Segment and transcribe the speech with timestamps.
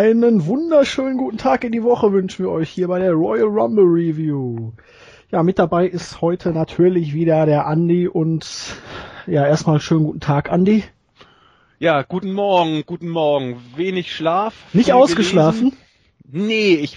[0.00, 3.84] Einen wunderschönen guten Tag in die Woche wünschen wir euch hier bei der Royal Rumble
[3.84, 4.72] Review.
[5.30, 8.46] Ja, mit dabei ist heute natürlich wieder der Andi und
[9.26, 10.84] ja, erstmal schönen guten Tag, Andi.
[11.78, 13.62] Ja, guten Morgen, guten Morgen.
[13.76, 14.54] Wenig Schlaf.
[14.72, 15.76] Nicht ausgeschlafen?
[16.24, 16.48] Gelesen.
[16.48, 16.96] Nee, ich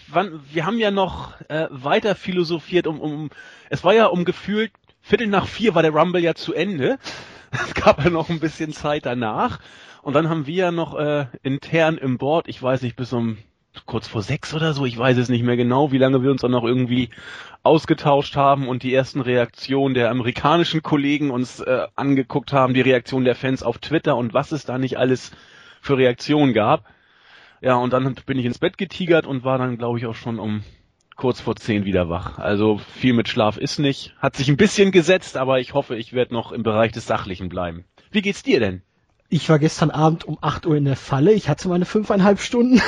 [0.53, 3.31] wir haben ja noch äh, weiter philosophiert um, um
[3.69, 6.99] es war ja um gefühlt Viertel nach vier war der Rumble ja zu Ende.
[7.51, 9.59] Es gab ja noch ein bisschen Zeit danach.
[10.03, 13.37] Und dann haben wir ja noch äh, intern im Board, ich weiß nicht, bis um
[13.85, 16.41] kurz vor sechs oder so, ich weiß es nicht mehr genau, wie lange wir uns
[16.41, 17.09] dann noch irgendwie
[17.63, 23.23] ausgetauscht haben und die ersten Reaktionen der amerikanischen Kollegen uns äh, angeguckt haben, die Reaktionen
[23.23, 25.31] der Fans auf Twitter und was es da nicht alles
[25.81, 26.83] für Reaktionen gab.
[27.61, 30.37] Ja, und dann bin ich ins Bett getigert und war dann, glaube ich, auch schon
[30.37, 30.63] um
[31.15, 32.39] kurz vor zehn wieder wach.
[32.39, 34.13] Also viel mit Schlaf ist nicht.
[34.19, 37.47] Hat sich ein bisschen gesetzt, aber ich hoffe, ich werde noch im Bereich des Sachlichen
[37.47, 37.85] bleiben.
[38.11, 38.81] Wie geht's dir denn?
[39.33, 41.33] Ich war gestern Abend um 8 Uhr in der Falle.
[41.33, 42.79] Ich hatte meine fünfeinhalb Stunden.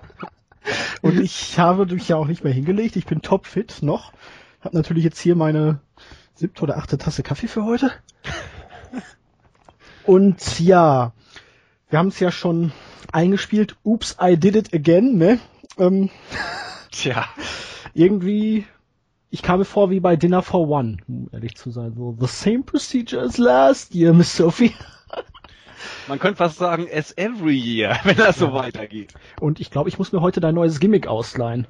[1.00, 2.96] und ich habe mich ja auch nicht mehr hingelegt.
[2.96, 4.12] Ich bin topfit noch.
[4.60, 5.80] Hab natürlich jetzt hier meine
[6.34, 7.90] siebte oder achte Tasse Kaffee für heute.
[10.04, 11.14] Und ja,
[11.88, 12.70] wir haben es ja schon
[13.10, 13.76] eingespielt.
[13.84, 15.38] Oops, I did it again, ne?
[15.78, 16.10] Ähm,
[16.90, 17.24] Tja.
[17.94, 18.66] Irgendwie,
[19.30, 21.94] ich kam mir vor wie bei Dinner for One, um ehrlich zu sein.
[21.96, 24.74] So, the same procedure as last year, Miss Sophie.
[26.08, 29.14] Man könnte fast sagen, as every year, wenn das so weitergeht.
[29.40, 31.66] Und ich glaube, ich muss mir heute dein neues Gimmick ausleihen.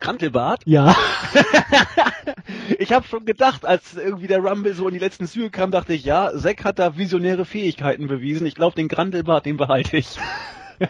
[0.00, 0.62] Krantelbart?
[0.64, 0.96] Ja.
[2.78, 5.92] ich habe schon gedacht, als irgendwie der Rumble so in die letzten Züge kam, dachte
[5.92, 8.46] ich, ja, Zack hat da visionäre Fähigkeiten bewiesen.
[8.46, 10.18] Ich glaube, den Krantelbart, den behalte ich.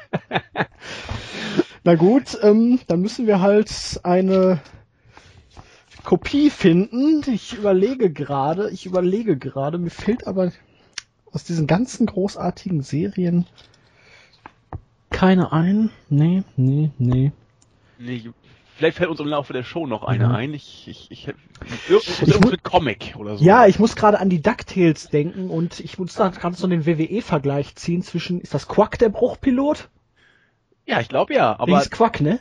[1.85, 4.61] Na gut, ähm, dann müssen wir halt eine
[6.05, 7.23] Kopie finden.
[7.33, 10.53] Ich überlege gerade, ich überlege gerade, mir fehlt aber
[11.33, 13.47] aus diesen ganzen großartigen Serien
[15.11, 15.91] keine ein.
[16.09, 17.33] Nee, nee, nee.
[17.99, 18.31] Nee,
[18.77, 20.31] vielleicht fällt uns im Laufe der Show noch eine ja.
[20.31, 20.55] ein.
[20.55, 21.29] Ich, ich, ich,
[21.89, 23.45] irgendwas ich mit Comic oder so.
[23.45, 26.87] Ja, ich muss gerade an die DuckTales denken und ich muss da gerade so den
[26.87, 29.89] WWE-Vergleich ziehen zwischen, ist das Quack der Bruchpilot?
[30.87, 31.81] Ja, ich glaube ja, aber.
[31.81, 32.41] ist Quack, ne?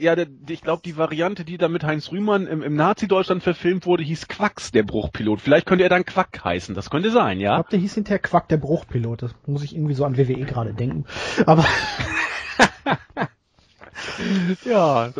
[0.00, 0.16] Ja,
[0.48, 4.28] ich glaube, die Variante, die da mit Heinz Rühmann im, im Nazi-Deutschland verfilmt wurde, hieß
[4.28, 5.40] Quacks, der Bruchpilot.
[5.40, 6.74] Vielleicht könnte er dann Quack heißen.
[6.74, 7.52] Das könnte sein, ja?
[7.52, 9.22] Ich glaube, der hieß hinterher Quack, der Bruchpilot.
[9.22, 11.04] Das muss ich irgendwie so an WWE gerade denken.
[11.44, 11.64] Aber.
[14.64, 15.12] ja,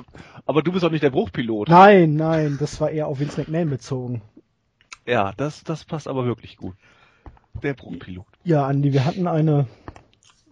[0.46, 1.68] aber du bist doch nicht der Bruchpilot.
[1.68, 4.22] Nein, nein, das war eher auf Vince McMahon bezogen.
[5.06, 6.74] Ja, das, das passt aber wirklich gut.
[7.62, 8.26] Der Bruchpilot.
[8.44, 9.66] Ja, Andi, wir hatten eine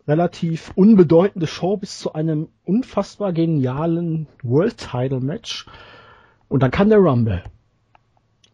[0.09, 5.67] relativ unbedeutende Show bis zu einem unfassbar genialen World Title Match.
[6.49, 7.45] Und dann kam der Rumble.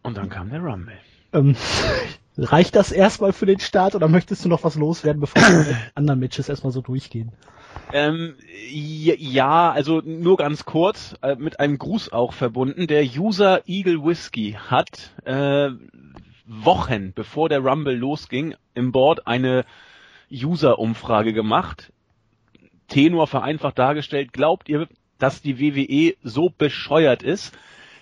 [0.03, 0.97] Und dann kam der Rumble.
[1.33, 1.55] Ähm,
[2.37, 6.19] reicht das erstmal für den Start oder möchtest du noch was loswerden, bevor die anderen
[6.19, 7.31] Matches erstmal so durchgehen?
[7.93, 8.35] Ähm,
[8.69, 12.87] ja, also nur ganz kurz, äh, mit einem Gruß auch verbunden.
[12.87, 15.69] Der User Eagle Whiskey hat äh,
[16.45, 19.65] Wochen bevor der Rumble losging im Board eine
[20.35, 21.91] User-Umfrage gemacht.
[22.87, 24.87] Tenor vereinfacht dargestellt, glaubt ihr,
[25.17, 27.57] dass die WWE so bescheuert ist,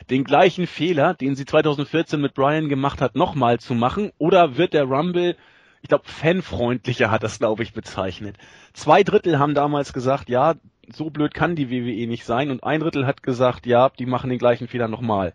[0.10, 4.12] den gleichen Fehler, den sie 2014 mit Brian gemacht hat, nochmal zu machen?
[4.18, 5.38] Oder wird der Rumble,
[5.82, 8.38] ich glaube, fanfreundlicher hat das, glaube ich, bezeichnet.
[8.74, 10.56] Zwei Drittel haben damals gesagt, ja,
[10.92, 12.52] so blöd kann die WWE nicht sein.
[12.52, 15.34] Und ein Drittel hat gesagt, ja, die machen den gleichen Fehler nochmal.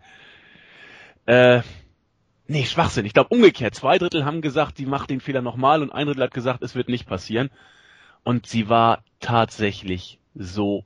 [1.25, 1.61] Äh,
[2.49, 3.05] Nee, Schwachsinn.
[3.05, 3.75] Ich glaube umgekehrt.
[3.75, 6.73] Zwei Drittel haben gesagt, die macht den Fehler nochmal und ein Drittel hat gesagt, es
[6.73, 7.51] wird nicht passieren.
[8.23, 10.83] Und sie war tatsächlich so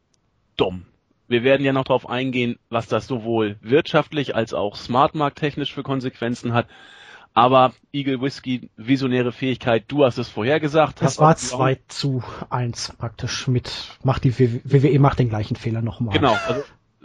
[0.58, 0.86] dumm.
[1.30, 6.54] Wir werden ja noch darauf eingehen, was das sowohl wirtschaftlich als auch smartmarkt-technisch für Konsequenzen
[6.54, 6.68] hat.
[7.34, 11.02] Aber Eagle Whisky, visionäre Fähigkeit, du hast es vorhergesagt.
[11.02, 13.72] Das war 2 zu 1 praktisch mit,
[14.04, 16.14] macht die WWE macht den gleichen Fehler nochmal.
[16.14, 16.62] Genau, also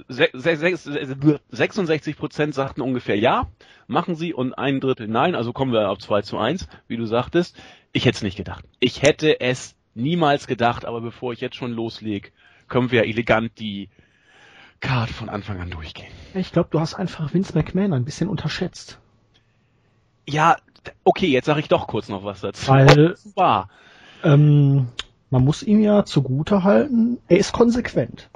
[0.08, 3.48] 66 Prozent sagten ungefähr ja,
[3.86, 7.06] machen sie und ein Drittel nein, also kommen wir auf 2 zu 1, wie du
[7.06, 7.56] sagtest.
[7.92, 8.64] Ich hätte es nicht gedacht.
[8.80, 12.30] Ich hätte es niemals gedacht, aber bevor ich jetzt schon loslege,
[12.68, 13.88] können wir elegant die
[14.80, 16.12] Card von Anfang an durchgehen.
[16.34, 19.00] Ich glaube, du hast einfach Vince McMahon ein bisschen unterschätzt.
[20.28, 20.56] Ja,
[21.04, 22.68] okay, jetzt sage ich doch kurz noch was dazu.
[22.68, 23.70] Weil, war.
[24.22, 24.88] Ähm,
[25.30, 28.30] man muss ihm ja zugute halten, er ist konsequent.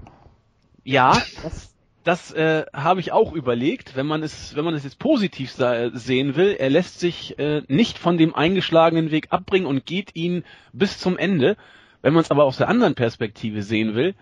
[0.84, 1.75] Ja, das,
[2.05, 6.37] das äh, habe ich auch überlegt, wenn man es, wenn man es jetzt positiv sehen
[6.37, 6.56] will.
[6.58, 11.17] Er lässt sich äh, nicht von dem eingeschlagenen Weg abbringen und geht ihn bis zum
[11.17, 11.56] Ende.
[12.00, 14.14] Wenn man es aber aus der anderen Perspektive sehen will,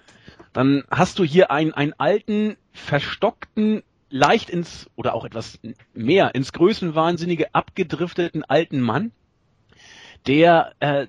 [0.52, 5.58] dann hast du hier einen, einen alten, verstockten, leicht ins, oder auch etwas
[5.94, 9.12] mehr, ins Größenwahnsinnige abgedrifteten alten Mann,
[10.26, 11.06] der äh,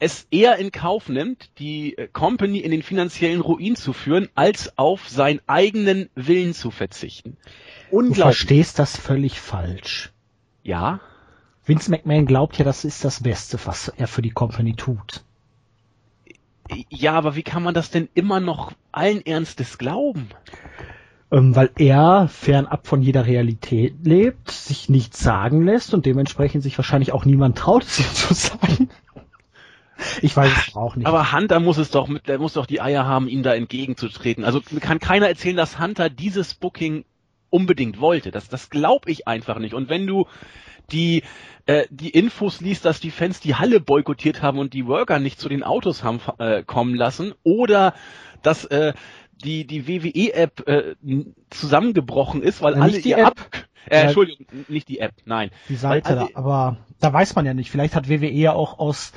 [0.00, 4.76] es eher in Kauf nimmt, die äh, Company in den finanziellen Ruin zu führen, als
[4.78, 7.36] auf seinen eigenen Willen zu verzichten.
[7.92, 10.10] Du verstehst das völlig falsch.
[10.62, 11.00] Ja.
[11.64, 15.22] Vince McMahon glaubt ja, das ist das Beste, was er für die Company tut.
[16.88, 20.30] Ja, aber wie kann man das denn immer noch allen Ernstes glauben?
[21.32, 26.76] Ähm, weil er fernab von jeder Realität lebt, sich nichts sagen lässt und dementsprechend sich
[26.78, 28.88] wahrscheinlich auch niemand traut, es ihm zu sagen.
[30.22, 31.06] Ich weiß es auch nicht.
[31.06, 34.44] Aber Hunter muss es doch, mit, der muss doch die Eier haben, ihm da entgegenzutreten.
[34.44, 37.04] Also kann keiner erzählen, dass Hunter dieses Booking
[37.50, 38.30] unbedingt wollte.
[38.30, 39.74] Das, das glaube ich einfach nicht.
[39.74, 40.26] Und wenn du
[40.92, 41.22] die
[41.66, 45.38] äh, die Infos liest, dass die Fans die Halle boykottiert haben und die Worker nicht
[45.38, 47.94] zu den Autos haben äh, kommen lassen, oder
[48.42, 48.94] dass äh,
[49.44, 50.94] die die WWE-App äh,
[51.50, 53.26] zusammengebrochen ist, weil Ja, alle nicht die App.
[53.26, 53.36] Ab
[53.86, 54.02] äh.
[54.02, 55.50] Entschuldigung, nicht die App, nein.
[55.68, 57.70] die Seite da, aber da weiß man ja nicht.
[57.70, 59.12] Vielleicht hat WWE ja auch aus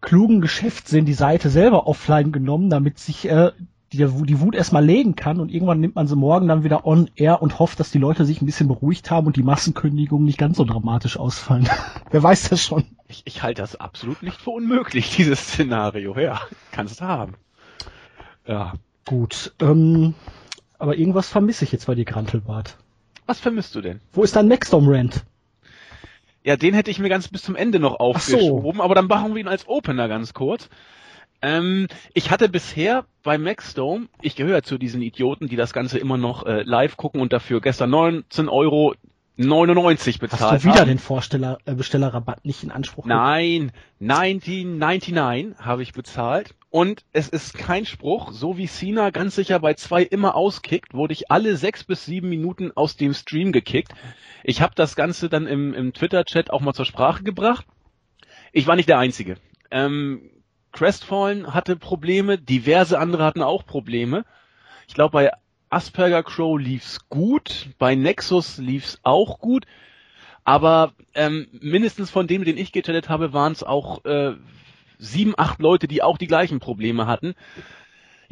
[0.00, 3.52] klugen Geschäftssinn die Seite selber offline genommen, damit sich äh,
[3.92, 7.10] die, die Wut erstmal legen kann und irgendwann nimmt man sie morgen dann wieder on
[7.16, 10.38] air und hofft, dass die Leute sich ein bisschen beruhigt haben und die Massenkündigungen nicht
[10.38, 11.68] ganz so dramatisch ausfallen.
[12.10, 12.84] Wer weiß das schon?
[13.08, 16.16] Ich, ich halte das absolut nicht für unmöglich, dieses Szenario.
[16.18, 16.40] Ja,
[16.72, 17.34] kannst du haben.
[18.46, 18.74] Ja.
[19.10, 20.14] Gut, ähm,
[20.78, 22.76] aber irgendwas vermisse ich jetzt bei dir, Grantelbart.
[23.26, 24.00] Was vermisst du denn?
[24.12, 25.24] Wo ist dein Maxdome-Rant?
[26.44, 28.36] Ja, den hätte ich mir ganz bis zum Ende noch Ach so.
[28.36, 30.68] aufgeschoben, aber dann machen wir ihn als Opener ganz kurz.
[31.42, 36.16] Ähm, ich hatte bisher bei Maxdome, ich gehöre zu diesen Idioten, die das Ganze immer
[36.16, 38.94] noch äh, live gucken und dafür gestern 19 Euro
[39.38, 40.88] 99 bezahlt Hast du wieder haben.
[40.88, 43.22] den Vorsteller, äh, Bestellerrabatt nicht in Anspruch genommen?
[43.22, 46.54] Nein, 1999 habe ich bezahlt.
[46.70, 51.12] Und es ist kein Spruch, so wie Cena ganz sicher bei zwei immer auskickt, wurde
[51.12, 53.92] ich alle sechs bis sieben Minuten aus dem Stream gekickt.
[54.44, 57.66] Ich habe das Ganze dann im, im Twitter-Chat auch mal zur Sprache gebracht.
[58.52, 59.36] Ich war nicht der Einzige.
[59.72, 60.30] Ähm,
[60.70, 64.24] Crestfallen hatte Probleme, diverse andere hatten auch Probleme.
[64.86, 65.32] Ich glaube, bei
[65.70, 69.66] Asperger Crow lief's gut, bei Nexus lief's auch gut,
[70.44, 74.34] aber ähm, mindestens von dem, den ich gechattet habe, waren es auch äh,
[75.00, 77.34] sieben, acht Leute, die auch die gleichen Probleme hatten.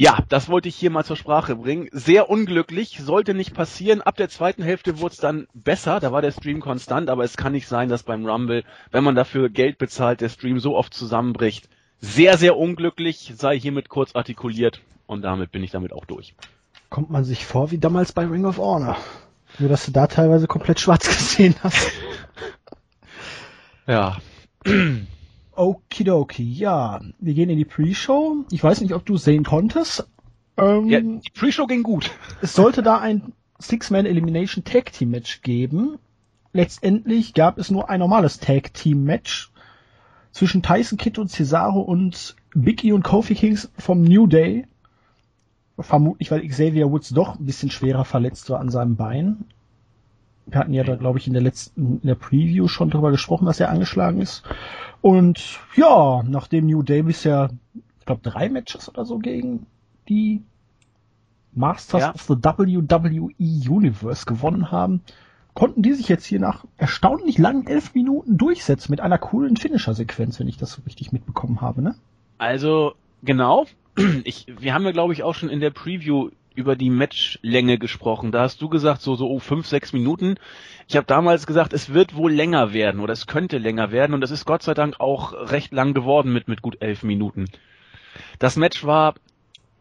[0.01, 1.89] Ja, das wollte ich hier mal zur Sprache bringen.
[1.91, 4.01] Sehr unglücklich, sollte nicht passieren.
[4.01, 7.37] Ab der zweiten Hälfte wurde es dann besser, da war der Stream konstant, aber es
[7.37, 8.63] kann nicht sein, dass beim Rumble,
[8.93, 11.69] wenn man dafür Geld bezahlt, der Stream so oft zusammenbricht.
[12.01, 16.37] Sehr, sehr unglücklich, sei hiermit kurz artikuliert und damit bin ich damit auch durch.
[16.91, 18.97] Kommt man sich vor wie damals bei Ring of Honor.
[19.59, 21.91] Nur, dass du da teilweise komplett schwarz gesehen hast.
[23.89, 24.19] Ja,
[25.59, 27.01] Okidoki, ja.
[27.19, 28.45] Wir gehen in die Pre-Show.
[28.51, 30.09] Ich weiß nicht, ob du sehen konntest.
[30.57, 32.11] Ähm, ja die Pre-Show ging gut.
[32.43, 35.99] Es sollte da ein Six-Man Elimination Tag Team Match geben.
[36.53, 39.51] Letztendlich gab es nur ein normales Tag Team Match
[40.33, 44.67] zwischen Tyson Kidd und Cesaro und Big E und Kofi Kings vom New Day.
[45.79, 49.45] Vermutlich, weil Xavier Woods doch ein bisschen schwerer verletzt war an seinem Bein.
[50.51, 53.47] Wir hatten ja da, glaube ich, in der letzten, in der Preview schon drüber gesprochen,
[53.47, 54.43] dass er angeschlagen ist.
[55.03, 57.51] Und ja, nachdem New Day bisher,
[58.01, 59.67] ich glaube, drei Matches oder so gegen
[60.09, 60.43] die
[61.53, 62.15] Masters Ja.
[62.15, 65.03] of the WWE Universe gewonnen haben,
[65.55, 70.39] konnten die sich jetzt hier nach erstaunlich langen elf Minuten durchsetzen mit einer coolen Finisher-Sequenz,
[70.41, 71.95] wenn ich das so richtig mitbekommen habe, ne?
[72.39, 73.67] Also, genau.
[74.23, 78.33] Ich, wir haben ja, glaube ich, auch schon in der Preview über die Matchlänge gesprochen.
[78.33, 80.35] Da hast du gesagt, so, so, oh, fünf, sechs Minuten.
[80.89, 84.25] Ich habe damals gesagt, es wird wohl länger werden oder es könnte länger werden und
[84.25, 87.45] es ist Gott sei Dank auch recht lang geworden mit, mit gut elf Minuten.
[88.41, 89.15] Das Match war,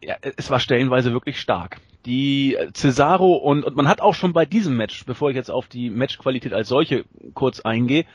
[0.04, 1.80] ja, es war stellenweise wirklich stark.
[2.06, 5.50] Die äh, Cesaro und, und man hat auch schon bei diesem Match, bevor ich jetzt
[5.50, 8.06] auf die Matchqualität als solche kurz eingehe,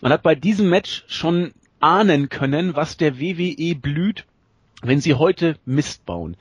[0.00, 4.24] man hat bei diesem Match schon ahnen können, was der WWE blüht,
[4.80, 6.38] wenn sie heute Mist bauen.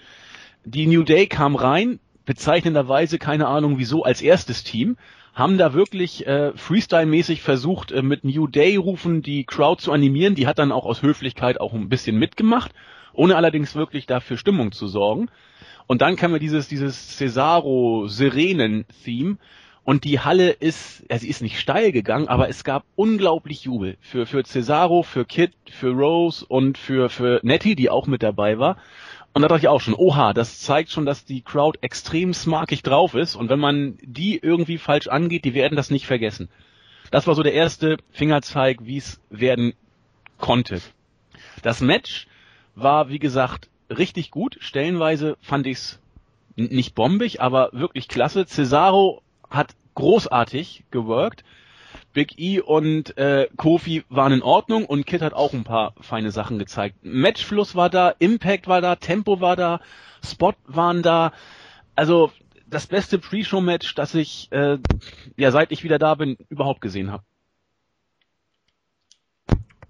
[0.66, 4.98] Die New Day kam rein, bezeichnenderweise, keine Ahnung wieso, als erstes Team,
[5.36, 10.34] haben da wirklich äh, Freestyle-mäßig versucht, äh, mit New Day-Rufen die Crowd zu animieren.
[10.34, 12.72] Die hat dann auch aus Höflichkeit auch ein bisschen mitgemacht,
[13.14, 15.30] ohne allerdings wirklich dafür Stimmung zu sorgen.
[15.86, 19.38] Und dann kam ja dieses, dieses Cesaro-Sirenen-Theme.
[19.84, 23.98] Und die Halle ist, ja, sie ist nicht steil gegangen, aber es gab unglaublich Jubel
[24.02, 28.58] für, für Cesaro, für Kid, für Rose und für, für Nettie, die auch mit dabei
[28.58, 28.78] war.
[29.36, 32.84] Und da dachte ich auch schon, oha, das zeigt schon, dass die Crowd extrem smarkig
[32.84, 33.36] drauf ist.
[33.36, 36.48] Und wenn man die irgendwie falsch angeht, die werden das nicht vergessen.
[37.12, 39.74] Das war so der erste Fingerzeig, wie es werden
[40.38, 40.80] konnte.
[41.64, 42.28] Das Match
[42.76, 44.56] war, wie gesagt, richtig gut.
[44.62, 46.00] Stellenweise fand ich es
[46.56, 48.46] nicht bombig, aber wirklich klasse.
[48.46, 51.44] Cesaro hat großartig geworkt.
[52.16, 56.32] Big E und äh, Kofi waren in Ordnung und Kid hat auch ein paar feine
[56.32, 56.96] Sachen gezeigt.
[57.04, 59.82] Matchfluss war da, Impact war da, Tempo war da,
[60.24, 61.34] Spot waren da.
[61.94, 62.32] Also
[62.68, 64.80] das beste Pre-Show-Match, das ich äh,
[65.36, 67.24] ja seit ich wieder da bin überhaupt gesehen habe.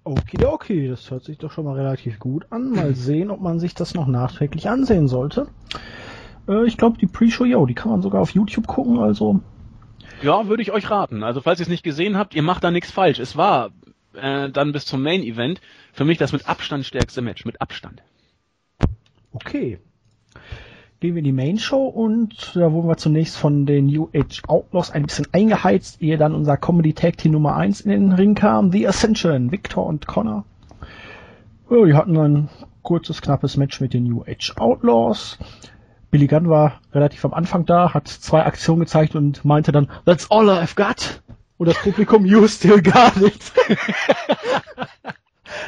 [0.02, 2.70] Okay, okay, das hört sich doch schon mal relativ gut an.
[2.72, 5.46] Mal sehen, ob man sich das noch nachträglich ansehen sollte.
[6.48, 9.40] Äh, ich glaube, die Pre-Show, yo, die kann man sogar auf YouTube gucken, also.
[10.22, 11.22] Ja, würde ich euch raten.
[11.22, 13.18] Also falls ihr es nicht gesehen habt, ihr macht da nichts falsch.
[13.18, 13.70] Es war
[14.14, 15.60] äh, dann bis zum Main Event
[15.92, 18.02] für mich das mit Abstand stärkste Match, mit Abstand.
[19.32, 19.78] Okay,
[21.00, 24.42] gehen wir in die Main Show und da wurden wir zunächst von den New Age
[24.46, 28.34] Outlaws ein bisschen eingeheizt, ehe dann unser Comedy Tag Team Nummer 1 in den Ring
[28.34, 30.44] kam, The Ascension, Victor und Connor.
[31.70, 32.48] Ja, die hatten ein
[32.82, 35.38] kurzes, knappes Match mit den New Age Outlaws.
[36.10, 40.30] Billy Gunn war relativ am Anfang da, hat zwei Aktionen gezeigt und meinte dann, That's
[40.30, 41.22] all I've got.
[41.58, 43.52] Und das Publikum, you still got it.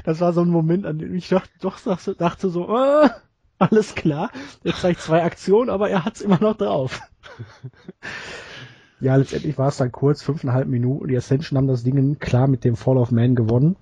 [0.04, 1.78] das war so ein Moment, an dem ich doch, doch
[2.18, 3.08] dachte so, äh,
[3.58, 4.30] alles klar.
[4.64, 7.00] Er zeigt zwei Aktionen, aber er hat's immer noch drauf.
[9.00, 11.08] ja, letztendlich war es dann kurz, fünfeinhalb Minuten.
[11.08, 13.76] Die Ascension haben das Ding klar mit dem Fall of Man gewonnen.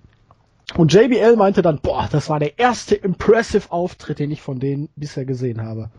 [0.75, 4.89] Und JBL meinte dann, boah, das war der erste impressive Auftritt, den ich von denen
[4.97, 5.91] bisher gesehen habe.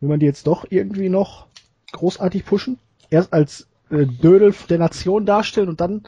[0.00, 1.46] Will man die jetzt doch irgendwie noch
[1.92, 2.78] großartig pushen?
[3.10, 6.04] Erst als äh, Dödel der Nation darstellen und dann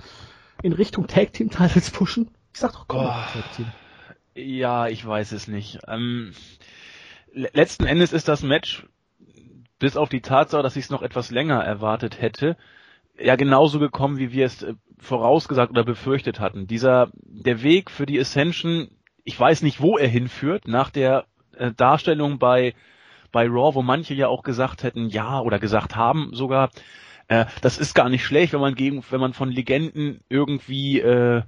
[0.62, 2.28] in Richtung Tag Team Titles pushen?
[2.52, 3.66] Ich sag doch, komm, oh, Tag Team.
[4.34, 5.80] Ja, ich weiß es nicht.
[5.88, 6.32] Ähm,
[7.32, 8.86] letzten Endes ist das Match,
[9.78, 12.56] bis auf die Tatsache, dass ich es noch etwas länger erwartet hätte,
[13.18, 16.66] ja genauso gekommen, wie wir es äh, vorausgesagt oder befürchtet hatten.
[16.66, 18.88] Dieser, der Weg für die Ascension,
[19.24, 22.74] ich weiß nicht, wo er hinführt, nach der äh, Darstellung bei,
[23.32, 26.70] bei Raw, wo manche ja auch gesagt hätten, ja, oder gesagt haben sogar,
[27.28, 31.42] äh, das ist gar nicht schlecht, wenn man gegen, wenn man von Legenden irgendwie, äh,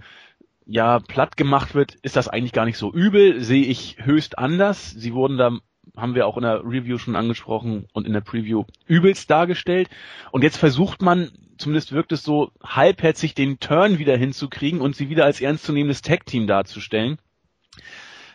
[0.66, 4.90] ja, platt gemacht wird, ist das eigentlich gar nicht so übel, sehe ich höchst anders.
[4.90, 5.58] Sie wurden da
[5.96, 9.88] haben wir auch in der Review schon angesprochen und in der Preview übelst dargestellt.
[10.32, 15.08] Und jetzt versucht man, zumindest wirkt es so, halbherzig den Turn wieder hinzukriegen und sie
[15.08, 17.18] wieder als ernstzunehmendes Tag-Team darzustellen.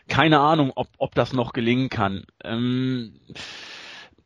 [0.10, 2.26] Keine Ahnung, ob, ob das noch gelingen kann.
[2.44, 3.14] Ähm,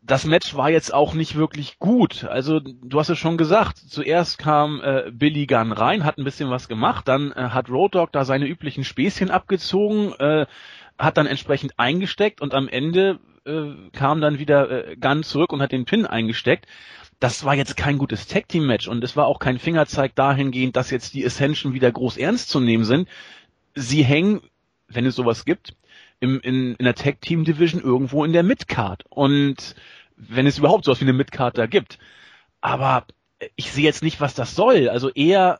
[0.01, 2.25] das Match war jetzt auch nicht wirklich gut.
[2.25, 3.77] Also du hast es schon gesagt.
[3.77, 7.95] Zuerst kam äh, Billy Gunn rein, hat ein bisschen was gemacht, dann äh, hat Road
[7.95, 10.13] Dogg da seine üblichen Späßchen abgezogen.
[10.19, 10.45] Äh,
[10.97, 15.61] hat dann entsprechend eingesteckt und am Ende äh, kam dann wieder äh, Gunn zurück und
[15.61, 16.67] hat den Pin eingesteckt.
[17.19, 20.75] Das war jetzt kein gutes Tag Team Match und es war auch kein Fingerzeig dahingehend,
[20.75, 23.07] dass jetzt die Ascension wieder groß ernst zu nehmen sind.
[23.75, 24.41] Sie hängen,
[24.95, 25.75] wenn es sowas gibt,
[26.19, 29.75] im, in, in der Tag Team Division irgendwo in der Midcard und
[30.15, 31.99] wenn es überhaupt sowas wie eine Midcard da gibt.
[32.61, 33.05] Aber
[33.55, 34.89] ich sehe jetzt nicht, was das soll.
[34.89, 35.59] Also eher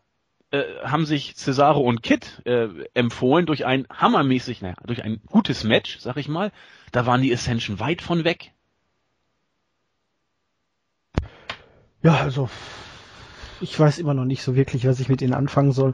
[0.51, 5.63] äh, haben sich Cesaro und Kid äh, empfohlen durch ein hammermäßig, naja, durch ein gutes
[5.63, 6.51] Match, sag ich mal.
[6.91, 8.51] Da waren die Ascension weit von weg.
[12.03, 12.49] Ja, also
[13.61, 15.93] ich weiß immer noch nicht so wirklich, was ich mit ihnen anfangen soll.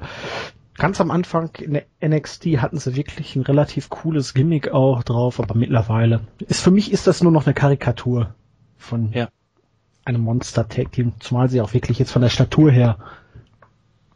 [0.79, 5.39] Ganz am Anfang in der NXT hatten sie wirklich ein relativ cooles Gimmick auch drauf,
[5.39, 8.33] aber mittlerweile ist für mich ist das nur noch eine Karikatur
[8.77, 9.27] von ja.
[10.05, 12.97] einem Monster Tag Team, zumal sie auch wirklich jetzt von der Statur her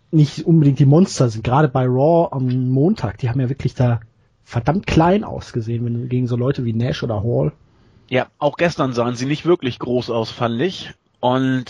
[0.10, 1.44] nicht unbedingt die Monster sind.
[1.44, 4.00] Gerade bei Raw am Montag, die haben ja wirklich da
[4.44, 7.52] verdammt klein ausgesehen, wenn gegen so Leute wie Nash oder Hall.
[8.10, 10.94] Ja, auch gestern sahen sie nicht wirklich groß aus, fand ich.
[11.20, 11.66] Und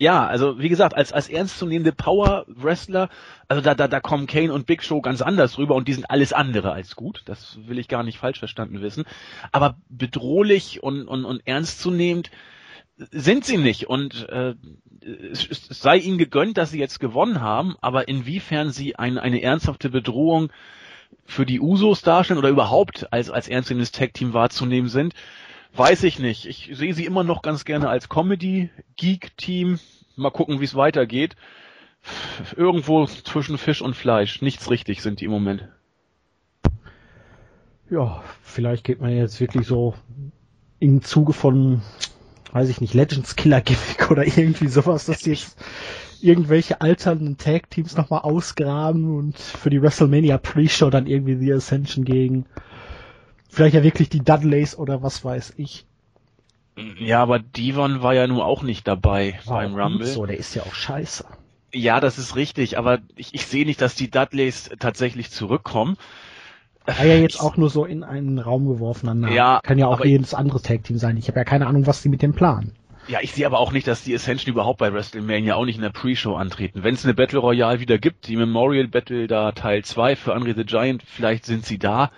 [0.00, 3.10] ja, also wie gesagt, als als ernstzunehmende Power Wrestler,
[3.48, 6.10] also da da da kommen Kane und Big Show ganz anders rüber und die sind
[6.10, 7.20] alles andere als gut.
[7.26, 9.04] Das will ich gar nicht falsch verstanden wissen.
[9.52, 12.30] Aber bedrohlich und und und ernstzunehmend
[12.96, 14.54] sind sie nicht und äh,
[15.02, 19.42] es, es sei ihnen gegönnt, dass sie jetzt gewonnen haben, aber inwiefern sie ein, eine
[19.42, 20.50] ernsthafte Bedrohung
[21.26, 25.12] für die Usos darstellen oder überhaupt als, als ernsthaftes Tag-Team wahrzunehmen sind,
[25.74, 26.46] weiß ich nicht.
[26.46, 29.78] Ich sehe sie immer noch ganz gerne als Comedy-Geek-Team.
[30.16, 31.36] Mal gucken, wie es weitergeht.
[32.56, 34.42] Irgendwo zwischen Fisch und Fleisch.
[34.42, 35.68] Nichts richtig sind die im Moment.
[37.90, 39.94] Ja, vielleicht geht man jetzt wirklich so
[40.78, 41.82] im Zuge von
[42.52, 45.56] weiß ich nicht, Legends Killer Gimmick oder irgendwie sowas, dass die jetzt
[46.20, 52.04] irgendwelche alternden Tag Teams nochmal ausgraben und für die WrestleMania Pre-Show dann irgendwie The Ascension
[52.04, 52.46] gegen
[53.50, 55.84] vielleicht ja wirklich die Dudleys oder was weiß ich.
[56.98, 60.06] Ja, aber Devon war ja nun auch nicht dabei war beim Rumble.
[60.06, 61.24] So, der ist ja auch scheiße.
[61.72, 65.96] Ja, das ist richtig, aber ich, ich sehe nicht, dass die Dudleys tatsächlich zurückkommen.
[66.86, 69.34] War ja jetzt auch nur so in einen Raum geworfener Name.
[69.34, 71.16] Ja, Kann ja auch jedes andere Tag-Team sein.
[71.16, 72.72] Ich habe ja keine Ahnung, was die mit dem planen.
[73.06, 75.82] Ja, ich sehe aber auch nicht, dass die Ascension überhaupt bei WrestleMania auch nicht in
[75.82, 76.82] der Pre-Show antreten.
[76.82, 80.54] Wenn es eine Battle Royale wieder gibt, die Memorial Battle da Teil 2 für Andre
[80.54, 82.10] the Giant, vielleicht sind sie da.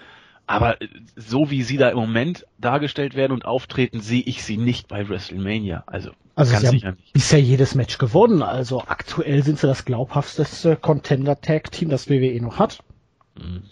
[0.52, 4.58] Aber äh, so wie sie da im Moment dargestellt werden und auftreten, sehe ich sie
[4.58, 5.84] nicht bei WrestleMania.
[5.86, 7.14] Also, also ganz sicher nicht.
[7.14, 8.42] Bisher jedes Match gewonnen.
[8.42, 12.80] Also aktuell sind sie das glaubhafteste Contender Tag Team, das WWE noch hat.
[13.34, 13.62] Mhm.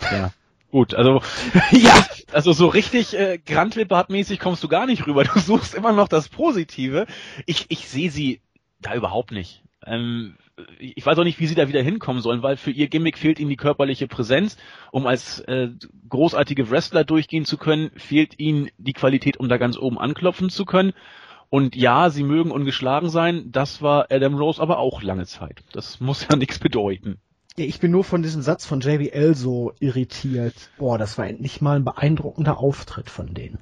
[0.00, 0.32] Ja.
[0.70, 1.20] Gut, also
[1.72, 5.24] ja, also so richtig äh, Grandlippert-mäßig kommst du gar nicht rüber.
[5.24, 7.06] Du suchst immer noch das Positive.
[7.44, 8.40] Ich, ich sehe sie
[8.80, 9.62] da überhaupt nicht.
[9.84, 10.36] Ähm,
[10.78, 13.38] ich weiß auch nicht, wie sie da wieder hinkommen sollen, weil für ihr Gimmick fehlt
[13.38, 14.56] ihnen die körperliche Präsenz.
[14.92, 15.68] Um als äh,
[16.08, 20.64] großartige Wrestler durchgehen zu können, fehlt ihnen die Qualität, um da ganz oben anklopfen zu
[20.64, 20.92] können.
[21.48, 23.50] Und ja, sie mögen ungeschlagen sein.
[23.50, 25.62] Das war Adam Rose aber auch lange Zeit.
[25.72, 27.18] Das muss ja nichts bedeuten.
[27.56, 30.54] Ja, ich bin nur von diesem Satz von JBL so irritiert.
[30.78, 33.58] Boah, das war endlich mal ein beeindruckender Auftritt von denen.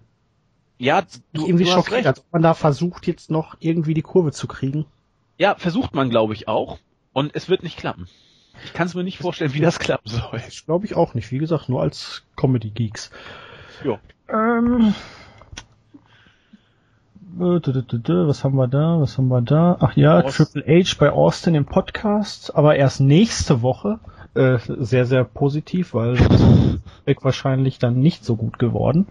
[0.78, 1.02] Ja,
[1.32, 4.46] du, irgendwie du schockiert, als ob man da versucht, jetzt noch irgendwie die Kurve zu
[4.46, 4.84] kriegen.
[5.38, 6.78] Ja, versucht man, glaube ich, auch.
[7.18, 8.06] Und es wird nicht klappen.
[8.64, 10.30] Ich kann es mir nicht vorstellen, wie das klappen soll.
[10.32, 11.32] Das glaube ich auch nicht.
[11.32, 13.10] Wie gesagt, nur als Comedy-Geeks.
[13.84, 13.98] Ja.
[14.28, 14.94] Ähm,
[17.36, 19.00] was haben wir da?
[19.00, 19.78] Was haben wir da?
[19.80, 20.62] Ach ja, Austin.
[20.62, 23.98] Triple H bei Austin im Podcast, aber erst nächste Woche.
[24.34, 26.18] Äh, sehr, sehr positiv, weil
[27.20, 29.08] wahrscheinlich dann nicht so gut geworden.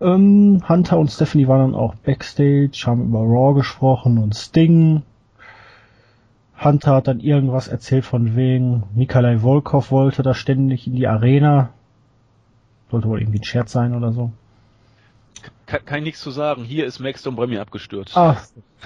[0.00, 5.02] Ähm, Hunter und Stephanie waren dann auch Backstage, haben über Raw gesprochen und Sting.
[6.64, 11.70] Hunter hat dann irgendwas erzählt von wegen, Nikolai Volkov wollte da ständig in die Arena.
[12.90, 14.32] Sollte wohl irgendwie ein Scherz sein oder so
[15.66, 16.64] kann, kann ich nichts zu sagen.
[16.64, 18.16] Hier ist Maxstone bei mir abgestürzt.
[18.16, 18.36] Ah,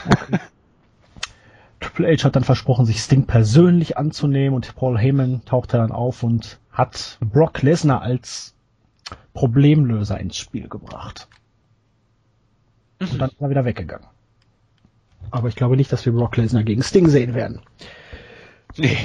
[0.07, 0.39] okay.
[1.81, 6.25] Triple H hat dann versprochen, sich Sting persönlich anzunehmen und Paul Heyman tauchte dann auf
[6.25, 8.55] und hat Brock Lesnar als
[9.33, 11.29] Problemlöser ins Spiel gebracht.
[12.99, 14.09] Und dann ist er wieder weggegangen.
[15.31, 17.61] Aber ich glaube nicht, dass wir Brock Lesnar gegen Sting sehen werden.
[18.77, 18.97] Nee,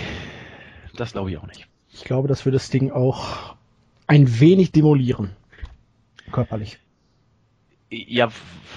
[0.95, 1.67] das glaube ich auch nicht.
[1.91, 3.55] Ich glaube, das würde Sting auch
[4.07, 5.31] ein wenig demolieren.
[6.31, 6.79] Körperlich
[7.93, 8.29] ja,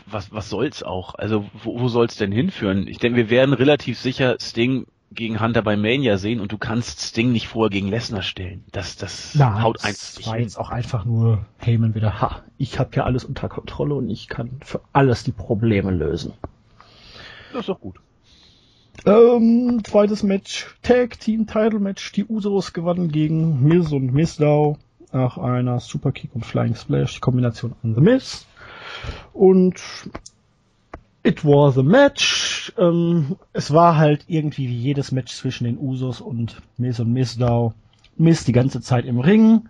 [0.06, 1.14] was, was soll's auch?
[1.14, 2.87] Also, wo, wo soll's denn hinführen?
[2.87, 7.00] Ich denke, wir werden relativ sicher Sting gegen Hunter bei Mania sehen und du kannst
[7.00, 8.64] Sting nicht vorher gegen Lesnar stellen.
[8.72, 12.78] Das, das Nein, haut eins Das war jetzt auch einfach nur Heyman wieder, ha, ich
[12.78, 16.32] habe ja alles unter Kontrolle und ich kann für alles die Probleme lösen.
[17.56, 17.96] Das ist doch gut.
[19.06, 22.12] Ähm, zweites Match, Tag Team Title Match.
[22.12, 24.76] Die Usos gewannen gegen Miz und Mizdow
[25.10, 27.18] nach einer Superkick und Flying Splash.
[27.22, 28.44] Kombination an The Miz.
[29.32, 29.80] Und
[31.22, 32.74] it was a match.
[32.76, 37.72] Ähm, es war halt irgendwie wie jedes Match zwischen den Usos und Miz und Mizdow.
[38.18, 39.66] Miz die ganze Zeit im Ring,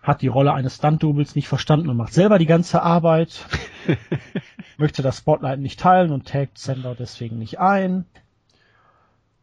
[0.00, 3.44] hat die Rolle eines Stunt-Doubles nicht verstanden und macht selber die ganze Arbeit.
[4.80, 8.04] möchte das Spotlight nicht teilen und taggt Sender deswegen nicht ein.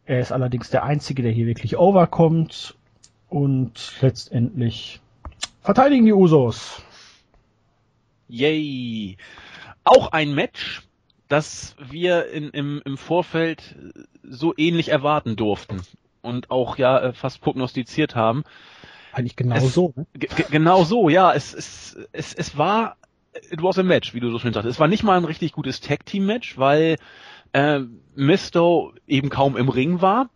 [0.06, 2.76] Er ist allerdings der Einzige, der hier wirklich overkommt.
[3.30, 5.02] Und letztendlich
[5.62, 6.82] verteidigen die Usos.
[8.30, 9.18] Yay!
[9.84, 10.84] Auch ein Match,
[11.28, 13.76] das wir in, im, im Vorfeld
[14.24, 15.82] so ähnlich erwarten durften
[16.22, 18.44] und auch ja äh, fast prognostiziert haben.
[19.12, 19.94] Eigentlich genau es, so.
[19.96, 20.06] Ne?
[20.52, 21.34] Genau so, ja.
[21.34, 22.98] Es, es, es, es war,
[23.50, 24.70] it was a match, wie du so schön sagst.
[24.70, 26.98] Es war nicht mal ein richtig gutes Tag-Team-Match, weil
[27.54, 27.82] äh,
[28.16, 30.30] Misto eben kaum im Ring war.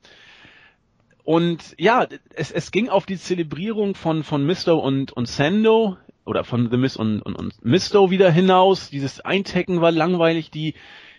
[1.24, 6.44] Und ja, es, es ging auf die Zelebrierung von, von Misto und, und Sando oder
[6.44, 8.90] von The Miz und, und, und Misto wieder hinaus.
[8.90, 10.52] Dieses Eintecken war langweilig.
[10.52, 10.74] Die,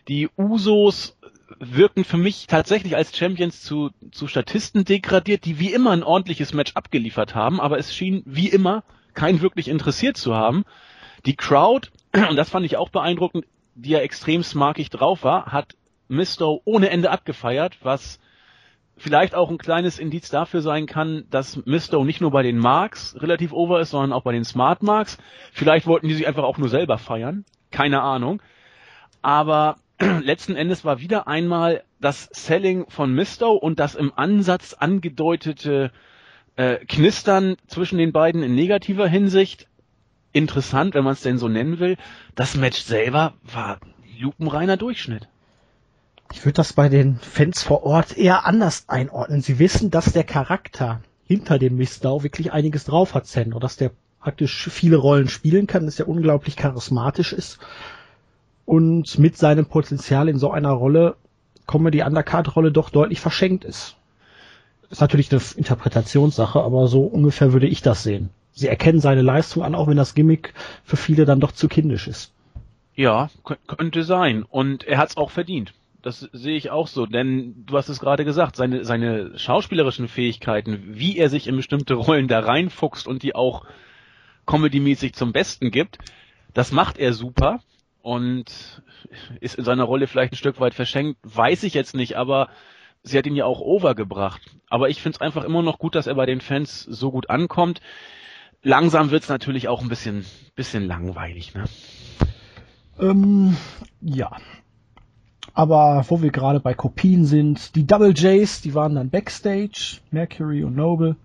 [0.09, 1.17] die Usos
[1.59, 6.53] wirken für mich tatsächlich als Champions zu, zu Statisten degradiert, die wie immer ein ordentliches
[6.53, 10.65] Match abgeliefert haben, aber es schien wie immer kein wirklich interessiert zu haben.
[11.27, 11.89] Die Crowd,
[12.31, 15.77] und das fand ich auch beeindruckend, die ja extrem smarkig drauf war, hat
[16.09, 18.21] Misto ohne Ende abgefeiert, was
[18.97, 23.17] vielleicht auch ein kleines Indiz dafür sein kann, dass Misto nicht nur bei den Marks
[23.19, 25.19] relativ over ist, sondern auch bei den Smart Marks.
[25.53, 27.45] Vielleicht wollten die sich einfach auch nur selber feiern.
[27.71, 28.43] Keine Ahnung.
[29.23, 35.91] Aber letzten Endes war wieder einmal das Selling von Misto und das im Ansatz angedeutete
[36.57, 39.69] äh, Knistern zwischen den beiden in negativer Hinsicht
[40.33, 41.97] interessant, wenn man es denn so nennen will.
[42.35, 43.79] Das Match selber war
[44.19, 45.29] lupenreiner Durchschnitt.
[46.33, 49.43] Ich würde das bei den Fans vor Ort eher anders einordnen.
[49.43, 53.91] Sie wissen, dass der Charakter hinter dem Mistau wirklich einiges drauf hat, Sendo, dass der
[54.21, 57.59] praktisch viele Rollen spielen kann, dass er unglaublich charismatisch ist
[58.65, 61.17] und mit seinem Potenzial in so einer Rolle
[61.67, 63.97] Comedy Undercard Rolle doch deutlich verschenkt ist.
[64.91, 68.31] Ist natürlich eine Interpretationssache, aber so ungefähr würde ich das sehen.
[68.53, 72.07] Sie erkennen seine Leistung an, auch wenn das Gimmick für viele dann doch zu kindisch
[72.07, 72.33] ist.
[72.95, 73.31] Ja,
[73.67, 74.43] könnte sein.
[74.43, 75.73] Und er hat es auch verdient.
[76.03, 80.83] Das sehe ich auch so, denn du hast es gerade gesagt, seine, seine schauspielerischen Fähigkeiten,
[80.85, 83.65] wie er sich in bestimmte Rollen da reinfuchst und die auch
[84.45, 85.99] comedymäßig zum Besten gibt,
[86.55, 87.61] das macht er super
[88.03, 88.83] und
[89.41, 92.49] ist in seiner Rolle vielleicht ein Stück weit verschenkt, weiß ich jetzt nicht, aber
[93.05, 94.43] sie hat ihn ja auch overgebracht.
[94.69, 97.31] Aber ich finde es einfach immer noch gut, dass er bei den Fans so gut
[97.31, 97.81] ankommt.
[98.63, 101.65] Langsam wird es natürlich auch ein bisschen, bisschen langweilig, ne?
[103.01, 103.57] Ähm,
[104.01, 104.37] ja,
[105.55, 110.65] aber wo wir gerade bei Kopien sind, die Double Js, die waren dann Backstage, Mercury
[110.65, 111.17] und Noble,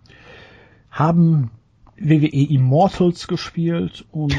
[0.90, 1.52] haben
[1.98, 4.36] WWE Immortals gespielt und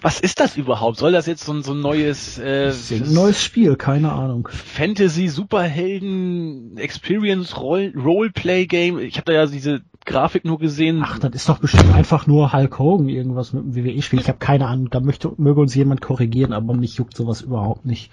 [0.00, 0.98] was ist das überhaupt?
[0.98, 4.48] Soll das jetzt so ein, so ein neues äh, ein neues Spiel, keine Ahnung.
[4.50, 8.98] Fantasy Superhelden Experience Roleplay Game.
[8.98, 11.02] Ich habe da ja diese Grafik nur gesehen.
[11.04, 14.20] Ach, das ist doch bestimmt einfach nur Hulk Hogan irgendwas mit dem WWE-Spiel.
[14.20, 17.86] Ich habe keine Ahnung, da möchte, möge uns jemand korrigieren, aber mich juckt sowas überhaupt
[17.86, 18.10] nicht.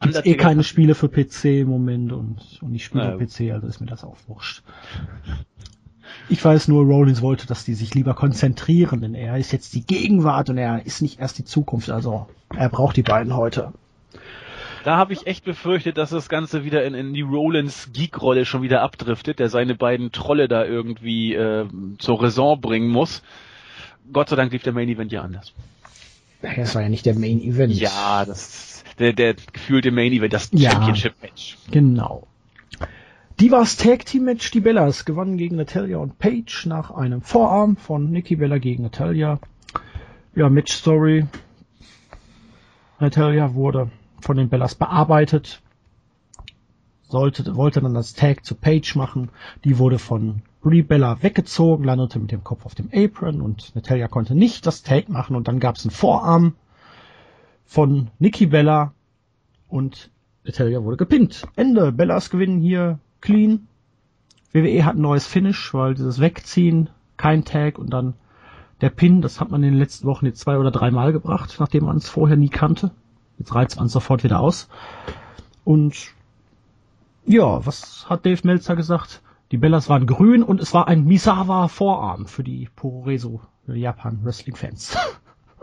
[0.00, 3.16] Gibt's eh keine Spiele für PC im Moment und, und ich spiele naja.
[3.18, 4.62] PC, also ist mir das auch wurscht.
[6.28, 9.84] Ich weiß nur, Rollins wollte, dass die sich lieber konzentrieren, denn er ist jetzt die
[9.84, 13.72] Gegenwart und er ist nicht erst die Zukunft, also er braucht die beiden heute.
[14.86, 18.62] Da habe ich echt befürchtet, dass das Ganze wieder in, in die Rollins Geek-Rolle schon
[18.62, 21.66] wieder abdriftet, der seine beiden Trolle da irgendwie äh,
[21.98, 23.24] zur Raison bringen muss.
[24.12, 25.52] Gott sei Dank lief der Main Event ja anders.
[26.40, 27.74] Das war ja nicht der Main Event.
[27.74, 31.58] Ja, das der, der gefühlte Main Event, das ja, Championship Match.
[31.72, 32.28] Genau.
[33.40, 38.12] Divas Tag Team Match, die Bellas gewannen gegen Natalia und Paige nach einem Vorarm von
[38.12, 39.40] Nikki Bella gegen Natalia.
[40.36, 41.26] Ja, Match Story.
[43.00, 43.90] Natalia wurde
[44.26, 45.62] von den Bellas bearbeitet.
[47.08, 49.30] Sollte, wollte dann das Tag zu Paige machen.
[49.64, 54.08] Die wurde von Brie Bella weggezogen, landete mit dem Kopf auf dem Apron und Natalia
[54.08, 56.56] konnte nicht das Tag machen und dann gab es einen Vorarm
[57.64, 58.92] von Nikki Bella
[59.68, 60.10] und
[60.44, 61.46] Natalia wurde gepinnt.
[61.54, 61.92] Ende.
[61.92, 63.68] Bellas gewinnen hier clean.
[64.52, 68.14] WWE hat ein neues Finish, weil dieses Wegziehen, kein Tag und dann
[68.80, 71.56] der Pin, das hat man in den letzten Wochen jetzt zwei oder drei Mal gebracht,
[71.60, 72.90] nachdem man es vorher nie kannte.
[73.38, 74.68] Jetzt reizt man sofort wieder aus.
[75.64, 76.12] Und
[77.26, 79.20] ja, was hat Dave Meltzer gesagt?
[79.50, 84.56] Die Bellas waren grün und es war ein Misawa Vorarm für die Puroreso Japan Wrestling
[84.56, 84.96] Fans.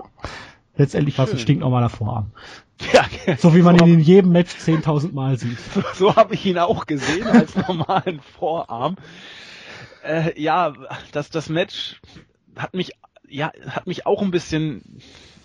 [0.75, 2.31] Letztendlich war es ein stinknormaler Vorarm.
[2.91, 3.05] Ja,
[3.38, 5.59] so wie man so ihn in jedem Match 10.000 Mal sieht.
[5.59, 8.95] So, so habe ich ihn auch gesehen als normalen Vorarm.
[10.03, 10.73] Äh, ja,
[11.12, 12.01] das, das Match
[12.57, 12.93] hat mich,
[13.27, 14.99] ja, hat mich auch ein bisschen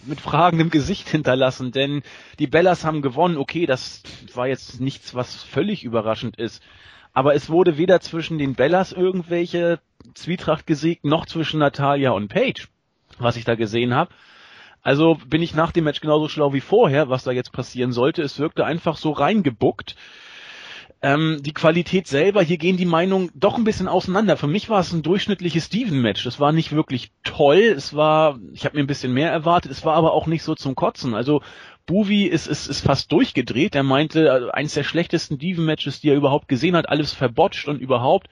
[0.08, 2.02] mit fragendem Gesicht hinterlassen, denn
[2.38, 3.36] die Bellas haben gewonnen.
[3.36, 4.02] Okay, das
[4.34, 6.62] war jetzt nichts, was völlig überraschend ist.
[7.12, 9.80] Aber es wurde weder zwischen den Bellas irgendwelche
[10.14, 12.68] Zwietracht gesiegt, noch zwischen Natalia und Paige,
[13.18, 14.10] was ich da gesehen habe.
[14.82, 18.22] Also bin ich nach dem Match genauso schlau wie vorher, was da jetzt passieren sollte.
[18.22, 19.96] Es wirkte einfach so reingebuckt.
[21.00, 24.37] Ähm, die Qualität selber, hier gehen die Meinungen doch ein bisschen auseinander.
[24.37, 26.24] Für mich war es ein durchschnittliches Steven-Match.
[26.24, 27.58] Das war nicht wirklich toll.
[27.76, 29.70] Es war, ich habe mir ein bisschen mehr erwartet.
[29.70, 31.14] Es war aber auch nicht so zum Kotzen.
[31.14, 31.40] Also
[31.87, 33.76] Buvi ist, ist, ist fast durchgedreht.
[33.76, 37.80] Er meinte, also eins der schlechtesten Steven-Matches, die er überhaupt gesehen hat, alles verbotscht und
[37.80, 38.28] überhaupt.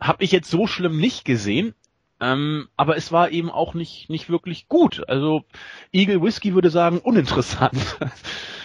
[0.00, 1.74] Habe ich jetzt so schlimm nicht gesehen.
[2.22, 5.02] Ähm, aber es war eben auch nicht, nicht wirklich gut.
[5.08, 5.42] Also
[5.90, 7.78] Eagle Whiskey würde sagen, uninteressant.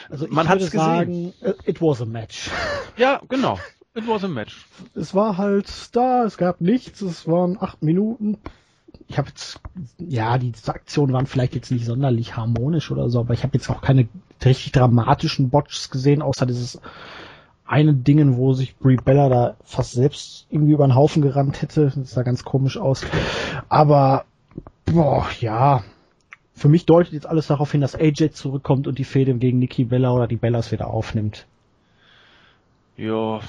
[0.10, 1.34] Also man hat es gesehen.
[1.42, 2.50] Sagen, it was a match.
[2.98, 3.60] Ja, genau.
[3.94, 4.66] It was a match.
[4.96, 8.38] Es war halt da, es gab nichts, es waren acht Minuten.
[9.10, 9.60] Ich habe jetzt,
[9.98, 13.70] ja, die Aktionen waren vielleicht jetzt nicht sonderlich harmonisch oder so, aber ich habe jetzt
[13.70, 14.08] auch keine
[14.46, 16.80] richtig dramatischen Botches gesehen, außer dieses
[17.68, 21.92] eine Dingen, wo sich Brie Bella da fast selbst irgendwie über den Haufen gerannt hätte.
[21.96, 23.06] Das sah ganz komisch aus.
[23.70, 24.26] Aber,
[24.86, 25.84] boah, ja.
[26.54, 29.84] Für mich deutet jetzt alles darauf hin, dass AJ zurückkommt und die Fehde gegen Nikki
[29.84, 31.46] Bella oder die Bellas wieder aufnimmt.
[32.96, 33.42] Ja.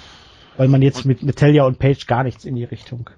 [0.59, 3.09] Weil man jetzt mit Natalia und Paige gar nichts in die Richtung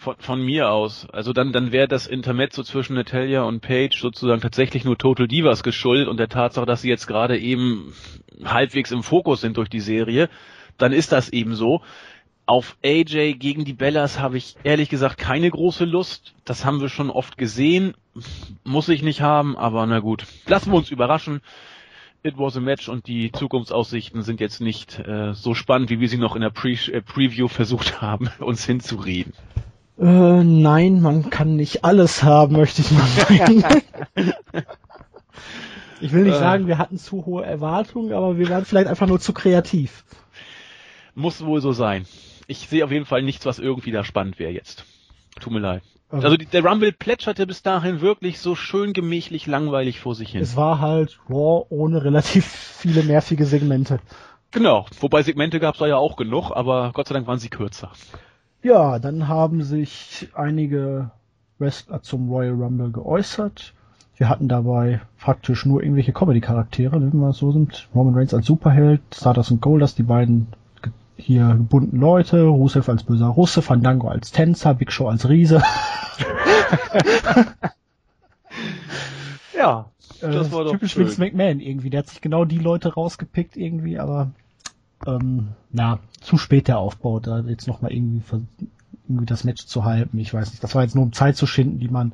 [0.00, 1.08] von, von mir aus.
[1.10, 5.62] Also dann, dann wäre das Intermezzo zwischen Natalia und Paige sozusagen tatsächlich nur Total Divas
[5.62, 7.92] geschuldet und der Tatsache, dass sie jetzt gerade eben
[8.42, 10.30] halbwegs im Fokus sind durch die Serie.
[10.78, 11.82] Dann ist das eben so.
[12.46, 16.34] Auf AJ gegen die Bellas habe ich ehrlich gesagt keine große Lust.
[16.46, 17.94] Das haben wir schon oft gesehen.
[18.64, 20.24] Muss ich nicht haben, aber na gut.
[20.46, 21.42] Lassen wir uns überraschen.
[22.22, 26.08] It was a match und die Zukunftsaussichten sind jetzt nicht äh, so spannend, wie wir
[26.08, 29.34] sie noch in der Pre äh, Preview versucht haben, uns hinzureden.
[30.00, 33.64] Äh, nein, man kann nicht alles haben, möchte ich mal sagen.
[36.00, 36.38] ich will nicht äh.
[36.38, 40.04] sagen, wir hatten zu hohe Erwartungen, aber wir waren vielleicht einfach nur zu kreativ.
[41.14, 42.06] Muss wohl so sein.
[42.46, 44.86] Ich sehe auf jeden Fall nichts, was irgendwie da spannend wäre jetzt.
[45.38, 45.82] Tut mir leid.
[46.08, 50.40] Also, also der Rumble plätscherte bis dahin wirklich so schön gemächlich langweilig vor sich hin.
[50.40, 54.00] Es war halt Raw ohne relativ viele nervige Segmente.
[54.50, 57.50] Genau, wobei Segmente gab es da ja auch genug, aber Gott sei Dank waren sie
[57.50, 57.92] kürzer.
[58.62, 61.10] Ja, dann haben sich einige
[61.58, 63.72] Wrestler zum Royal Rumble geäußert.
[64.16, 67.88] Wir hatten dabei faktisch nur irgendwelche Comedy-Charaktere, wenn wir so sind.
[67.94, 70.48] Roman Reigns als Superheld, Stardust und Goldust, die beiden
[71.16, 75.62] hier gebundenen Leute, Rusev als böser Russe, Fandango als Tänzer, Big Show als Riese.
[79.56, 79.86] ja,
[80.20, 81.06] äh, das war doch typisch schön.
[81.06, 81.90] Vince McMahon irgendwie.
[81.90, 84.32] Der hat sich genau die Leute rausgepickt irgendwie, aber
[85.06, 88.22] ähm, na, zu spät der Aufbau, da jetzt nochmal irgendwie,
[89.08, 90.18] irgendwie das Match zu halten.
[90.18, 90.62] Ich weiß nicht.
[90.62, 92.12] Das war jetzt nur um Zeit zu schinden, die man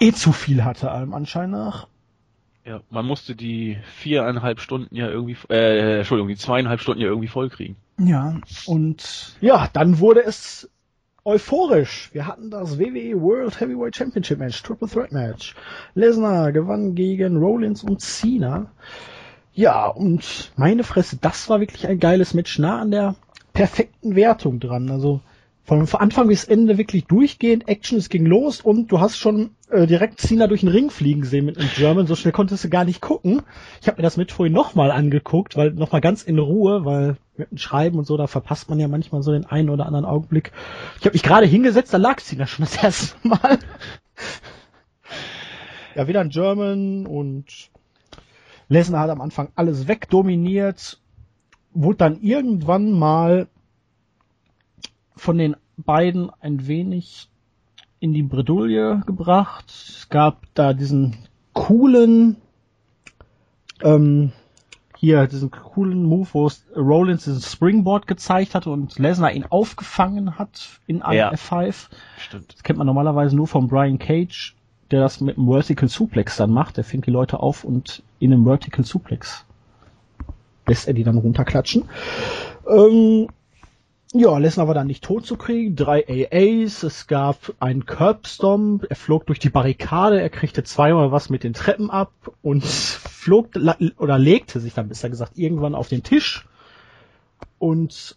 [0.00, 1.86] eh zu viel hatte, allem Anschein nach.
[2.64, 7.28] Ja, man musste die viereinhalb Stunden ja irgendwie, äh, Entschuldigung, die zweieinhalb Stunden ja irgendwie
[7.28, 7.76] vollkriegen.
[7.98, 10.70] Ja, und ja, dann wurde es
[11.24, 12.10] euphorisch.
[12.12, 15.54] Wir hatten das WWE World Heavyweight Championship Match, Triple Threat Match.
[15.94, 18.70] Lesnar gewann gegen Rollins und Cena.
[19.54, 23.14] Ja, und meine Fresse, das war wirklich ein geiles Match, nah an der
[23.52, 24.90] perfekten Wertung dran.
[24.90, 25.20] Also
[25.62, 29.86] von Anfang bis Ende wirklich durchgehend Action, es ging los und du hast schon äh,
[29.86, 32.84] direkt Cena durch den Ring fliegen gesehen mit einem German, so schnell konntest du gar
[32.84, 33.42] nicht gucken.
[33.80, 37.50] Ich habe mir das mit vorhin nochmal angeguckt, weil nochmal ganz in Ruhe, weil mit
[37.50, 40.52] dem Schreiben und so, da verpasst man ja manchmal so den einen oder anderen Augenblick.
[40.98, 43.58] Ich habe mich gerade hingesetzt, da lag Cena schon das erste Mal.
[45.94, 47.70] ja, wieder ein German und
[48.68, 51.00] Lesnar hat am Anfang alles wegdominiert,
[51.72, 53.48] wurde dann irgendwann mal
[55.16, 57.28] von den beiden ein wenig
[58.00, 59.70] in die Bredouille gebracht.
[59.70, 61.16] Es gab da diesen
[61.52, 62.36] coolen,
[63.82, 64.32] ähm,
[64.98, 70.80] hier diesen coolen Move, wo Rollins diesen Springboard gezeigt hatte und Lesnar ihn aufgefangen hat
[70.86, 71.88] in einem ja, F5.
[72.18, 72.54] Stimmt.
[72.54, 74.54] Das kennt man normalerweise nur von Brian Cage,
[74.94, 76.76] der das mit einem Vertical Suplex dann macht.
[76.76, 79.44] Der fängt die Leute auf und in einem Vertical Suplex
[80.66, 81.88] lässt er die dann runterklatschen.
[82.68, 83.28] Ähm,
[84.12, 85.74] ja, Lesnar war dann nicht tot zu kriegen.
[85.74, 91.30] Drei AAs, es gab einen Curbstomp, er flog durch die Barrikade, er kriegte zweimal was
[91.30, 93.48] mit den Treppen ab und flog
[93.98, 96.46] oder legte sich dann besser gesagt irgendwann auf den Tisch.
[97.58, 98.16] Und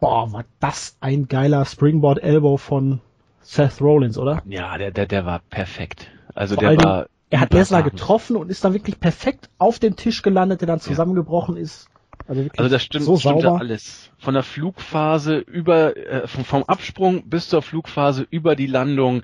[0.00, 3.02] boah, war das ein geiler Springboard Elbow von
[3.48, 4.42] Seth Rollins, oder?
[4.46, 6.10] Ja, der der der war perfekt.
[6.34, 9.96] Also Vor der war er hat Lesnar getroffen und ist dann wirklich perfekt auf dem
[9.96, 11.62] Tisch gelandet, der dann zusammengebrochen ja.
[11.62, 11.88] ist.
[12.26, 13.58] Also, also das stimmt, so stimmt sauber.
[13.58, 14.10] alles.
[14.18, 19.22] Von der Flugphase über, äh, vom, vom Absprung bis zur Flugphase über die Landung.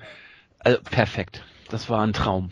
[0.57, 1.43] Also perfekt.
[1.69, 2.49] Das war ein Traum.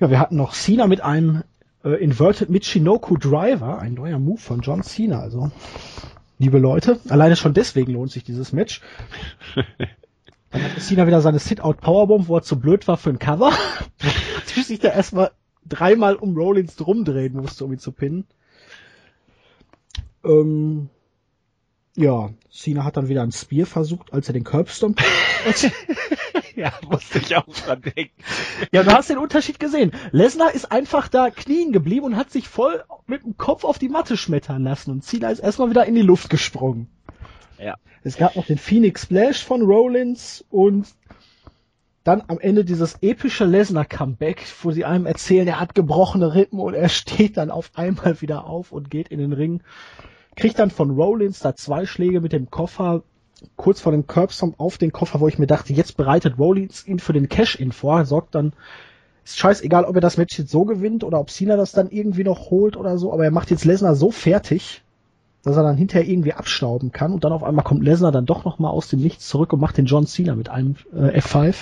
[0.00, 1.44] Ja, wir hatten noch Cena mit einem
[1.82, 5.20] äh, Inverted Michinoku Driver, ein neuer Move von John Cena.
[5.20, 5.50] Also,
[6.38, 8.82] liebe Leute, alleine schon deswegen lohnt sich dieses Match.
[10.50, 13.52] Dann hat Cena wieder seine Sit-Out Powerbomb, wo er zu blöd war für ein Cover.
[14.36, 15.32] Natürlich sich da erstmal
[15.66, 18.26] dreimal um Rollins drumdrehen musste, um ihn zu pinnen.
[20.24, 20.88] Ähm,
[21.96, 25.00] ja, Cena hat dann wieder ein Spear versucht, als er den Curbstomp.
[26.56, 28.22] ja, musste ich auch dran denken.
[28.72, 29.92] Ja, du hast den Unterschied gesehen.
[30.12, 33.88] Lesnar ist einfach da knien geblieben und hat sich voll mit dem Kopf auf die
[33.88, 36.88] Matte schmettern lassen und Cena ist erstmal wieder in die Luft gesprungen.
[37.58, 37.76] Ja.
[38.04, 40.86] Es gab noch den Phoenix Splash von Rollins und
[42.04, 46.74] dann am Ende dieses epische Lesnar-Comeback, wo sie einem erzählen, er hat gebrochene Rippen und
[46.74, 49.62] er steht dann auf einmal wieder auf und geht in den Ring
[50.38, 53.02] kriegt dann von Rollins da zwei Schläge mit dem Koffer
[53.56, 57.00] kurz vor dem Curbstomp auf den Koffer, wo ich mir dachte, jetzt bereitet Rollins ihn
[57.00, 58.52] für den Cash-In vor, sorgt dann,
[59.24, 62.24] ist scheißegal, ob er das Match jetzt so gewinnt oder ob Cena das dann irgendwie
[62.24, 64.82] noch holt oder so, aber er macht jetzt Lesnar so fertig,
[65.42, 68.44] dass er dann hinterher irgendwie abstauben kann und dann auf einmal kommt Lesnar dann doch
[68.44, 71.54] nochmal aus dem Nichts zurück und macht den John Cena mit einem äh, F5.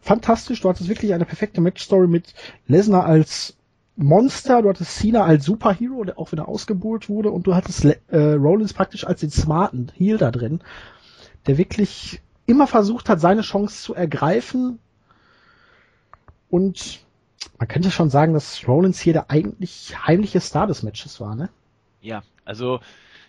[0.00, 2.34] Fantastisch, du hattest wirklich eine perfekte Match-Story mit
[2.66, 3.54] Lesnar als
[3.96, 8.32] Monster, du hattest Cena als Superhero, der auch wieder ausgebuhlt wurde, und du hattest äh,
[8.32, 10.60] Rollins praktisch als den smarten Heel da drin,
[11.46, 14.78] der wirklich immer versucht hat, seine Chance zu ergreifen.
[16.48, 17.00] Und
[17.58, 21.50] man könnte schon sagen, dass Rollins hier der eigentlich heimliche Star des Matches war, ne?
[22.00, 22.80] Ja, also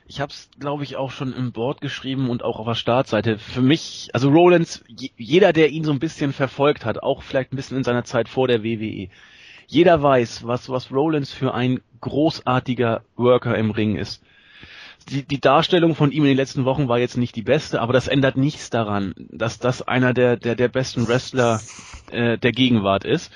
[0.06, 3.38] ich habe es, glaube ich, auch schon im Board geschrieben und auch auf der Startseite.
[3.38, 7.56] Für mich, also Rollins, jeder, der ihn so ein bisschen verfolgt hat, auch vielleicht ein
[7.56, 9.10] bisschen in seiner Zeit vor der WWE,
[9.67, 14.23] jeder weiß, was, was Rollins für ein großartiger Worker im Ring ist.
[15.10, 17.93] Die, die Darstellung von ihm in den letzten Wochen war jetzt nicht die beste, aber
[17.93, 21.62] das ändert nichts daran, dass das einer der, der, der besten Wrestler
[22.12, 23.32] äh, der Gegenwart ist.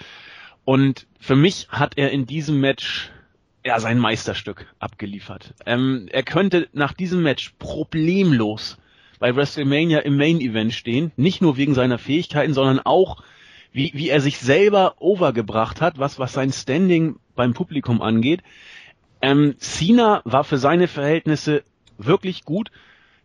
[0.63, 3.11] Und für mich hat er in diesem Match
[3.65, 5.53] ja sein Meisterstück abgeliefert.
[5.65, 8.77] Ähm, er könnte nach diesem Match problemlos
[9.19, 11.11] bei WrestleMania im Main Event stehen.
[11.15, 13.23] Nicht nur wegen seiner Fähigkeiten, sondern auch
[13.71, 18.41] wie, wie er sich selber overgebracht hat, was, was sein Standing beim Publikum angeht.
[19.21, 21.63] Ähm, Cena war für seine Verhältnisse
[21.97, 22.71] wirklich gut.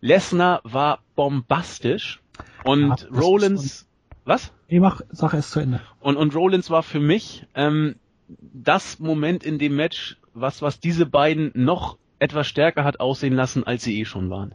[0.01, 2.21] Lesnar war bombastisch
[2.65, 3.87] und ja, Rollins,
[4.25, 4.53] was?
[4.69, 5.81] Ich mach, sag es zu Ende.
[6.01, 7.97] Und, und Rollins war für mich ähm,
[8.41, 13.65] das Moment in dem Match, was, was diese beiden noch etwas stärker hat aussehen lassen,
[13.65, 14.55] als sie eh schon waren.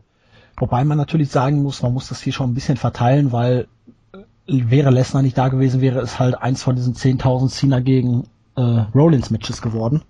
[0.58, 3.68] Wobei man natürlich sagen muss, man muss das hier schon ein bisschen verteilen, weil
[4.14, 8.28] äh, wäre Lesnar nicht da gewesen, wäre es halt eins von diesen 10.000 Cena gegen
[8.56, 10.02] äh, Rollins Matches geworden.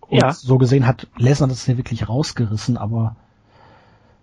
[0.00, 0.32] Und ja.
[0.32, 3.16] so gesehen hat Lesnar das hier wirklich rausgerissen, aber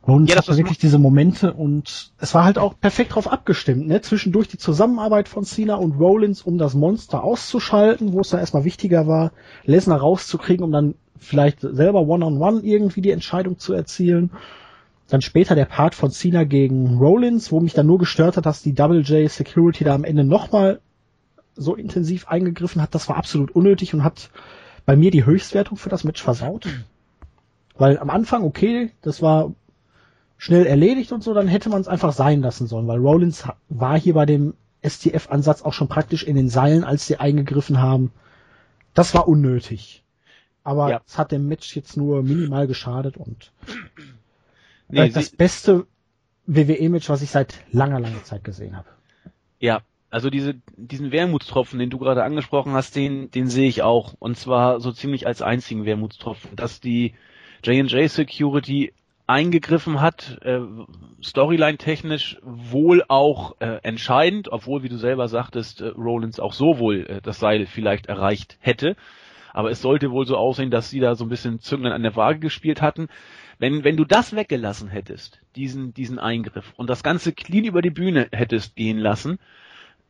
[0.07, 4.01] Rollins ja, hatte wirklich diese Momente und es war halt auch perfekt drauf abgestimmt, ne?
[4.01, 8.65] Zwischendurch die Zusammenarbeit von Cena und Rollins, um das Monster auszuschalten, wo es dann erstmal
[8.65, 9.31] wichtiger war,
[9.65, 14.29] Lesnar rauszukriegen, um dann vielleicht selber One-on-One -on -one irgendwie die Entscheidung zu erzielen.
[15.07, 18.61] Dann später der Part von Cena gegen Rollins, wo mich dann nur gestört hat, dass
[18.61, 20.81] die Double J Security da am Ende nochmal
[21.55, 22.93] so intensiv eingegriffen hat.
[22.93, 24.29] Das war absolut unnötig und hat
[24.85, 26.67] bei mir die Höchstwertung für das Match versaut.
[27.77, 29.53] Weil am Anfang, okay, das war
[30.37, 33.99] schnell erledigt und so, dann hätte man es einfach sein lassen sollen, weil Rollins war
[33.99, 38.11] hier bei dem STF-Ansatz auch schon praktisch in den Seilen, als sie eingegriffen haben.
[38.93, 40.03] Das war unnötig.
[40.63, 41.01] Aber ja.
[41.05, 43.51] es hat dem Match jetzt nur minimal geschadet und
[44.89, 45.85] nee, äh, das beste
[46.47, 48.89] WWE-Match, was ich seit langer, langer Zeit gesehen habe.
[49.59, 54.15] Ja, also diese, diesen Wermutstropfen, den du gerade angesprochen hast, den, den sehe ich auch.
[54.19, 57.15] Und zwar so ziemlich als einzigen Wermutstropfen, dass die
[57.63, 58.93] J&J Security
[59.27, 60.59] eingegriffen hat, äh,
[61.23, 67.05] Storyline-technisch wohl auch äh, entscheidend, obwohl, wie du selber sagtest, äh, Rollins auch so wohl
[67.07, 68.95] äh, das Seil vielleicht erreicht hätte.
[69.53, 72.15] Aber es sollte wohl so aussehen, dass sie da so ein bisschen Zünglein an der
[72.15, 73.07] Waage gespielt hatten.
[73.57, 77.89] Wenn, wenn du das weggelassen hättest, diesen, diesen Eingriff, und das Ganze clean über die
[77.89, 79.39] Bühne hättest gehen lassen,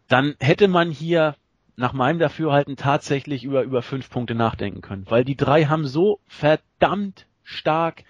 [0.08, 1.36] dann hätte man hier
[1.78, 5.06] nach meinem Dafürhalten tatsächlich über, über fünf Punkte nachdenken können.
[5.08, 8.04] Weil die drei haben so verdammt stark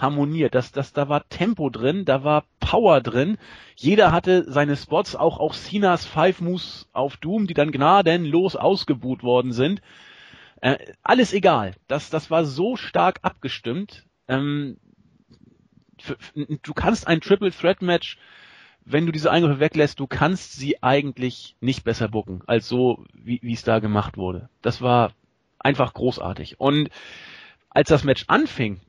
[0.00, 0.54] harmoniert.
[0.54, 3.38] Das, das, da war Tempo drin, da war Power drin.
[3.76, 9.22] Jeder hatte seine Spots, auch, auch Sinas Five Moves auf Doom, die dann gnadenlos ausgebuht
[9.22, 9.82] worden sind.
[10.60, 11.74] Äh, alles egal.
[11.88, 14.06] Das, das war so stark abgestimmt.
[14.28, 14.78] Ähm,
[15.98, 16.16] für,
[16.62, 18.18] du kannst ein Triple Threat Match,
[18.84, 23.52] wenn du diese Eingriffe weglässt, du kannst sie eigentlich nicht besser bucken, als so, wie
[23.52, 24.48] es da gemacht wurde.
[24.62, 25.12] Das war
[25.58, 26.58] einfach großartig.
[26.58, 26.90] Und
[27.68, 28.80] als das Match anfing,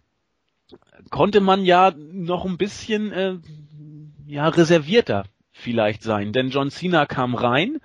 [1.10, 3.38] konnte man ja noch ein bisschen äh,
[4.28, 7.80] ja reservierter vielleicht sein, denn John Cena kam rein,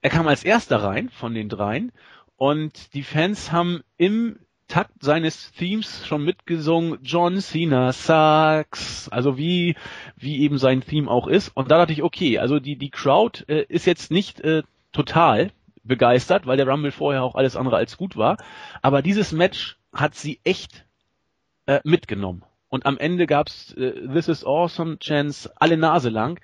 [0.00, 1.92] er kam als erster rein von den dreien
[2.36, 9.76] und die Fans haben im Takt seines Themes schon mitgesungen, John Cena sucks, also wie,
[10.16, 11.50] wie eben sein Theme auch ist.
[11.54, 15.52] Und da dachte ich, okay, also die, die Crowd äh, ist jetzt nicht äh, total
[15.82, 18.38] begeistert, weil der Rumble vorher auch alles andere als gut war.
[18.80, 20.86] Aber dieses Match hat sie echt
[21.66, 22.44] äh, mitgenommen.
[22.68, 26.40] Und am Ende gab's äh, This is Awesome Chance alle Nase lang.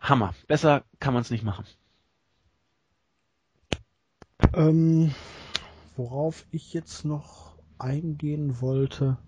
[0.00, 0.34] Hammer.
[0.46, 1.64] Besser kann man es nicht machen.
[4.54, 5.14] Ähm,
[5.96, 9.18] worauf ich jetzt noch eingehen wollte,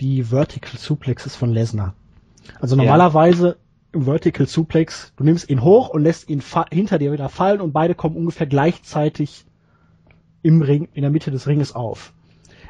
[0.00, 1.94] die Vertical Suplexes von Lesnar.
[2.60, 3.58] Also normalerweise
[3.92, 7.72] im Vertical Suplex, du nimmst ihn hoch und lässt ihn hinter dir wieder fallen und
[7.72, 9.46] beide kommen ungefähr gleichzeitig
[10.42, 12.12] im Ring, in der Mitte des Ringes auf.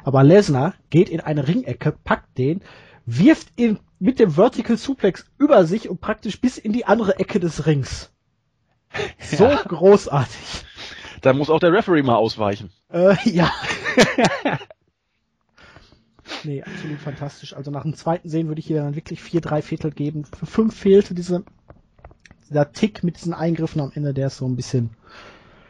[0.08, 2.62] Aber Lesnar geht in eine Ringecke, packt den,
[3.04, 7.40] wirft ihn mit dem Vertical Suplex über sich und praktisch bis in die andere Ecke
[7.40, 8.10] des Rings.
[9.20, 9.62] So ja.
[9.62, 10.64] großartig.
[11.20, 12.70] Da muss auch der Referee mal ausweichen.
[12.90, 13.52] Äh, ja.
[16.42, 17.54] nee, absolut fantastisch.
[17.54, 20.24] Also nach dem zweiten Sehen würde ich hier dann wirklich vier, drei Viertel geben.
[20.24, 21.44] Für fünf fehlte diese,
[22.48, 24.88] dieser Tick mit diesen Eingriffen am Ende, der ist so ein bisschen,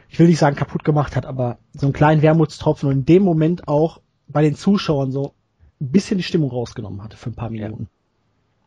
[0.07, 3.23] ich will nicht sagen kaputt gemacht hat, aber so einen kleinen Wermutstropfen und in dem
[3.23, 5.33] Moment auch bei den Zuschauern so
[5.81, 7.89] ein bisschen die Stimmung rausgenommen hatte für ein paar Minuten.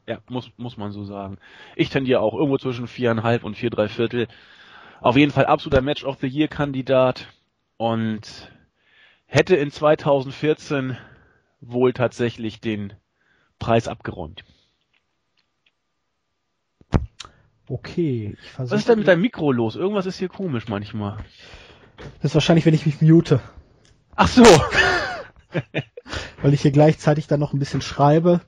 [0.06, 0.14] Ja.
[0.14, 1.38] ja, muss, muss man so sagen.
[1.76, 4.28] Ich tendiere auch irgendwo zwischen viereinhalb und vier, drei Viertel.
[5.00, 7.28] Auf jeden Fall absoluter Match of the Year Kandidat
[7.76, 8.52] und
[9.26, 10.96] hätte in 2014
[11.60, 12.92] wohl tatsächlich den
[13.58, 14.44] Preis abgeräumt.
[17.68, 18.74] Okay, ich versuche.
[18.74, 19.76] Was ist denn mit deinem Mikro los?
[19.76, 21.18] Irgendwas ist hier komisch manchmal.
[22.20, 23.40] Das ist wahrscheinlich, wenn ich mich mute.
[24.16, 24.44] Ach so.
[26.42, 28.40] Weil ich hier gleichzeitig dann noch ein bisschen schreibe.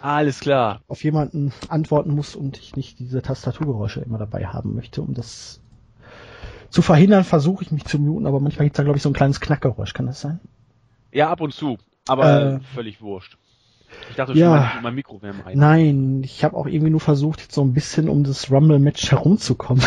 [0.00, 0.82] Alles klar.
[0.88, 5.60] Auf jemanden antworten muss und ich nicht diese Tastaturgeräusche immer dabei haben möchte, um das
[6.68, 9.08] zu verhindern, versuche ich mich zu muten, aber manchmal gibt es da, glaube ich, so
[9.08, 9.92] ein kleines Knackgeräusch.
[9.94, 10.40] Kann das sein?
[11.12, 11.78] Ja, ab und zu.
[12.06, 13.38] Aber äh, völlig wurscht.
[14.10, 14.72] Ich dachte Ja.
[14.72, 15.54] schon, mein Mikro wäre Eimer.
[15.54, 19.84] Nein, ich habe auch irgendwie nur versucht, jetzt so ein bisschen um das Rumble-Match herumzukommen.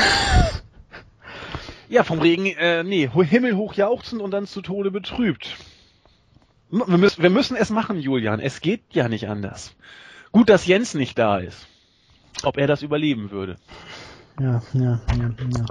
[1.89, 5.55] Ja, vom Regen, äh, nee, himmelhoch jauchzend und dann zu Tode betrübt.
[6.69, 8.39] Wir müssen, wir müssen es machen, Julian.
[8.39, 9.75] Es geht ja nicht anders.
[10.31, 11.67] Gut, dass Jens nicht da ist.
[12.43, 13.55] Ob er das überleben würde.
[14.39, 15.65] Ja, ja, ja, ja.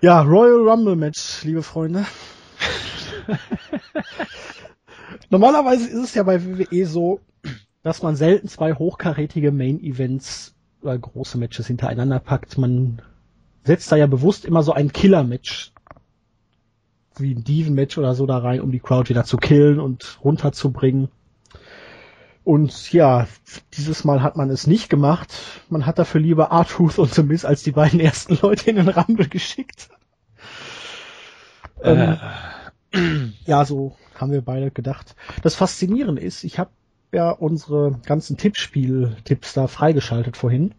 [0.00, 2.06] Ja, Royal Rumble Match, liebe Freunde.
[5.30, 7.20] Normalerweise ist es ja bei WWE so,
[7.82, 12.58] dass man selten zwei hochkarätige Main Events oder große Matches hintereinander packt.
[12.58, 13.02] Man
[13.64, 15.72] setzt da ja bewusst immer so ein Killer-Match
[17.20, 21.08] wie ein Diven-Match oder so da rein, um die Crowd wieder zu killen und runterzubringen.
[22.44, 23.26] Und ja,
[23.74, 25.34] dieses Mal hat man es nicht gemacht.
[25.68, 28.88] Man hat dafür lieber R-Truth und The Miz als die beiden ersten Leute in den
[28.88, 29.88] Rumble geschickt.
[31.82, 32.18] Ähm,
[33.46, 35.16] ja, so haben wir beide gedacht.
[35.42, 36.70] Das Faszinierende ist, ich habe
[37.12, 40.74] ja unsere ganzen Tippspiel-Tipps da freigeschaltet vorhin.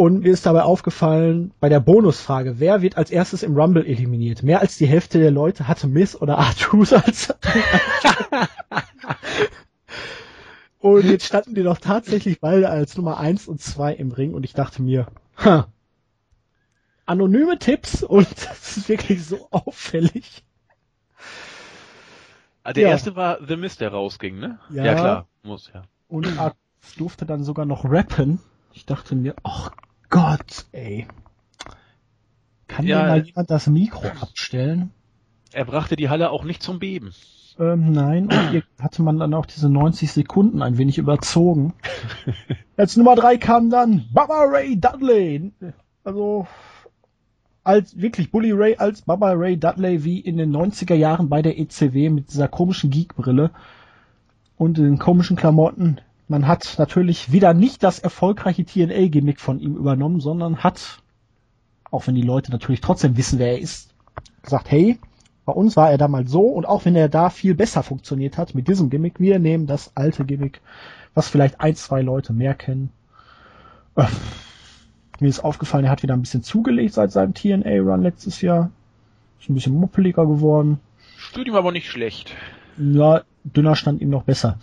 [0.00, 4.42] Und mir ist dabei aufgefallen, bei der Bonusfrage, wer wird als erstes im Rumble eliminiert?
[4.42, 7.34] Mehr als die Hälfte der Leute hatte Miss oder R-Truth als
[10.78, 14.44] Und jetzt standen die doch tatsächlich beide als Nummer eins und zwei im Ring und
[14.44, 15.68] ich dachte mir, ha,
[17.04, 20.42] anonyme Tipps und das ist wirklich so auffällig.
[22.62, 22.88] Ah, Der Ja.
[22.88, 24.60] erste war The Mist, der rausging, ne?
[24.70, 24.82] Ja.
[24.86, 25.82] ja klar, muss ja.
[26.08, 26.54] Und er
[26.96, 28.40] durfte dann sogar noch rappen.
[28.72, 29.72] Ich dachte mir, ach
[30.10, 31.06] Gott, ey.
[32.68, 33.02] Kann Ja.
[33.02, 34.90] mir mal jemand das Mikro abstellen?
[35.52, 37.12] Er brachte die Halle auch nicht zum Beben.
[37.58, 41.74] Ähm, nein, und hier hatte man dann auch diese 90 Sekunden ein wenig überzogen.
[42.76, 45.52] Als Nummer drei kam dann Baba Ray Dudley.
[46.04, 46.46] Also
[47.62, 51.58] als wirklich Bully Ray als Baba Ray Dudley wie in den 90er Jahren bei der
[51.58, 53.50] ECW mit dieser komischen Geekbrille
[54.56, 56.00] und den komischen Klamotten.
[56.30, 61.02] Man hat natürlich wieder nicht das erfolgreiche TNA-Gimmick von ihm übernommen, sondern hat,
[61.90, 63.92] auch wenn die Leute natürlich trotzdem wissen, wer er ist,
[64.40, 65.00] gesagt, hey,
[65.44, 68.54] bei uns war er damals so und auch wenn er da viel besser funktioniert hat
[68.54, 70.60] mit diesem Gimmick, wir nehmen das alte Gimmick,
[71.14, 72.90] was vielleicht ein, zwei Leute mehr kennen.
[73.96, 74.06] Äh,
[75.18, 78.70] mir ist aufgefallen, er hat wieder ein bisschen zugelegt seit seinem TNA-Run letztes Jahr.
[79.40, 80.78] Ist ein bisschen muppeliger geworden.
[81.16, 82.36] Stört ihm aber nicht schlecht.
[82.78, 84.60] Ja, dünner stand ihm noch besser.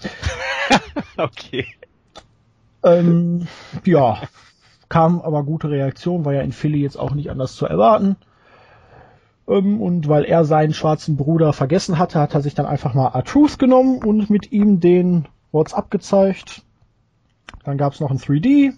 [1.18, 1.66] Okay.
[2.84, 3.48] Ähm,
[3.86, 4.22] ja,
[4.88, 8.16] kam aber gute Reaktion, war ja in Philly jetzt auch nicht anders zu erwarten.
[9.48, 13.08] Ähm, und weil er seinen schwarzen Bruder vergessen hatte, hat er sich dann einfach mal
[13.14, 16.64] R-Truth genommen und mit ihm den WhatsApp gezeigt.
[17.64, 18.74] Dann gab's noch ein 3D.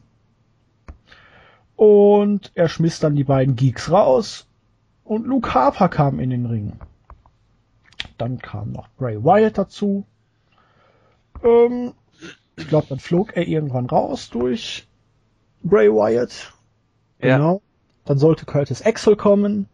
[1.76, 4.48] Und er schmiss dann die beiden Geeks raus.
[5.04, 6.74] Und Luke Harper kam in den Ring.
[8.18, 10.06] Dann kam noch Bray Wyatt dazu.
[11.44, 11.94] Ähm,
[12.58, 14.88] ich glaube, dann flog er irgendwann raus durch
[15.64, 16.54] Bray Wyatt.
[17.22, 17.38] Ja.
[17.38, 17.62] Genau.
[18.06, 19.68] Dann sollte Curtis Axel kommen.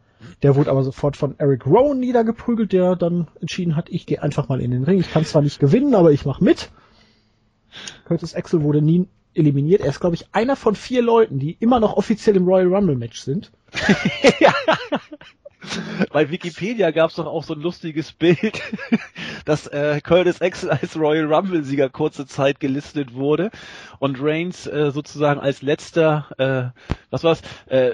[0.44, 4.50] Der wurde aber sofort von Eric Rowan niedergeprügelt, der dann entschieden hat, ich gehe einfach
[4.50, 5.00] mal in den Ring.
[5.00, 6.72] Ich kann zwar nicht gewinnen, aber ich mache mit.
[8.06, 9.82] Curtis Axel wurde nie eliminiert.
[9.82, 12.96] Er ist, glaube ich, einer von vier Leuten, die immer noch offiziell im Royal Rumble
[12.96, 13.52] Match sind.
[16.12, 18.62] Bei Wikipedia gab es doch auch so ein lustiges Bild,
[19.46, 23.52] dass äh, Curtis Axel als Royal Rumble-Sieger kurze Zeit gelistet wurde
[24.00, 27.92] und Reigns äh, sozusagen als letzter, äh, was war's, äh,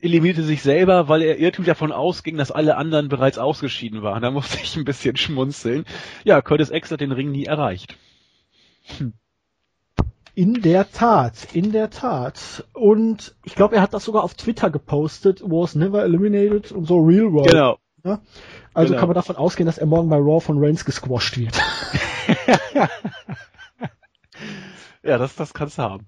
[0.00, 4.22] eliminierte sich selber, weil er irrtümlich davon ausging, dass alle anderen bereits ausgeschieden waren.
[4.22, 5.84] Da musste ich ein bisschen schmunzeln.
[6.24, 7.96] Ja, Curtis Axel hat den Ring nie erreicht.
[10.38, 12.64] In der Tat, in der Tat.
[12.72, 17.00] Und ich glaube, er hat das sogar auf Twitter gepostet, was never eliminated und so
[17.00, 17.50] real world.
[17.50, 17.78] Genau.
[18.04, 18.20] Ne?
[18.72, 19.00] Also Genau.
[19.00, 21.60] kann man davon ausgehen, dass er morgen bei Raw von Reigns gesquasht wird.
[25.02, 26.06] Ja, das, das kannst du haben.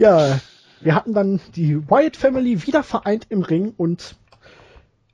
[0.00, 0.40] ja,
[0.80, 4.16] wir hatten dann die Wyatt Family wieder vereint im Ring und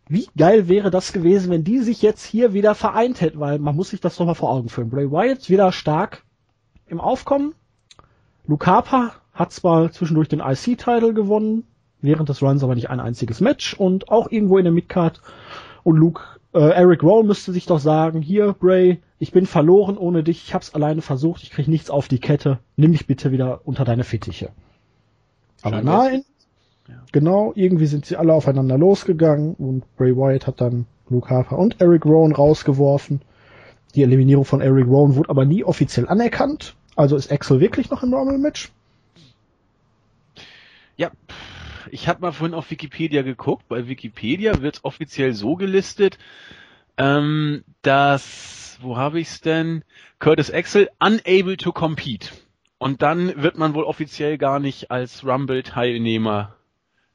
[0.09, 3.77] wie geil wäre das gewesen, wenn die sich jetzt hier wieder vereint hätten, weil man
[3.77, 4.89] muss sich das doch mal vor Augen führen.
[4.89, 6.23] Bray Wyatt wieder stark
[6.87, 7.55] im Aufkommen.
[8.47, 11.65] Luke Harper hat zwar zwischendurch den IC-Title gewonnen,
[12.01, 15.21] während des Runs aber nicht ein einziges Match und auch irgendwo in der Midcard.
[15.83, 16.23] Und Luke,
[16.53, 20.55] äh, Eric Rowan müsste sich doch sagen, hier Bray, ich bin verloren ohne dich, ich
[20.55, 24.05] hab's alleine versucht, ich krieg nichts auf die Kette, nimm mich bitte wieder unter deine
[24.05, 24.51] Fittiche.
[25.63, 26.25] Aber Schön nein,
[26.89, 26.95] Ja.
[27.13, 31.81] genau, irgendwie sind sie alle aufeinander losgegangen und Bray Wyatt hat dann Luke Harper und
[31.81, 33.23] Eric Rowan rausgeworfen.
[33.95, 36.75] Die Eliminierung von Eric Rowan wurde aber nie offiziell anerkannt.
[36.97, 38.71] Also ist Axel wirklich noch im Normal Match?
[40.97, 41.11] Ja,
[41.91, 43.69] ich habe mal vorhin auf Wikipedia geguckt.
[43.69, 46.19] Bei Wikipedia wird offiziell so gelistet,
[46.97, 49.85] ähm, dass wo habe ich's denn?
[50.19, 52.31] Curtis Axel, unable to compete.
[52.79, 56.55] Und dann wird man wohl offiziell gar nicht als Rumble-Teilnehmer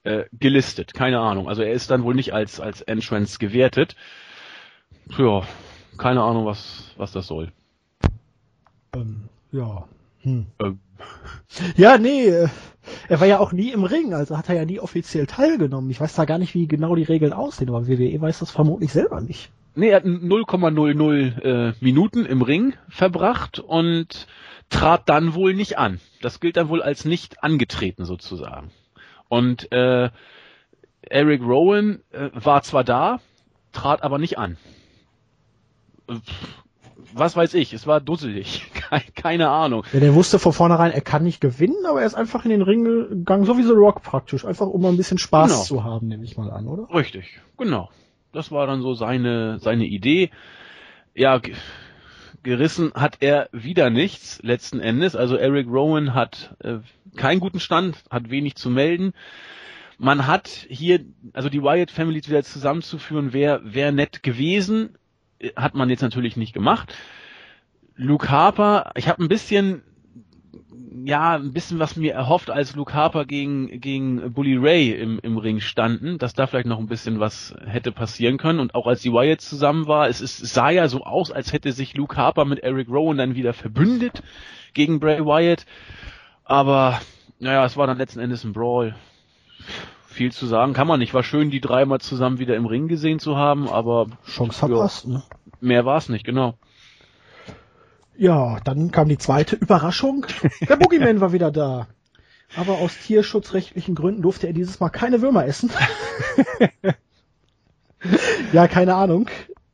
[0.03, 0.93] äh, gelistet.
[0.93, 1.47] Keine Ahnung.
[1.47, 3.95] Also er ist dann wohl nicht als, als Entrance gewertet.
[5.17, 5.43] Ja,
[5.99, 7.51] keine Ahnung, was, was das soll.
[8.95, 9.85] Ähm, ja.
[10.21, 10.47] Hm.
[10.59, 10.79] Ähm.
[11.77, 12.47] Ja, nee, äh,
[13.07, 15.89] er war ja auch nie im Ring, also hat er ja nie offiziell teilgenommen.
[15.89, 18.91] Ich weiß da gar nicht, wie genau die Regeln aussehen, aber WWE weiß das vermutlich
[18.91, 19.51] selber nicht.
[19.75, 24.27] Nee, er hat 0,00 äh, Minuten im Ring verbracht und
[24.69, 25.99] trat dann wohl nicht an.
[26.21, 28.71] Das gilt dann wohl als nicht angetreten sozusagen.
[29.27, 30.09] Und äh,
[31.01, 33.19] Eric Rowan äh, war zwar da,
[33.71, 34.57] trat aber nicht an.
[37.13, 38.69] Was weiß ich, es war dusselig.
[39.15, 39.83] Keine Ahnung.
[39.93, 42.61] Ja, der wusste von vornherein, er kann nicht gewinnen, aber er ist einfach in den
[42.61, 44.45] Ring gegangen, so wie so Rock praktisch.
[44.45, 45.63] Einfach um mal ein bisschen Spaß Genau.
[45.63, 46.93] zu haben, nehme ich mal an, oder?
[46.93, 47.89] Richtig, genau.
[48.31, 50.29] Das war dann so seine, seine Idee.
[51.15, 51.55] Ja, ge-
[52.43, 55.15] gerissen hat er wieder nichts letzten Endes.
[55.15, 56.77] Also Eric Rowan hat äh,
[57.15, 59.13] keinen guten Stand, hat wenig zu melden.
[59.97, 60.99] Man hat hier,
[61.33, 64.95] also die Wyatt Family wieder zusammenzuführen, wäre wär nett gewesen.
[65.55, 66.95] Hat man jetzt natürlich nicht gemacht.
[67.95, 69.83] Luke Harper, ich habe ein bisschen
[71.05, 75.37] ja, ein bisschen was mir erhofft, als Luke Harper gegen, gegen Bully Ray im, im
[75.37, 78.59] Ring standen, dass da vielleicht noch ein bisschen was hätte passieren können.
[78.59, 81.53] Und auch als die Wyatt zusammen war, es, ist, es sah ja so aus, als
[81.53, 84.23] hätte sich Luke Harper mit Eric Rowan dann wieder verbündet
[84.73, 85.65] gegen Bray Wyatt.
[86.43, 86.99] Aber,
[87.39, 88.95] naja, es war dann letzten Endes ein Brawl.
[90.19, 91.13] Viel zu sagen kann man nicht.
[91.13, 94.67] War schön, die dreimal zusammen wieder im Ring gesehen zu haben, aber Chance Ja.
[94.67, 95.23] verpasst, ne?
[95.61, 96.55] mehr war es nicht, genau.
[98.17, 100.25] Ja, dann kam die zweite Überraschung.
[100.67, 101.87] Der Boogeyman war wieder da.
[102.57, 105.69] Aber aus tierschutzrechtlichen Gründen durfte er dieses Mal keine Würmer essen.
[108.51, 109.29] ja, keine Ahnung.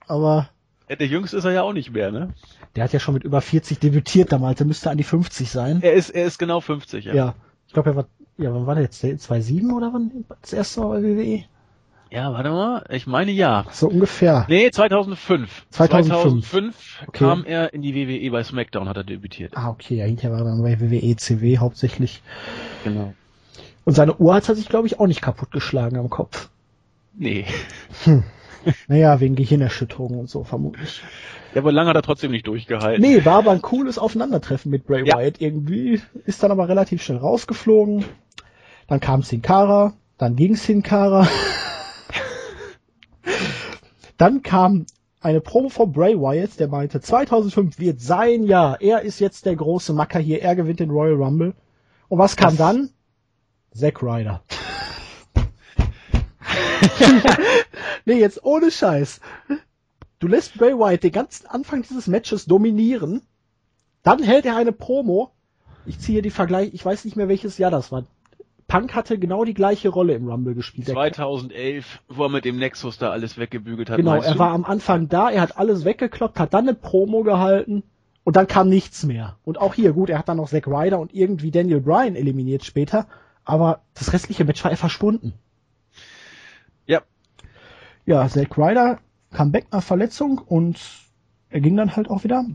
[0.06, 0.50] Aber
[0.88, 2.36] Ja, Der Jüngste ist er ja auch nicht mehr, ne?
[2.76, 4.60] der hat ja schon mit über 40 debütiert damals.
[4.60, 5.80] Der müsste an die 50 sein.
[5.82, 7.34] Er ist, er ist genau 50, Ja.
[7.66, 8.06] Ich glaube, er war,
[8.38, 9.04] ja, wann war der jetzt?
[9.04, 11.44] 2,7 oder wann das erste Mal bei WWE?
[12.12, 13.66] Ja, warte mal, ich meine ja.
[13.72, 14.46] So ungefähr.
[14.48, 15.66] Nee, 2005.
[15.70, 16.46] 2005.
[16.50, 17.18] 2005 Okay.
[17.18, 19.58] kam er in die WWE bei SmackDown, hat er debütiert.
[19.58, 22.22] Ah, okay, ja, hinterher war er dann bei WWE, CW hauptsächlich.
[22.84, 23.14] Genau.
[23.84, 26.50] Und seine Uhr hat er sich, glaube ich, auch nicht kaputtgeschlagen am Kopf.
[27.18, 27.46] Nee.
[28.88, 31.02] Naja, wegen Gehirnerschütterung und so, vermutlich.
[31.54, 33.02] Ja, aber lange hat er trotzdem nicht durchgehalten.
[33.02, 35.18] Nee, war aber ein cooles Aufeinandertreffen mit Bray Ja.
[35.18, 36.02] Wyatt irgendwie.
[36.26, 38.06] Ist dann aber relativ schnell rausgeflogen.
[38.88, 41.28] Dann kam Sin Cara, dann ging Sin Cara.
[44.18, 44.86] dann kam
[45.22, 48.80] eine Promo von Bray Wyatt, der meinte, 2005 wird sein Jahr.
[48.82, 50.42] Er ist jetzt der große Macker hier.
[50.44, 51.56] Er gewinnt den Royal Rumble.
[52.10, 52.90] Und was kam Das- dann?
[53.74, 54.44] Zack Ryder.
[58.06, 59.20] nee, jetzt ohne Scheiß.
[60.20, 63.22] Du lässt Bray Wyatt den ganzen Anfang dieses Matches dominieren.
[64.04, 65.32] Dann hält er eine Promo.
[65.88, 68.06] Ich ziehe die Vergleich, ich weiß nicht mehr welches Jahr das war.
[68.68, 70.88] Punk hatte genau die gleiche Rolle im Rumble gespielt.
[70.88, 73.98] Der- 2011, wo er mit dem Nexus da alles weggebügelt hat.
[73.98, 74.40] Genau, er du?
[74.40, 77.84] war am Anfang da, er hat alles weggekloppt, hat dann eine Promo gehalten
[78.24, 79.38] und dann kam nichts mehr.
[79.44, 82.66] Und auch hier, gut, er hat dann noch Zack Ryder und irgendwie Daniel Bryan eliminiert
[82.66, 83.08] später,
[83.44, 85.34] aber das restliche Match war er verschwunden.
[86.88, 87.02] Ja,
[88.08, 88.98] Ja, Zack Ryder
[89.32, 90.80] kam back nach Verletzung und
[91.50, 92.46] er ging dann halt auch wieder.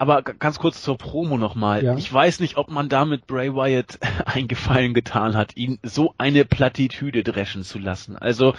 [0.00, 1.84] Aber ganz kurz zur Promo nochmal.
[1.84, 1.94] Ja.
[1.94, 6.46] Ich weiß nicht, ob man damit Bray Wyatt einen Gefallen getan hat, ihn so eine
[6.46, 8.16] Plattitüde dreschen zu lassen.
[8.16, 8.54] Also,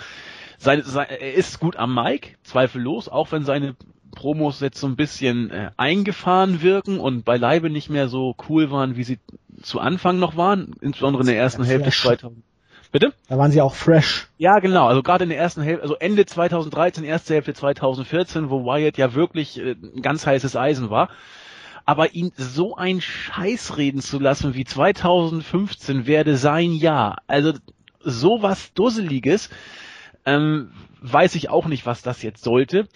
[0.60, 3.76] seine, sein, er ist gut am Mic, zweifellos, auch wenn seine
[4.12, 8.96] Promos jetzt so ein bisschen äh, eingefahren wirken und beileibe nicht mehr so cool waren,
[8.96, 9.18] wie sie
[9.64, 12.20] zu Anfang noch waren, insbesondere in der ersten Hälfte Flash.
[12.20, 12.44] 2000.
[12.92, 13.14] Bitte?
[13.30, 14.28] Da waren sie auch fresh.
[14.38, 14.88] Ja, genau.
[14.88, 19.14] Also gerade in der ersten Hälfte, also Ende 2013, erste Hälfte 2014, wo Wyatt ja
[19.14, 21.10] wirklich äh, ein ganz heißes Eisen war.
[21.86, 27.22] Aber ihn so ein Scheiß reden zu lassen wie 2015 werde sein Jahr.
[27.28, 27.54] Also
[28.02, 29.50] sowas Dusseliges,
[30.26, 30.72] ähm,
[31.02, 32.88] weiß ich auch nicht, was das jetzt sollte.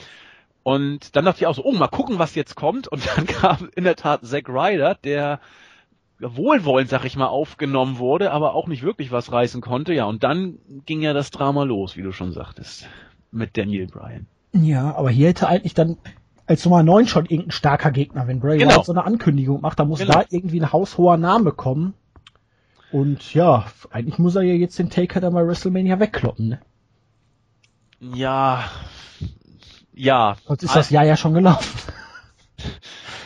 [0.64, 2.88] Und dann dachte ich auch so, oh, mal gucken, was jetzt kommt.
[2.88, 5.40] Und dann kam in der Tat Zack Ryder, der
[6.20, 9.94] wohlwollend, sag ich mal, aufgenommen wurde, aber auch nicht wirklich was reißen konnte.
[9.94, 12.88] Ja, und dann ging ja das Drama los, wie du schon sagtest,
[13.32, 14.28] mit Daniel Bryan.
[14.54, 15.98] Ja, aber hier hätte eigentlich dann
[16.48, 18.76] als Nummer 9 schon irgendein starker Gegner, wenn Bray Genau.
[18.76, 20.14] Wyatt so eine Ankündigung macht, da muss Genau.
[20.14, 21.94] da irgendwie ein haushoher Name kommen.
[22.92, 26.60] Und ja, eigentlich muss er ja jetzt den Taker da bei WrestleMania wegkloppen, ne?
[28.00, 28.64] Ja,
[29.94, 30.36] ja.
[30.46, 31.78] Sonst ist das Jahr ja schon gelaufen.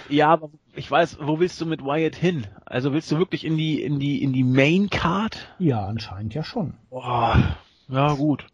[0.08, 0.50] Ja, aber
[0.80, 2.48] ich weiß, wo willst du mit Wyatt hin?
[2.66, 5.50] Also willst du wirklich in die, in die, in die Main Card?
[5.60, 6.74] Ja, anscheinend ja schon.
[6.90, 7.58] Boah,
[7.90, 8.46] ja gut.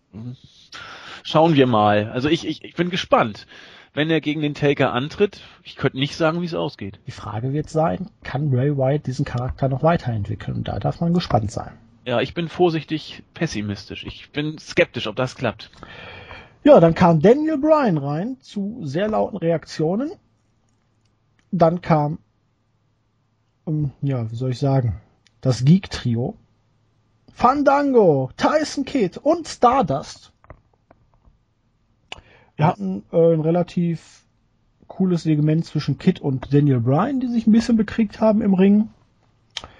[1.24, 2.10] Schauen wir mal.
[2.12, 3.48] Also ich, ich, ich bin gespannt.
[3.96, 5.42] wenn er gegen den Taker antritt.
[5.64, 7.00] Ich könnte nicht sagen, wie es ausgeht.
[7.08, 10.58] Die Frage wird sein, kann Bray Wyatt diesen Charakter noch weiterentwickeln?
[10.58, 11.72] Und da darf man gespannt sein.
[12.06, 14.06] Ja, ich bin vorsichtig pessimistisch.
[14.06, 15.72] Ich bin skeptisch, ob das klappt.
[16.64, 20.12] Ja, dann kam Daniel Bryan rein zu sehr lauten Reaktionen.
[21.58, 22.20] Dann kam,
[23.64, 25.00] um, ja, wie soll ich sagen,
[25.40, 26.36] das Geek-Trio.
[27.32, 30.34] Fandango, Tyson Kidd und Stardust.
[32.58, 34.26] Wir hatten äh, ein relativ
[34.88, 38.90] cooles Segment zwischen Kidd und Daniel Bryan, die sich ein bisschen bekriegt haben im Ring.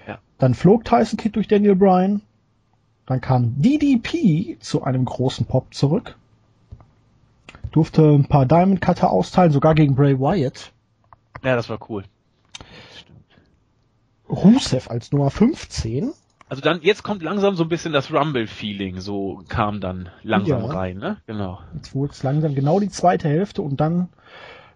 [0.08, 0.18] Ja.
[0.38, 2.22] Dann flog Tyson Kidd durch Daniel Bryan.
[3.04, 6.16] Dann kam DDP zu einem großen Pop zurück.
[7.70, 10.72] Durfte ein paar Diamond Cutter austeilen, sogar gegen Bray Wyatt.
[11.42, 12.04] Ja, das war cool.
[14.28, 16.12] Rusev als Nummer 15.
[16.48, 20.66] Also dann, jetzt kommt langsam so ein bisschen das Rumble-Feeling, so kam dann langsam Ja.
[20.68, 21.16] rein, ne?
[21.26, 21.58] Genau.
[21.74, 24.08] Jetzt wurde es langsam genau die zweite Hälfte und dann,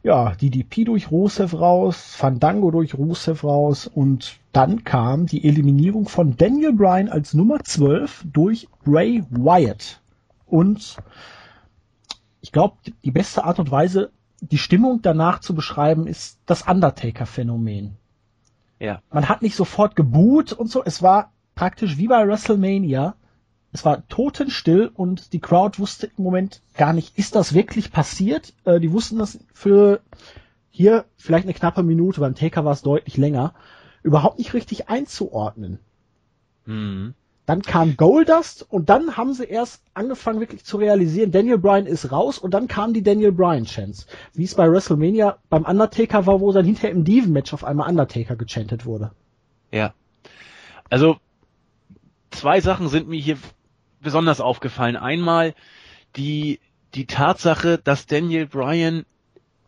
[0.02, 6.36] ja, DDP durch Rusev raus, Fandango durch Rusev raus und dann kam die Eliminierung von
[6.36, 10.00] Daniel Bryan als Nummer 12 durch Bray Wyatt.
[10.46, 10.96] Und
[12.40, 17.96] ich glaube, die beste Art und Weise, die Stimmung danach zu beschreiben, ist das Undertaker-Phänomen.
[18.78, 19.02] Ja.
[19.10, 20.82] Man hat nicht sofort geboot und so.
[20.84, 23.14] Es war praktisch wie bei WrestleMania.
[23.72, 28.54] Es war totenstill und die Crowd wusste im Moment gar nicht, ist das wirklich passiert?
[28.64, 30.00] Äh, die wussten das für
[30.70, 33.54] hier vielleicht eine knappe Minute, beim Taker war es deutlich länger,
[34.02, 35.78] überhaupt nicht richtig einzuordnen.
[36.64, 37.14] Mhm.
[37.50, 42.12] Dann kam Goldust und dann haben sie erst angefangen wirklich zu realisieren, Daniel Bryan ist
[42.12, 44.06] raus und dann kam die Daniel Bryan Chance.
[44.34, 48.36] Wie es bei WrestleMania beim Undertaker war, wo dann hinterher im Diven-Match auf einmal Undertaker
[48.36, 49.10] gechantet wurde.
[49.72, 49.94] Ja.
[50.90, 51.16] Also,
[52.30, 53.36] zwei Sachen sind mir hier
[54.00, 54.94] besonders aufgefallen.
[54.94, 55.56] Einmal
[56.14, 56.60] die,
[56.94, 59.04] die Tatsache, dass Daniel Bryan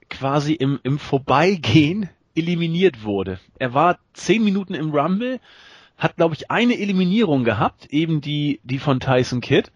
[0.09, 3.41] quasi im, im Vorbeigehen eliminiert wurde.
[3.59, 5.41] Er war zehn Minuten im Rumble,
[5.97, 9.71] hat, glaube ich, eine Eliminierung gehabt, eben die, die von Tyson Kidd,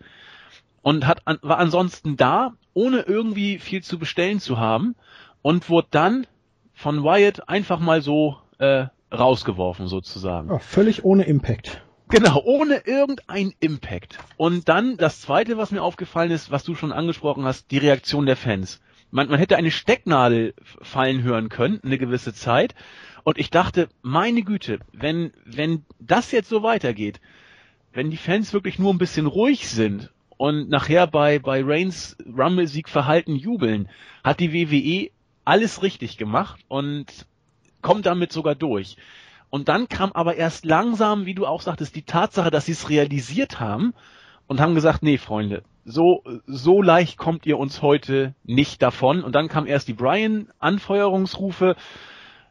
[0.83, 4.95] und hat, an, war ansonsten da, ohne irgendwie viel zu bestellen zu haben,
[5.43, 6.27] und wurde dann
[6.75, 10.49] von Wyatt einfach mal so äh, rausgeworfen, sozusagen.
[10.49, 11.83] Ja, völlig ohne Impact.
[12.09, 14.19] Genau, ohne irgendein Impact.
[14.37, 18.27] Und dann das zweite, was mir aufgefallen ist, was du schon angesprochen hast, die Reaktion
[18.27, 18.81] der Fans.
[19.11, 22.75] Man, man hätte eine Stecknadel fallen hören können, eine gewisse Zeit.
[23.27, 27.20] Und ich dachte, meine Güte, wenn, wenn das jetzt so weitergeht,
[27.93, 32.89] wenn die Fans wirklich nur ein bisschen ruhig sind und nachher bei, bei Reigns Rumble-Sieg
[32.89, 33.89] verhalten jubeln,
[34.22, 35.11] hat die WWE
[35.45, 37.27] alles richtig gemacht und
[37.83, 38.97] kommt damit sogar durch.
[39.51, 42.91] Und dann kam aber erst langsam, wie du auch sagtest, die Tatsache, dass sie es
[42.91, 43.93] realisiert haben
[44.47, 49.24] und haben gesagt, nee, Freunde, so, so leicht kommt ihr uns heute nicht davon.
[49.24, 51.74] Und dann kam erst die Brian-Anfeuerungsrufe.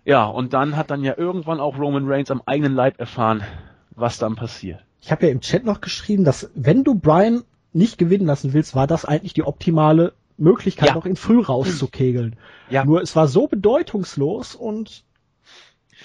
[0.06, 3.44] Ja, und dann hat dann ja irgendwann auch Roman Reigns am eigenen Leib erfahren,
[3.92, 4.84] was dann passiert.
[5.02, 7.44] Ich habe ja im Chat noch geschrieben, dass wenn du Brian
[7.74, 10.96] nicht gewinnen lassen willst, war das eigentlich die optimale Möglichkeit, Ja.
[10.96, 12.36] noch in früh rauszukegeln.
[12.70, 12.86] Ja.
[12.86, 15.04] Nur es war so bedeutungslos und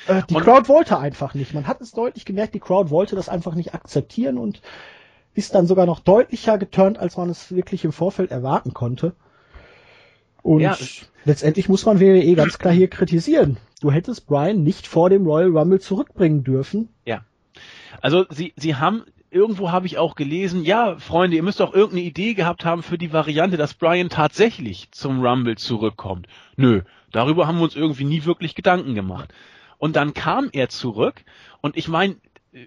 [0.06, 1.52] äh, die Und- Crowd wollte einfach nicht.
[1.54, 4.62] Man hat es deutlich gemerkt, die Crowd wollte das einfach nicht akzeptieren und
[5.34, 9.14] ist dann sogar noch deutlicher geturnt, als man es wirklich im Vorfeld erwarten konnte.
[10.42, 10.76] Und Ja.
[11.24, 13.58] letztendlich muss man WWE ganz klar hier kritisieren.
[13.80, 16.88] Du hättest Brian nicht vor dem Royal Rumble zurückbringen dürfen.
[17.04, 17.24] Ja.
[18.02, 22.02] Also sie, sie haben, irgendwo habe ich auch gelesen, ja, Freunde, ihr müsst doch irgendeine
[22.06, 26.26] Idee gehabt haben für die Variante, dass Brian tatsächlich zum Rumble zurückkommt.
[26.56, 26.82] Nö,
[27.12, 29.32] darüber haben wir uns irgendwie nie wirklich Gedanken gemacht.
[29.78, 31.22] Und dann kam er zurück
[31.62, 32.16] und ich meine,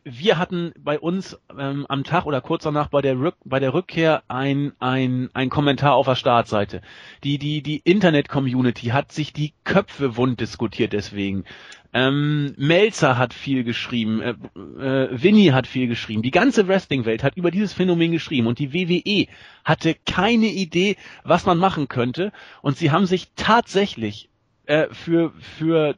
[0.06, 3.74] wir hatten bei uns ähm, am Tag oder kurz danach bei der, Rück, bei der
[3.74, 6.82] Rückkehr ein, ein, ein Kommentar auf der Startseite.
[7.24, 11.44] Die, die, die Internet-Community hat sich die Köpfe wund diskutiert deswegen.
[11.92, 17.38] Ähm, Melzer hat viel geschrieben, äh, äh, Winnie hat viel geschrieben, die ganze Wrestling-Welt hat
[17.38, 19.28] über dieses Phänomen geschrieben und die WWE
[19.64, 22.32] hatte keine Idee, was man machen könnte
[22.64, 24.30] und sie haben sich tatsächlich
[24.66, 25.96] äh, für, für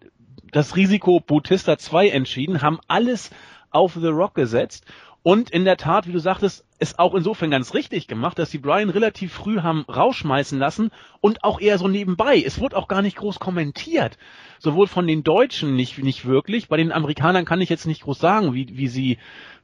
[0.52, 3.32] das Risiko Bautista 2 entschieden, haben alles
[3.76, 4.86] auf The Rock gesetzt
[5.28, 8.60] und in der Tat, wie du sagtest, ist auch insofern ganz richtig gemacht, dass sie
[8.60, 12.44] Brian relativ früh haben rausschmeißen lassen und auch eher so nebenbei.
[12.46, 14.20] Es wurde auch gar nicht groß kommentiert.
[14.60, 16.68] Sowohl von den Deutschen nicht, nicht wirklich.
[16.68, 19.18] Bei den Amerikanern kann ich jetzt nicht groß sagen, wie, wie sie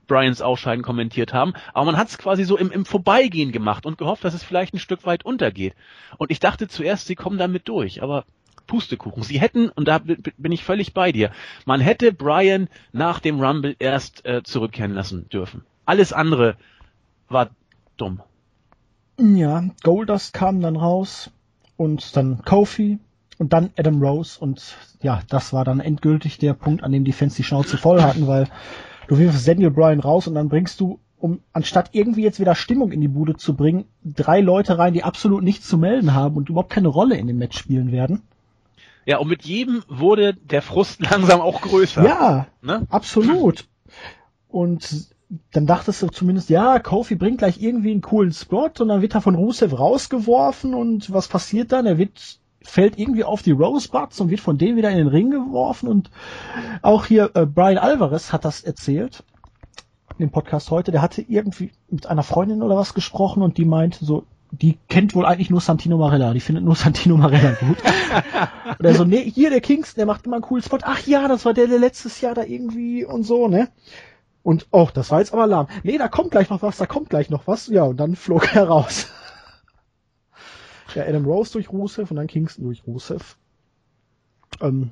[0.08, 1.54] Brians Ausscheiden kommentiert haben.
[1.76, 4.74] Aber man hat es quasi so im, im Vorbeigehen gemacht und gehofft, dass es vielleicht
[4.74, 5.76] ein Stück weit untergeht.
[6.18, 8.02] Und ich dachte zuerst, sie kommen damit durch.
[8.02, 8.26] Aber
[8.68, 9.24] Pustekuchen.
[9.24, 11.32] Sie hätten, und da bin ich völlig bei dir,
[11.66, 15.64] man hätte Brian nach dem Rumble erst äh, zurückkehren lassen dürfen.
[15.86, 16.56] Alles andere
[17.28, 17.50] war
[17.98, 18.22] dumm.
[19.20, 21.32] Ja, Goldust kam dann raus
[21.78, 23.00] und dann Kofi
[23.38, 27.12] und dann Adam Rose und ja, das war dann endgültig der Punkt, an dem die
[27.12, 28.48] Fans die Schnauze voll hatten, weil
[29.08, 32.92] du wirfst Daniel Bryan raus und dann bringst du, um anstatt irgendwie jetzt wieder Stimmung
[32.92, 36.50] in die Bude zu bringen, drei Leute rein, die absolut nichts zu melden haben und
[36.50, 38.22] überhaupt keine Rolle in dem Match spielen werden.
[39.06, 42.04] Ja, und mit jedem wurde der Frust langsam auch größer.
[42.04, 42.86] Ja, ne?
[42.90, 43.66] absolut.
[44.48, 45.10] Und
[45.52, 49.16] dann dachtest du zumindest, ja, Kofi bringt gleich irgendwie einen coolen Spot und dann wird
[49.16, 51.86] er von Rusev rausgeworfen und was passiert dann?
[51.86, 55.32] Er wird fällt irgendwie auf die Rosebuds und wird von denen wieder in den Ring
[55.32, 56.12] geworfen und
[56.84, 59.24] auch hier äh, Brian Alvarez hat das erzählt
[60.22, 63.66] in dem Podcast heute, der hatte irgendwie mit einer Freundin oder was gesprochen und die
[63.66, 67.78] meinte so, die kennt wohl eigentlich nur Santino Marella, die findet nur Santino Marella gut.
[68.80, 70.80] und er so, nee, hier der Kingston, der macht immer einen coolen Spot.
[70.82, 73.70] Ach ja, das war der, der letztes Jahr da irgendwie und so, ne?
[74.44, 75.68] Und, oh, das war jetzt aber lahm.
[75.84, 77.68] Nee, da kommt gleich noch was, da kommt gleich noch was.
[77.68, 79.08] Ja, und dann flog er raus.
[80.96, 83.38] ja, Adam Rose durch Rusev und dann Kingston durch Rusev.
[84.60, 84.90] Ähm,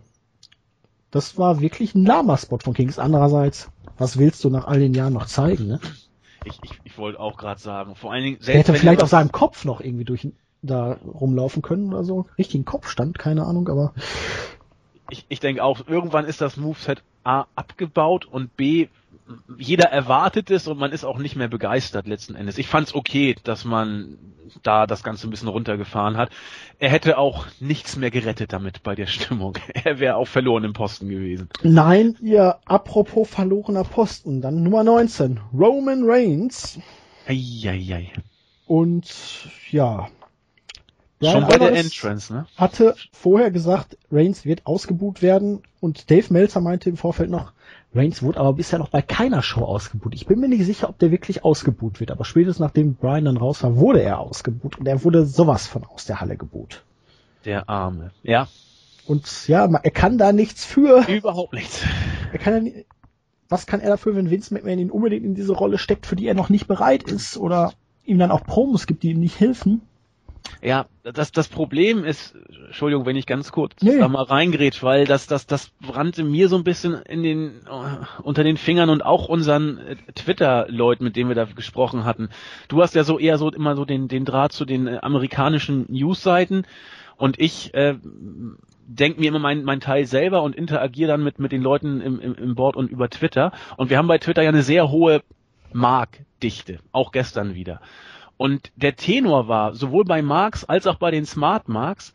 [1.11, 2.99] das war wirklich ein lahmer Spot von Kings.
[2.99, 5.79] Andererseits, was willst du nach all den Jahren noch zeigen, ne?
[6.45, 9.09] Ich, ich, ich wollte auch gerade sagen, vor allen Dingen selbst Der hätte vielleicht auf
[9.09, 10.27] seinem Kopf noch irgendwie durch
[10.61, 12.25] da rumlaufen können oder so.
[12.37, 13.93] Richtigen Kopfstand, keine Ahnung, aber
[15.09, 18.87] ich, ich denke auch, irgendwann ist das Moveset A abgebaut und B
[19.57, 22.57] jeder erwartet es und man ist auch nicht mehr begeistert letzten Endes.
[22.57, 24.17] Ich fand es okay, dass man
[24.63, 26.31] da das Ganze ein bisschen runtergefahren hat.
[26.79, 29.57] Er hätte auch nichts mehr gerettet damit bei der Stimmung.
[29.83, 31.49] Er wäre auch verloren im Posten gewesen.
[31.61, 36.79] Nein, ihr apropos verlorener Posten, dann Nummer 19, Roman Reigns.
[37.27, 38.11] Eieiei.
[38.65, 40.07] Und ja.
[41.21, 42.47] Schon bei der Entrance, ne?
[42.55, 47.53] Hatte vorher gesagt, Reigns wird ausgebuht werden und Dave Meltzer meinte im Vorfeld noch,
[47.93, 50.13] Reigns wurde aber bisher noch bei keiner Show ausgebuht.
[50.13, 53.37] Ich bin mir nicht sicher, ob der wirklich ausgebuht wird, aber spätestens nachdem Brian dann
[53.37, 56.83] raus war, wurde er ausgebuht und er wurde sowas von aus der Halle gebuht.
[57.45, 58.47] Der Arme, ja.
[59.07, 61.03] Und ja, er kann da nichts für.
[61.07, 61.83] Überhaupt nichts.
[62.31, 62.73] Er kann ja,
[63.49, 66.27] was kann er dafür, wenn Vince McMahon ihn unbedingt in diese Rolle steckt, für die
[66.27, 67.73] er noch nicht bereit ist oder
[68.05, 69.81] ihm dann auch Promos gibt, die ihm nicht helfen?
[70.61, 72.35] Ja, das, das Problem ist,
[72.65, 73.97] Entschuldigung, wenn ich ganz kurz nee.
[73.97, 78.05] da mal reingrätsch, weil das, das, das brannte mir so ein bisschen in den, uh,
[78.23, 82.29] unter den Fingern und auch unseren äh, Twitter-Leuten, mit denen wir da gesprochen hatten.
[82.67, 85.85] Du hast ja so eher so immer so den, den Draht zu den äh, amerikanischen
[85.87, 86.63] News-Seiten
[87.15, 87.95] und ich äh,
[88.89, 92.19] denke mir immer meinen mein Teil selber und interagiere dann mit, mit den Leuten im,
[92.19, 93.51] im, im Board und über Twitter.
[93.77, 95.21] Und wir haben bei Twitter ja eine sehr hohe
[95.71, 97.81] Markdichte, auch gestern wieder.
[98.39, 102.13] Und der Tenor war, sowohl bei Marx als auch bei den Smart Marks,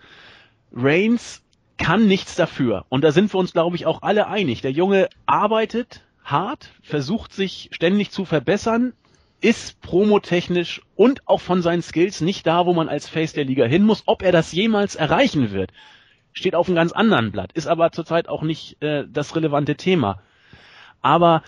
[0.73, 1.43] Reigns
[1.77, 2.87] kann nichts dafür.
[2.89, 4.63] Und da sind wir uns, glaube ich, auch alle einig.
[4.63, 8.95] Der Junge arbeitet hart, versucht sich ständig zu verbessern,
[9.43, 13.67] ist promotechnisch und auch von seinen Skills nicht da, wo man als Face der Liga
[13.67, 14.05] hin muss.
[14.07, 15.73] Ob er das jemals erreichen wird,
[16.33, 20.23] steht auf einem ganz anderen Blatt, ist aber zurzeit auch nicht äh, das relevante Thema.
[21.03, 21.43] Aber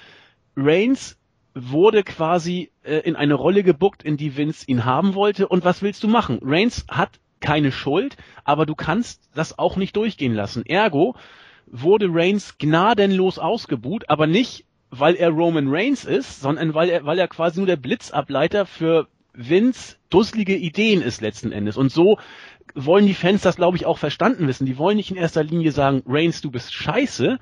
[0.55, 1.17] Reigns
[1.57, 5.49] wurde quasi äh, in eine Rolle gebuckt, in die Vince ihn haben wollte.
[5.49, 6.39] Und was willst du machen?
[6.43, 10.67] Reigns hat keine Schuld, aber du kannst das auch nicht durchgehen lassen.
[10.67, 11.17] Ergo
[11.67, 17.19] wurde Reigns gnadenlos ausgebuht, aber nicht, weil er Roman Reigns ist, sondern weil er, weil
[17.19, 21.77] er quasi nur der Blitzableiter für Vince dusselige Ideen ist letzten Endes.
[21.79, 22.19] Und so
[22.75, 24.67] wollen die Fans das, glaube ich, auch verstanden wissen.
[24.67, 27.39] Die wollen nicht in erster Linie sagen, Reigns, du bist scheiße,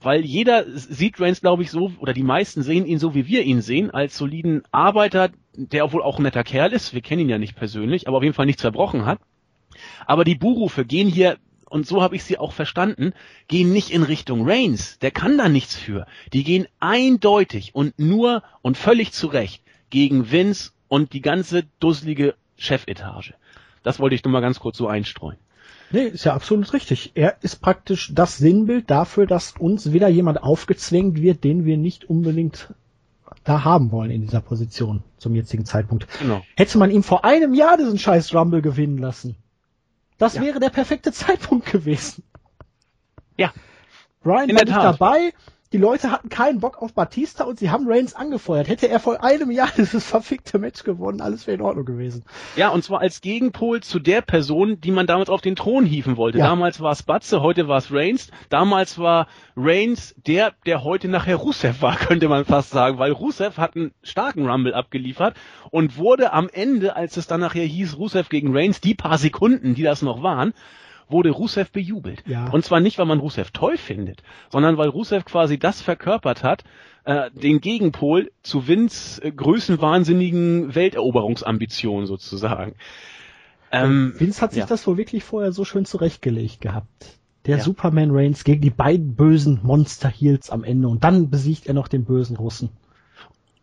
[0.00, 3.42] weil jeder sieht Reigns, glaube ich, so, oder die meisten sehen ihn so, wie wir
[3.42, 7.28] ihn sehen, als soliden Arbeiter, der obwohl auch ein netter Kerl ist, wir kennen ihn
[7.28, 9.18] ja nicht persönlich, aber auf jeden Fall nichts verbrochen hat.
[10.06, 11.38] Aber die Buhrufe gehen hier,
[11.68, 13.12] und so habe ich sie auch verstanden,
[13.48, 16.06] gehen nicht in Richtung Reigns, der kann da nichts für.
[16.32, 22.34] Die gehen eindeutig und nur und völlig zu Recht gegen Vince und die ganze dusselige
[22.56, 23.34] Chefetage.
[23.82, 25.38] Das wollte ich nur mal ganz kurz so einstreuen.
[25.90, 27.12] Nee, ist ja absolut richtig.
[27.14, 32.04] Er ist praktisch das Sinnbild dafür, dass uns wieder jemand aufgezwängt wird, den wir nicht
[32.04, 32.74] unbedingt
[33.44, 36.06] da haben wollen in dieser Position zum jetzigen Zeitpunkt.
[36.18, 36.42] Genau.
[36.56, 39.36] Hätte man ihm vor einem Jahr diesen scheiß Rumble gewinnen lassen.
[40.18, 40.42] Das ja.
[40.42, 42.24] wäre der perfekte Zeitpunkt gewesen.
[43.36, 43.52] Ja.
[44.22, 45.32] Brian in war nicht dabei,
[45.72, 48.68] die Leute hatten keinen Bock auf Batista und sie haben Reigns angefeuert.
[48.68, 52.24] Hätte er vor einem Jahr dieses verfickte Match gewonnen, alles wäre in Ordnung gewesen.
[52.56, 56.16] Ja, und zwar als Gegenpol zu der Person, die man damals auf den Thron hieven
[56.16, 56.38] wollte.
[56.38, 56.46] Ja.
[56.46, 58.30] Damals war es Batze, heute war es Reigns.
[58.48, 63.58] Damals war Reigns der, der heute nachher Rusev war, könnte man fast sagen, weil Rusev
[63.58, 65.36] hat einen starken Rumble abgeliefert
[65.70, 69.74] und wurde am Ende, als es dann nachher hieß, Rusev gegen Reigns, die paar Sekunden,
[69.74, 70.54] die das noch waren,
[71.08, 72.22] wurde Rusev bejubelt.
[72.26, 72.50] Ja.
[72.50, 76.64] Und zwar nicht, weil man Rusev toll findet, sondern weil Rusev quasi das verkörpert hat,
[77.04, 82.74] äh, den Gegenpol zu Vince äh, größenwahnsinnigen Welteroberungsambitionen sozusagen.
[83.70, 84.66] Ähm, Vince hat sich ja.
[84.66, 87.18] das wohl wirklich vorher so schön zurechtgelegt gehabt.
[87.46, 87.62] Der ja.
[87.62, 91.86] Superman Reigns gegen die beiden bösen Monster Heels am Ende und dann besiegt er noch
[91.86, 92.70] den bösen Russen.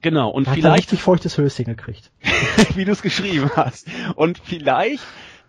[0.01, 0.65] Genau, und da vielleicht.
[0.65, 2.11] Hat er richtig feuchtes Höschen gekriegt.
[2.75, 3.87] wie du es geschrieben hast.
[4.15, 5.03] Und vielleicht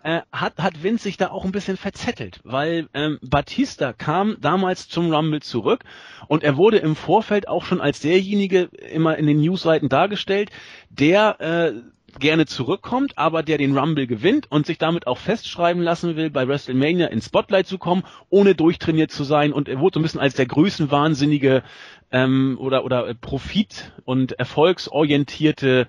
[0.05, 4.87] äh, hat, hat Vince sich da auch ein bisschen verzettelt, weil ähm, Batista kam damals
[4.87, 5.83] zum Rumble zurück
[6.27, 10.51] und er wurde im Vorfeld auch schon als derjenige immer in den Newsseiten dargestellt,
[10.91, 16.15] der äh, gerne zurückkommt, aber der den Rumble gewinnt und sich damit auch festschreiben lassen
[16.15, 19.51] will, bei WrestleMania ins Spotlight zu kommen, ohne durchtrainiert zu sein.
[19.51, 21.63] Und er wurde so ein bisschen als der größenwahnsinnige
[22.11, 25.87] ähm, oder, oder Profit- und erfolgsorientierte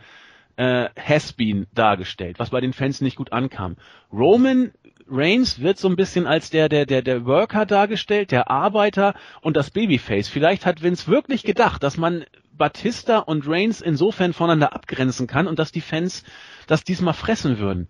[0.57, 3.76] äh, Has-Been dargestellt, was bei den Fans nicht gut ankam.
[4.12, 4.72] Roman
[5.09, 9.57] Reigns wird so ein bisschen als der, der, der, der Worker dargestellt, der Arbeiter und
[9.57, 10.28] das Babyface.
[10.28, 15.59] Vielleicht hat Vince wirklich gedacht, dass man Batista und Reigns insofern voneinander abgrenzen kann und
[15.59, 16.24] dass die Fans
[16.66, 17.88] das diesmal fressen würden.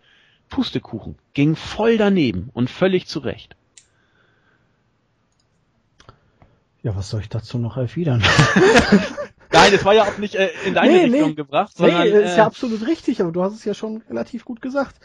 [0.49, 1.17] Pustekuchen.
[1.35, 3.57] Ging voll daneben und völlig zurecht.
[6.83, 8.23] Ja, was soll ich dazu noch erwidern?
[9.57, 11.35] Nein, das war ja auch nicht äh, in deine nee, Richtung nee.
[11.35, 12.03] gebracht, sondern.
[12.03, 14.97] Nee, ist ja äh, absolut richtig, aber du hast es ja schon relativ gut gesagt.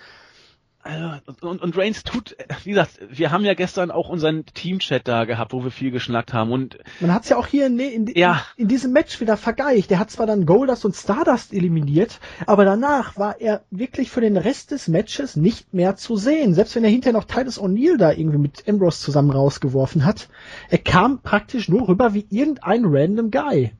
[0.83, 5.25] Also, und, und Reigns tut, wie gesagt, wir haben ja gestern auch unseren Teamchat da
[5.25, 8.07] gehabt, wo wir viel geschnackt haben und man hat es ja auch hier in, in,
[8.15, 8.41] ja.
[8.57, 9.91] in, in diesem Match wieder vergeigt.
[9.91, 14.37] Der hat zwar dann Goldust und Stardust eliminiert, aber danach war er wirklich für den
[14.37, 16.55] Rest des Matches nicht mehr zu sehen.
[16.55, 20.29] Selbst wenn er hinterher noch Titus O'Neill da irgendwie mit Ambrose zusammen rausgeworfen hat,
[20.69, 23.71] er kam praktisch nur rüber wie irgendein random Guy.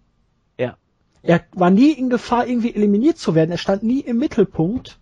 [1.24, 3.52] Er war nie in Gefahr, irgendwie eliminiert zu werden.
[3.52, 5.00] Er stand nie im Mittelpunkt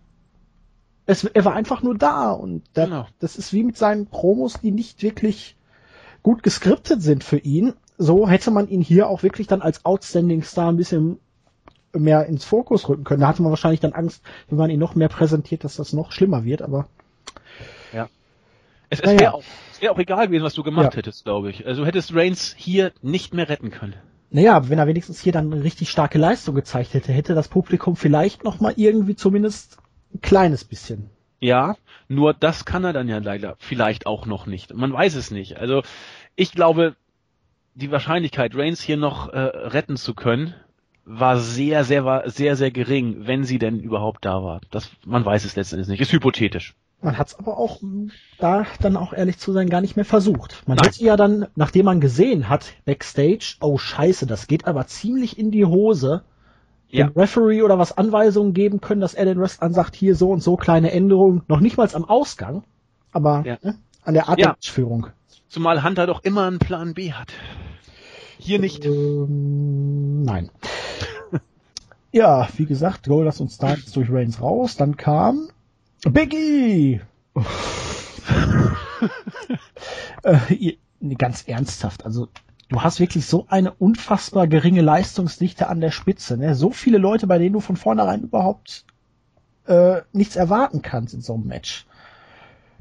[1.10, 3.06] es, er war einfach nur da und da, genau.
[3.18, 5.56] das ist wie mit seinen Promos, die nicht wirklich
[6.22, 7.74] gut geskriptet sind für ihn.
[7.98, 11.18] So hätte man ihn hier auch wirklich dann als Outstanding Star ein bisschen
[11.92, 13.22] mehr ins Fokus rücken können.
[13.22, 16.12] Da hatte man wahrscheinlich dann Angst, wenn man ihn noch mehr präsentiert, dass das noch
[16.12, 16.86] schlimmer wird, aber.
[17.92, 18.08] Ja.
[18.88, 19.32] Es, es wäre ja.
[19.32, 19.42] auch,
[19.80, 20.98] wär auch egal gewesen, was du gemacht ja.
[20.98, 21.66] hättest, glaube ich.
[21.66, 23.94] Also hättest Reigns hier nicht mehr retten können.
[24.30, 27.96] Naja, wenn er wenigstens hier dann eine richtig starke Leistung gezeigt hätte, hätte das Publikum
[27.96, 29.78] vielleicht noch mal irgendwie zumindest
[30.14, 31.10] ein kleines bisschen.
[31.40, 31.76] Ja,
[32.08, 34.74] nur das kann er dann ja leider vielleicht auch noch nicht.
[34.74, 35.56] Man weiß es nicht.
[35.56, 35.82] Also
[36.36, 36.94] ich glaube,
[37.74, 40.54] die Wahrscheinlichkeit, Reigns hier noch äh, retten zu können,
[41.04, 44.60] war sehr, sehr, sehr, sehr gering, wenn sie denn überhaupt da war.
[44.70, 46.00] Das, man weiß es letztendlich nicht.
[46.00, 46.74] Ist hypothetisch.
[47.02, 47.80] Man hat es aber auch
[48.38, 50.62] da dann auch ehrlich zu sein gar nicht mehr versucht.
[50.66, 50.86] Man Nein.
[50.86, 55.50] hat ja dann, nachdem man gesehen hat backstage, oh Scheiße, das geht aber ziemlich in
[55.50, 56.22] die Hose,
[56.90, 57.06] ja.
[57.06, 60.42] dem Referee oder was Anweisungen geben können, dass er den Rest ansagt, hier so und
[60.42, 62.64] so kleine Änderungen, noch nicht mal am Ausgang,
[63.12, 63.56] aber ja.
[63.62, 64.56] ne, an der Art ja.
[64.62, 65.12] der.
[65.48, 67.32] Zumal Hunter doch immer einen Plan B hat.
[68.38, 68.84] Hier nicht.
[68.84, 70.50] Ähm, nein.
[72.12, 75.48] ja, wie gesagt, Goldust und Starks durch Reigns raus, dann kam
[76.08, 77.00] Biggie!
[80.22, 80.76] äh,
[81.16, 82.28] ganz ernsthaft, also
[82.68, 86.36] du hast wirklich so eine unfassbar geringe Leistungsdichte an der Spitze.
[86.36, 86.54] Ne?
[86.54, 88.84] So viele Leute, bei denen du von vornherein überhaupt
[89.66, 91.86] äh, nichts erwarten kannst in so einem Match.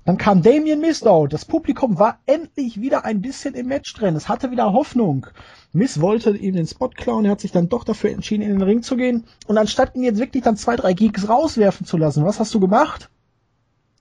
[0.09, 1.27] Dann kam Damien Mistow.
[1.27, 4.15] Das Publikum war endlich wieder ein bisschen im Match drin.
[4.15, 5.27] Es hatte wieder Hoffnung.
[5.71, 7.25] Miss wollte ihm den Spot klauen.
[7.25, 9.25] Er hat sich dann doch dafür entschieden, in den Ring zu gehen.
[9.45, 12.59] Und anstatt ihn jetzt wirklich dann zwei, drei Geeks rauswerfen zu lassen, was hast du
[12.59, 13.11] gemacht?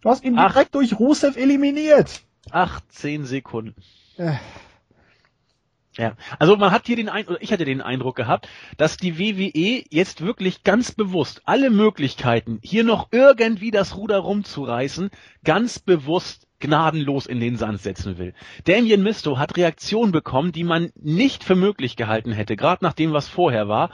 [0.01, 0.55] Du hast ihn Ach.
[0.55, 2.23] direkt durch Rusev eliminiert.
[2.53, 3.75] 18 Sekunden.
[4.17, 4.33] Äh.
[5.99, 9.19] Ja, also man hat hier den Eindruck, oder ich hatte den Eindruck gehabt, dass die
[9.19, 15.11] WWE jetzt wirklich ganz bewusst alle Möglichkeiten, hier noch irgendwie das Ruder rumzureißen,
[15.43, 18.33] ganz bewusst gnadenlos in den Sand setzen will.
[18.65, 23.13] Damien Misto hat Reaktionen bekommen, die man nicht für möglich gehalten hätte, gerade nach dem,
[23.13, 23.91] was vorher war.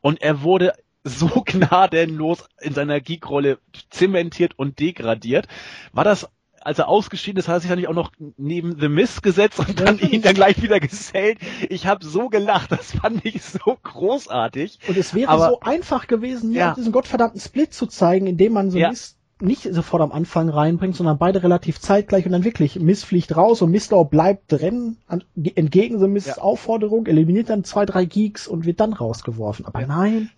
[0.00, 3.58] Und er wurde so gnadenlos in seiner Geek-Rolle
[3.90, 5.48] zementiert und degradiert.
[5.92, 6.28] War das
[6.60, 9.80] als er ausgeschieden ist, hat er sich dann auch noch neben The Miss gesetzt und
[9.80, 11.38] dann ihn dann gleich wieder gesellt.
[11.68, 14.78] Ich habe so gelacht, das fand ich so großartig.
[14.86, 16.74] Und es wäre Aber, so einfach gewesen, ja.
[16.74, 18.90] diesen gottverdammten Split zu zeigen, indem man so ja.
[18.90, 23.34] Miss nicht sofort am Anfang reinbringt, sondern beide relativ zeitgleich und dann wirklich Miss fliegt
[23.36, 26.38] raus und Mistau bleibt drin, an, entgegen The Miss ja.
[26.38, 29.64] Aufforderung, eliminiert dann zwei, drei Geeks und wird dann rausgeworfen.
[29.64, 30.30] Aber nein.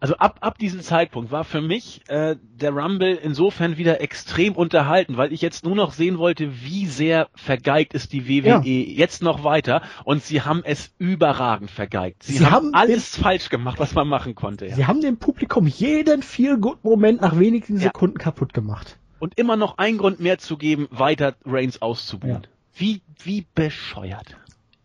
[0.00, 5.16] Also ab, ab diesem Zeitpunkt war für mich äh, der Rumble insofern wieder extrem unterhalten,
[5.16, 8.60] weil ich jetzt nur noch sehen wollte, wie sehr vergeigt ist die WWE ja.
[8.64, 12.22] jetzt noch weiter und sie haben es überragend vergeigt.
[12.22, 14.66] Sie, sie haben, haben, alles den, falsch gemacht, was man machen konnte.
[14.66, 14.76] Ja.
[14.76, 18.24] Sie haben dem Publikum jeden Feel-Good-Moment nach wenigen Sekunden ja.
[18.24, 18.96] kaputt gemacht.
[19.18, 22.46] Und immer noch einen Grund mehr zu geben, weiter Reigns auszubuhen.
[22.74, 24.36] Wie, wie bescheuert.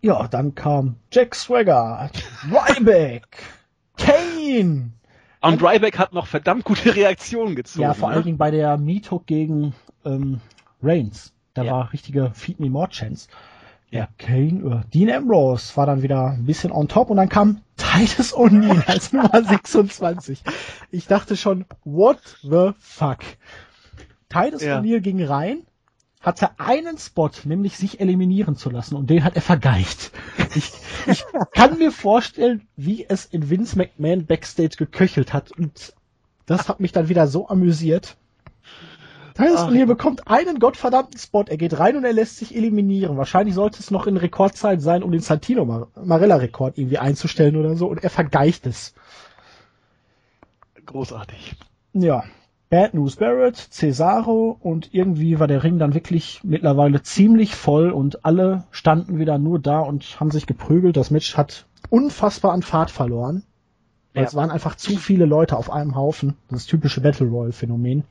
[0.01, 2.11] Ja, dann kam Jack Swagger,
[2.51, 3.25] Ryback.
[3.97, 4.91] Kane!
[5.41, 7.83] Und Ryback hat noch verdammt gute Reaktionen gezogen.
[7.83, 8.15] Ja, vor ne?
[8.15, 9.73] allen Dingen bei der Meet-Hook gegen
[10.03, 10.41] ähm,
[10.81, 11.33] Reigns.
[11.53, 11.71] Da Ja.
[11.73, 13.27] war richtige Feed Me More Chance.
[13.31, 13.37] Ja.
[13.91, 17.61] Ja, Kane, äh, Dean Ambrose war dann wieder ein bisschen on top und dann kam
[17.77, 20.41] Titus O'Neill als Nummer 26.
[20.91, 23.19] Ich dachte schon, what the fuck?
[24.27, 24.79] Titus Ja.
[24.79, 25.59] O'Neill ging rein,
[26.25, 30.11] hatte einen Spot, nämlich sich eliminieren zu lassen und den hat er vergeigt.
[30.55, 30.71] Ich,
[31.05, 35.93] ich kann mir vorstellen, wie es in Vince McMahon backstage geköchelt hat und
[36.45, 38.17] das hat mich dann wieder so amüsiert.
[39.37, 39.69] Ach.
[39.69, 43.17] O'Neill bekommt einen gottverdammten Spot, er geht rein und er lässt sich eliminieren.
[43.17, 47.57] Wahrscheinlich sollte es noch in Rekordzeit sein, um den Santino Mar Marella Rekord irgendwie einzustellen
[47.57, 48.93] oder so und er vergeigt es.
[50.85, 51.55] Großartig.
[51.93, 52.23] Ja.
[52.69, 58.25] Bad News Barrett, Cesaro und irgendwie war der Ring dann wirklich mittlerweile ziemlich voll und
[58.25, 60.97] alle standen wieder nur da und haben sich geprügelt.
[60.97, 63.43] Das Match hat unfassbar an Fahrt verloren.
[64.15, 64.23] Ja.
[64.23, 66.37] es waren einfach zu viele Leute auf einem Haufen.
[66.49, 68.03] Das typische Battle Royale Phänomen.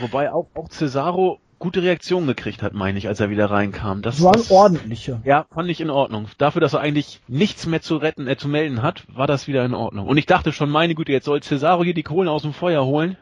[0.00, 4.02] Wobei auch, auch Cesaro gute Reaktionen gekriegt hat, meine ich, als er wieder reinkam.
[4.02, 5.20] Das das, ordentliche.
[5.24, 6.26] Ja, fand ich in Ordnung.
[6.38, 9.64] Dafür, dass er eigentlich nichts mehr zu retten, äh, zu melden hat, war das wieder
[9.64, 10.08] in Ordnung.
[10.08, 12.84] Und ich dachte schon, meine Güte, jetzt soll Cesaro hier die Kohlen aus dem Feuer
[12.84, 13.16] holen.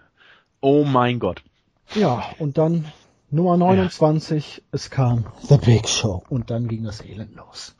[0.60, 1.42] Oh mein Gott.
[1.94, 2.86] Ja, und dann
[3.30, 7.74] Nummer 29, es kam The Big Show und dann ging das Elend los.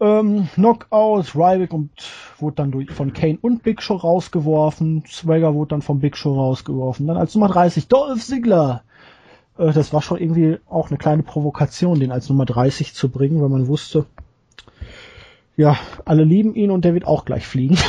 [0.00, 1.90] Ähm, Knockout, Ryback und
[2.38, 5.04] wurde dann durch, von Kane und Big Show rausgeworfen.
[5.06, 7.06] Swagger wurde dann vom Big Show rausgeworfen.
[7.06, 8.82] Dann als Nummer 30 Dolph Ziggler.
[9.58, 13.42] Äh, das war schon irgendwie auch eine kleine Provokation, den als Nummer 30 zu bringen,
[13.42, 14.06] weil man wusste,
[15.56, 17.76] ja, alle lieben ihn und der wird auch gleich fliegen.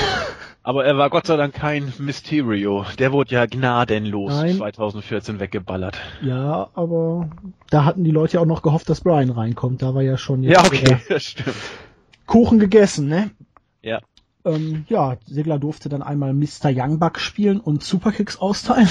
[0.64, 2.86] Aber er war Gott sei Dank kein Mysterio.
[3.00, 4.58] Der wurde ja gnadenlos Nein.
[4.58, 5.98] 2014 weggeballert.
[6.22, 7.30] ja, aber
[7.72, 9.82] da hatten die Leute ja auch noch gehofft, dass Brian reinkommt.
[9.82, 11.56] Da war ja schon Ja, jetzt okay, der das stimmt.
[12.28, 13.32] Kuchen gegessen, ne?
[13.82, 14.00] Ja.
[14.46, 16.70] Ähm, ja, Segler durfte dann einmal Mr.
[16.70, 18.88] Youngbuck spielen und Superkicks austeilen.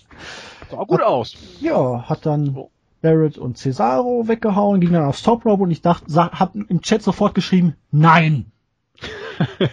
[0.70, 1.36] Sah gut aus.
[1.60, 2.70] ja, hat dann Oh.
[3.02, 7.02] Barrett und Cesaro weggehauen, ging dann aufs Top Rope und ich dachte, hab im Chat
[7.02, 8.46] sofort geschrieben, nein!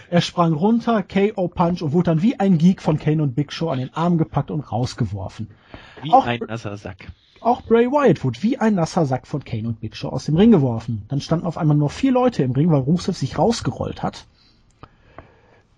[0.10, 3.52] Er sprang runter, KO Punch und wurde dann wie ein Geek von Kane und Big
[3.54, 5.50] Show an den Arm gepackt und rausgeworfen.
[6.02, 7.08] Wie Auch- ein nasser Sack.
[7.42, 10.38] Auch Bray Wyatt wurde wie ein nasser Sack von Kane und Big Show aus dem
[10.38, 11.04] Ring geworfen.
[11.10, 14.26] Dann standen auf einmal nur vier Leute im Ring, weil Rusev sich rausgerollt hat.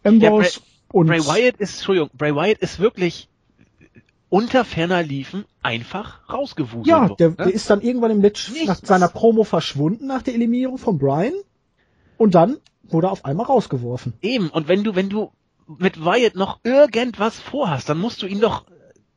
[0.03, 0.59] Ambrose
[0.91, 3.29] und Bray Wyatt ist, Entschuldigung, Bray Wyatt ist wirklich
[4.29, 6.87] unter ferner Liefen einfach rausgewuselt.
[6.87, 7.35] ja, der, ne?
[7.37, 8.67] der ist dann irgendwann im Match Nichts.
[8.67, 11.33] nach seiner Promo verschwunden nach der Eliminierung von Brian
[12.17, 12.57] und dann
[12.89, 14.13] wurde auf einmal rausgeworfen.
[14.21, 15.31] Eben, und wenn du, wenn du
[15.67, 18.65] mit Wyatt noch irgendwas vorhast, dann musst du ihn doch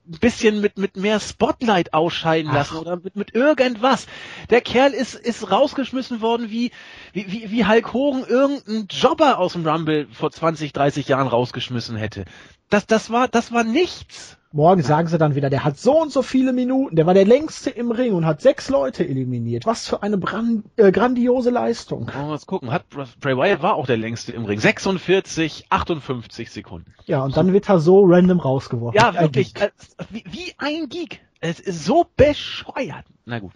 [0.09, 2.81] ein bisschen mit, mit mehr Spotlight ausscheiden lassen Ach.
[2.81, 4.07] oder mit, mit irgendwas.
[4.49, 6.71] Der Kerl ist, ist rausgeschmissen worden wie,
[7.19, 11.97] wie, wie, wie Hulk Hogan irgendeinen Jobber aus dem Rumble vor 20, 30 Jahren rausgeschmissen
[11.97, 12.25] hätte.
[12.71, 14.37] Das, das war, das war nichts.
[14.51, 17.27] Morgen sagen sie dann wieder, der hat so und so viele Minuten, der war der
[17.27, 19.67] längste im Ring und hat sechs Leute eliminiert.
[19.67, 22.07] Was für eine brand, äh, grandiose Leistung.
[22.07, 22.71] Wir mal gucken.
[22.71, 22.85] Hat,
[23.21, 24.59] Bray Wyatt war auch der längste im Ring.
[24.59, 26.95] 46, 58 Sekunden.
[27.05, 28.99] Ja, und dann wird er so random rausgeworfen.
[28.99, 29.53] Ja, ein wirklich.
[29.53, 29.73] Geek.
[29.99, 31.21] Äh, wie, wie ein Geek.
[31.41, 33.05] Es ist so bescheuert.
[33.27, 33.53] Na gut.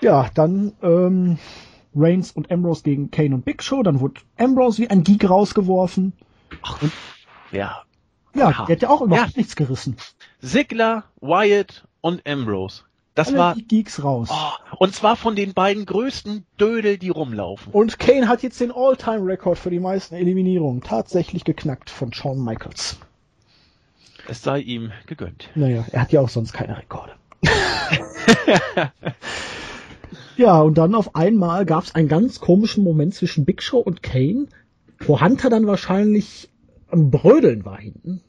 [0.00, 1.38] Ja, dann ähm,
[1.94, 3.82] Reigns und Ambrose gegen Kane und Big Show.
[3.82, 6.12] Dann wurde Ambrose wie ein Geek rausgeworfen.
[7.52, 7.82] Ja.
[8.32, 8.64] Ja, Ja.
[8.66, 9.36] der hat ja auch überhaupt Ja.
[9.38, 9.96] nichts gerissen.
[10.40, 12.82] Ziggler, Wyatt und Ambrose.
[13.16, 14.28] Das Alle war, die Geeks raus.
[14.30, 17.72] oh, und zwar von den beiden größten Dödel, die rumlaufen.
[17.72, 22.98] Und Kane hat jetzt den All-Time-Rekord für die meisten Eliminierungen tatsächlich geknackt von Shawn Michaels.
[24.28, 25.50] Es sei ihm gegönnt.
[25.56, 27.12] Naja, er hat ja auch sonst keine Rekorde.
[30.40, 34.02] ja, und dann auf einmal gab es einen ganz komischen Moment zwischen Big Show und
[34.02, 34.46] Kane,
[35.00, 36.50] wo Hunter dann wahrscheinlich
[36.88, 38.22] am Brödeln war hinten.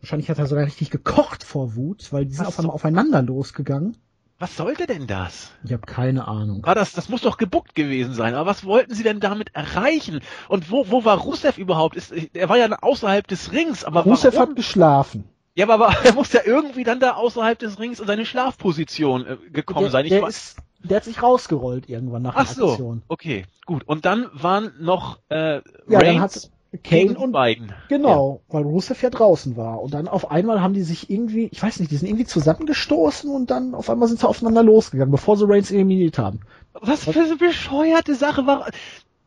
[0.00, 2.74] Wahrscheinlich hat er sogar richtig gekocht vor Wut, weil die sind Was auf einmal so-
[2.74, 3.96] aufeinander losgegangen.
[4.38, 5.50] Was sollte denn das?
[5.64, 6.62] Ich habe keine Ahnung.
[6.66, 8.34] War das, das muss doch gebuckt gewesen sein.
[8.34, 10.20] Aber was wollten sie denn damit erreichen?
[10.50, 11.96] Und wo, wo war Rusev überhaupt?
[11.96, 14.50] Ist, er war ja außerhalb des Rings, aber Rusev warum?
[14.50, 15.24] hat geschlafen.
[15.54, 19.26] Ja, aber, aber er muss ja irgendwie dann da außerhalb des Rings in seine Schlafposition
[19.26, 20.04] äh, gekommen Der, sein.
[20.04, 23.02] Ich der, ist, der hat sich rausgerollt irgendwann nach Ach der so, Aktion.
[23.08, 23.82] okay, gut.
[23.86, 26.50] Und dann waren noch äh, Ja, dann Reigns
[26.84, 27.72] Kane und beiden.
[27.88, 29.80] Genau, weil Rusev ja draußen war.
[29.80, 33.30] Und dann auf einmal haben die sich irgendwie, ich weiß nicht, die sind irgendwie zusammengestoßen
[33.30, 36.40] und dann auf einmal sind sie aufeinander losgegangen, bevor sie Reigns eliminiert haben.
[36.74, 38.68] Was für eine bescheuerte Sache war.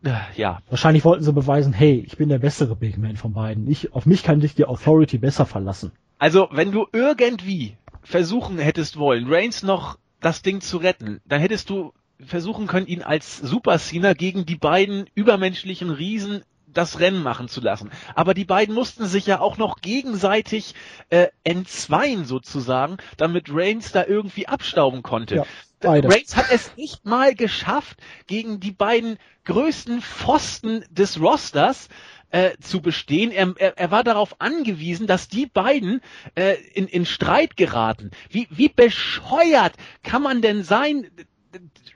[0.03, 3.67] Äh, Ja, Wahrscheinlich wollten sie beweisen, hey, ich bin der bessere Big Man von beiden.
[3.69, 5.91] Ich, auf mich kann dich die Authority besser verlassen.
[6.19, 11.70] also wenn du irgendwie versuchen hättest wollen, Reigns noch das Ding zu retten, dann hättest
[11.70, 11.93] du
[12.26, 16.43] versuchen können, ihn als Super Cena gegen die beiden übermenschlichen Riesen
[16.74, 17.89] das Rennen machen zu lassen.
[18.15, 20.76] Aber die beiden mussten sich ja auch noch gegenseitig
[21.09, 25.36] äh, entzweien sozusagen, damit Reigns da irgendwie abstauben konnte.
[25.36, 25.45] Ja,
[25.80, 26.09] beide.
[26.09, 27.97] Reigns hat es nicht mal geschafft,
[28.28, 31.89] gegen die beiden größten Pfosten des Rosters
[32.32, 33.32] äh, zu bestehen.
[33.32, 36.01] Er, er, er war darauf angewiesen, dass die beiden
[36.36, 38.11] äh, in, in Streit geraten.
[38.30, 39.73] Wie, wie bescheuert
[40.03, 41.07] kann man denn sein,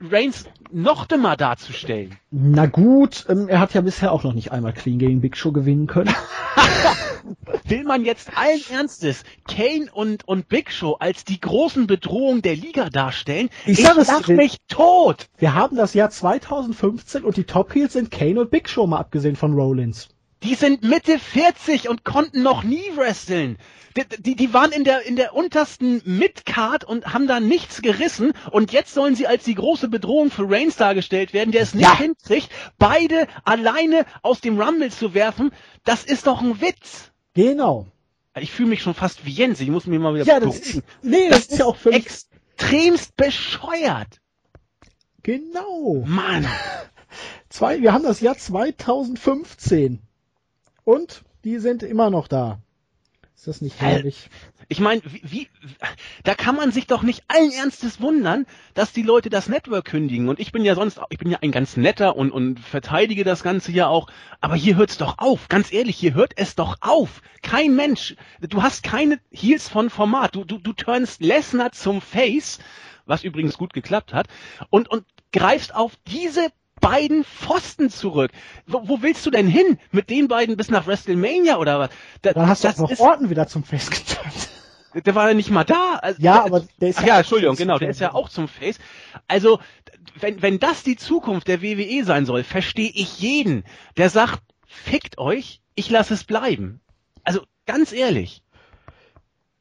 [0.02, 2.18] Reigns noch dümmer darzustellen?
[2.32, 5.52] Na gut, ähm, er hat ja bisher auch noch nicht einmal clean gegen Big Show
[5.52, 6.14] gewinnen können.
[7.66, 12.56] Will man jetzt allen Ernstes Kane und, und Big Show als die großen Bedrohungen der
[12.56, 13.50] Liga darstellen?
[13.66, 15.28] Ich, ich sag mich tot!
[15.38, 19.00] Wir haben das Jahr 2015 und die Top Heels sind Kane und Big Show mal
[19.00, 20.10] abgesehen von Rollins.
[20.44, 23.58] Die sind Mitte 40 und konnten noch nie wresteln.
[23.96, 28.34] Die, die, die waren in der, in der untersten Midcard und haben da nichts gerissen
[28.52, 31.86] und jetzt sollen sie als die große Bedrohung für Reigns dargestellt werden, der es nicht
[31.86, 31.98] ja.
[31.98, 35.52] hinkriegt, beide alleine aus dem Rumble zu werfen.
[35.86, 37.12] Das ist doch ein Witz.
[37.36, 37.88] Genau.
[38.38, 40.84] Ich fühle mich schon fast wie Jens, ich muss mir mal wieder ja, das ist,
[41.04, 44.20] Nee, das, das ist ja auch völlig extremst bescheuert.
[45.22, 46.04] Genau.
[46.06, 46.48] Mann.
[47.50, 50.02] Zwei, wir haben das Jahr 2015.
[50.84, 52.60] Und die sind immer noch da.
[53.36, 54.30] Ist das nicht herrlich?
[54.70, 55.48] Ich meine, wie, wie,
[56.24, 60.30] da kann man sich doch nicht allen Ernstes wundern, dass die Leute das Network kündigen.
[60.30, 63.44] Und ich bin ja sonst, ich bin ja ein ganz netter und, und verteidige das
[63.44, 64.08] Ganze ja auch.
[64.40, 65.50] Aber hier hört's doch auf.
[65.50, 67.22] Ganz ehrlich, hier hört es doch auf.
[67.42, 68.16] Kein Mensch.
[68.40, 70.36] Du hast keine Heels von Format.
[70.36, 72.60] Du, du, du turnst Lesnar zum Face,
[73.06, 74.28] was übrigens gut geklappt hat,
[74.70, 75.04] und, und
[75.34, 76.48] greifst auf diese
[76.84, 78.32] beiden Pfosten zurück.
[78.68, 79.80] Wo, wo, willst du denn hin?
[79.92, 81.90] Mit den beiden bis nach WrestleMania oder was?
[82.22, 85.06] Da, Dann hast du auch noch ist, Orten wieder zum Face geturnt.
[85.06, 85.96] Der war ja nicht mal da.
[86.02, 88.48] Also, ja, der, aber der ist ja, ja Entschuldigung, genau, der ist ja auch zum
[88.48, 88.78] Face.
[89.28, 89.60] Also,
[90.20, 93.64] wenn, wenn das die Zukunft der WWE sein soll, verstehe ich jeden,
[93.98, 96.82] der sagt, fickt euch, ich lasse es bleiben.
[97.24, 98.43] Also, ganz ehrlich.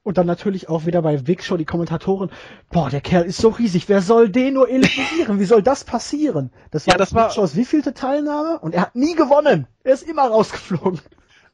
[0.05, 2.31] Und dann natürlich auch wieder bei Vic Show die Kommentatoren,
[2.71, 5.39] boah, der Kerl ist so riesig, wer soll den nur eliminieren?
[5.39, 6.51] Wie soll das passieren?
[6.73, 8.59] Das war, ja, das war Vic Shows wievielte Teilnahme?
[8.59, 9.69] Und er hat nie gewonnen.
[9.85, 11.01] Er ist immer rausgeflogen.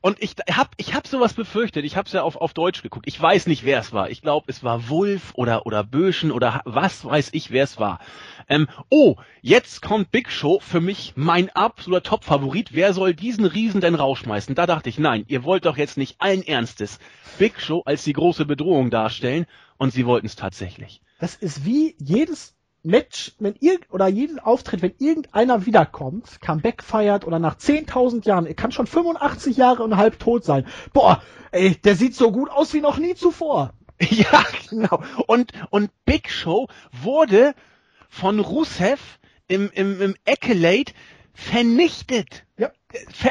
[0.00, 1.84] Und ich hab, ich hab sowas befürchtet.
[1.84, 3.06] Ich hab's ja auf, auf Deutsch geguckt.
[3.08, 4.10] Ich weiß nicht, wer es war.
[4.10, 7.98] Ich glaube, es war Wulf oder, oder Böschen oder was weiß ich, wer es war.
[8.48, 10.60] Ähm, oh, jetzt kommt Big Show.
[10.60, 12.74] Für mich mein absoluter Top-Favorit.
[12.74, 14.54] Wer soll diesen Riesen denn rausschmeißen?
[14.54, 17.00] Da dachte ich, nein, ihr wollt doch jetzt nicht allen Ernstes
[17.38, 19.46] Big Show als die große Bedrohung darstellen.
[19.78, 21.02] Und sie wollten es tatsächlich.
[21.18, 22.57] Das ist wie jedes
[22.88, 28.46] Match, wenn irgend, oder jeden Auftritt, wenn irgendeiner wiederkommt, Comeback feiert oder nach 10.000 Jahren,
[28.46, 30.66] er kann schon 85 Jahre und halb tot sein.
[30.92, 31.22] Boah,
[31.52, 33.72] ey, der sieht so gut aus wie noch nie zuvor.
[34.10, 35.02] Ja, genau.
[35.26, 36.68] Und, und Big Show
[37.02, 37.54] wurde
[38.08, 39.18] von Rusev
[39.48, 40.92] im, im, im Accolade
[41.38, 42.44] vernichtet.
[42.58, 42.70] Ja.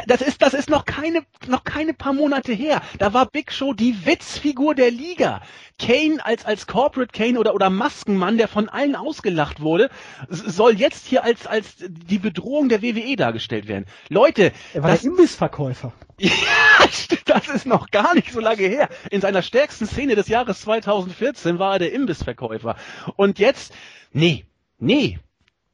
[0.06, 2.82] Das ist, das ist noch keine, noch keine paar Monate her.
[3.00, 5.42] Da war Big Show die Witzfigur der Liga.
[5.78, 9.90] Kane als, als Corporate Kane oder, oder Maskenmann, der von allen ausgelacht wurde,
[10.30, 13.86] soll jetzt hier als, als die Bedrohung der WWE dargestellt werden.
[14.10, 14.54] Leute.
[14.74, 15.92] Er war das, der Imbissverkäufer.
[16.20, 16.86] Ja,
[17.26, 18.90] das ist noch gar nicht so lange her.
[19.12, 22.76] In seiner stärksten Szene des Jahres 2014 war er der Imbissverkäufer.
[23.18, 23.74] Und jetzt,
[24.14, 24.46] nee,
[24.80, 25.20] nee,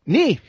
[0.06, 0.40] nee,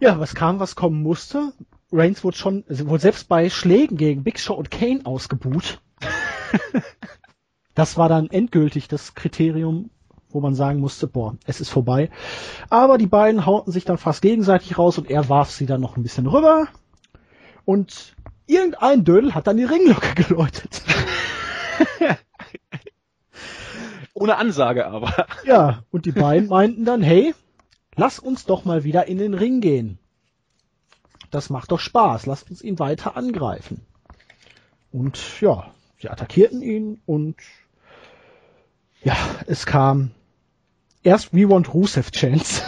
[0.00, 1.52] ja, was kam, was kommen musste.
[1.92, 5.80] Reigns wurde schon, also wurde selbst bei Schlägen gegen Big Show und Kane ausgebuht.
[7.74, 9.90] das war dann endgültig das Kriterium,
[10.30, 12.10] wo man sagen musste, boah, es ist vorbei.
[12.68, 15.96] Aber die beiden hauten sich dann fast gegenseitig raus und er warf sie dann noch
[15.96, 16.68] ein bisschen rüber.
[17.64, 18.14] Und
[18.46, 20.82] irgendein Dödel hat dann die Ringglocke geläutet.
[24.14, 25.26] Ohne Ansage aber.
[25.44, 27.34] Ja, und die beiden meinten dann, hey,
[27.96, 29.98] lass uns doch mal wieder in den Ring gehen.
[31.30, 33.84] Das macht doch Spaß, lass uns ihn weiter angreifen.
[34.92, 37.36] Und ja, sie attackierten ihn und
[39.02, 39.16] ja,
[39.46, 40.12] es kam
[41.02, 42.62] erst We Want Rusev Chance.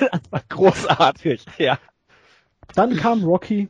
[0.00, 1.78] das war großartig, ja.
[2.74, 3.68] Dann kam Rocky.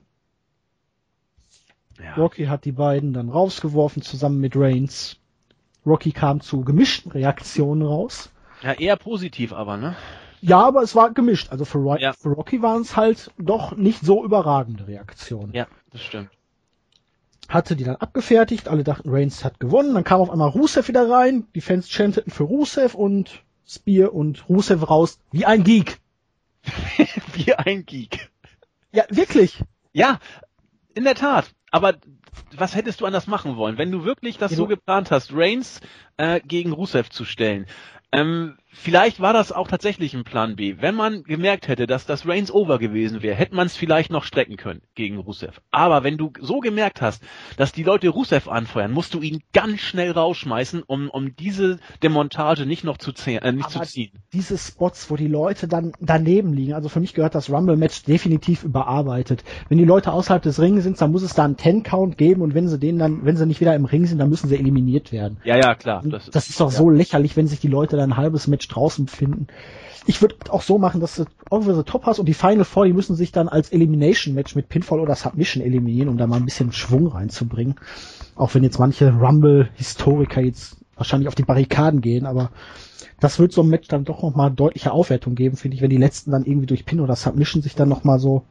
[2.03, 2.15] Ja.
[2.15, 5.19] Rocky hat die beiden dann rausgeworfen zusammen mit Reigns.
[5.85, 8.32] Rocky kam zu gemischten Reaktionen raus.
[8.63, 9.97] Ja, eher positiv aber, ne?
[10.41, 11.51] Ja, aber es war gemischt.
[11.51, 12.13] Also für, Roy ja.
[12.13, 15.53] für Rocky waren es halt doch nicht so überragende Reaktionen.
[15.55, 16.31] Ja, das stimmt.
[17.49, 21.09] Hatte die dann abgefertigt, alle dachten, Reigns hat gewonnen, dann kam auf einmal Rusev wieder
[21.09, 26.01] rein, die Fans chanteten für Rusev und Spear und Rusev raus, wie ein Geek.
[27.35, 28.31] wie ein Geek.
[28.93, 29.63] Ja, wirklich.
[29.93, 30.19] Ja,
[30.95, 31.53] in der Tat.
[31.71, 31.95] Aber
[32.57, 35.81] was hättest du anders machen wollen, wenn du wirklich das ja, so geplant hast, Reigns
[36.17, 37.67] äh, gegen Rusev zu stellen?
[38.13, 40.77] Ähm, vielleicht war das auch tatsächlich ein Plan B.
[40.81, 44.25] Wenn man gemerkt hätte, dass das Reigns over gewesen wäre, hätte man es vielleicht noch
[44.25, 45.61] strecken können gegen Rusev.
[45.71, 47.23] Aber wenn du so gemerkt hast,
[47.57, 52.67] dass die Leute Rusev anfeuern, musst du ihn ganz schnell rausschmeißen, um, um diese Demontage
[52.67, 54.13] nicht noch zu, äh, nicht zu ziehen.
[54.33, 58.65] Diese Spots, wo die Leute dann daneben liegen, also für mich gehört das Rumble-Match definitiv
[58.65, 59.45] überarbeitet.
[59.69, 62.55] Wenn die Leute außerhalb des Rings sind, dann muss es da einen Ten-Count geben und
[62.55, 65.13] wenn sie den dann, wenn sie nicht wieder im Ring sind, dann müssen sie eliminiert
[65.13, 65.39] werden.
[65.45, 66.03] Ja, ja, klar.
[66.05, 66.79] Das, das ist doch ja.
[66.79, 69.47] so lächerlich, wenn sich die Leute dann ein halbes Match draußen befinden.
[70.07, 72.87] Ich würde auch so machen, dass du over the top hast und die Final Four,
[72.87, 76.37] die müssen sich dann als Elimination Match mit Pinfall oder Submission eliminieren, um da mal
[76.37, 77.77] ein bisschen Schwung reinzubringen.
[78.35, 82.51] Auch wenn jetzt manche Rumble-Historiker jetzt wahrscheinlich auf die Barrikaden gehen, aber
[83.21, 85.97] das wird so ein Match dann doch nochmal deutliche Aufwertung geben, finde ich, wenn die
[85.97, 88.43] letzten dann irgendwie durch Pin oder Submission sich dann nochmal so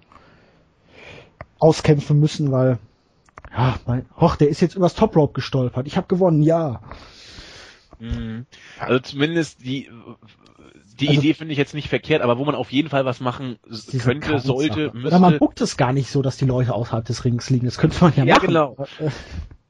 [1.60, 2.80] auskämpfen müssen, weil
[3.56, 5.88] ja, mein, och, der ist jetzt übers Top Rope gestolpert.
[5.88, 6.82] Ich habe gewonnen, ja.
[8.02, 8.46] Mhm.
[8.80, 9.90] Also zumindest die
[11.00, 13.20] die also, Idee finde ich jetzt nicht verkehrt, aber wo man auf jeden Fall was
[13.22, 13.58] machen
[14.00, 15.08] könnte, sollte, müsste.
[15.08, 17.66] Oder man guckt es gar nicht so, dass die Leute außerhalb des Rings liegen.
[17.66, 18.48] Das könnte man ja, ja machen.
[18.48, 18.76] Genau.
[19.00, 19.10] Äh,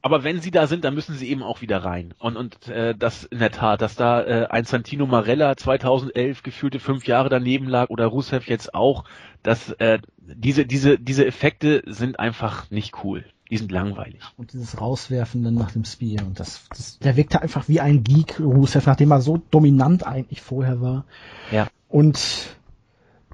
[0.02, 2.12] aber wenn sie da sind, dann müssen sie eben auch wieder rein.
[2.18, 6.80] Und, und äh, das in der Tat, dass da äh, ein Santino Marella 2011 gefühlte
[6.80, 9.04] fünf Jahre daneben lag oder Rusev jetzt auch,
[9.42, 13.24] dass äh, diese diese diese Effekte sind einfach nicht cool.
[13.50, 14.20] Die sind langweilig.
[14.36, 16.24] Und dieses Rauswerfen dann nach dem Spear.
[16.24, 20.40] Und das, das, der wirkte einfach wie ein Geek, Rusev, nachdem er so dominant eigentlich
[20.40, 21.04] vorher war.
[21.50, 21.68] Ja.
[21.88, 22.56] Und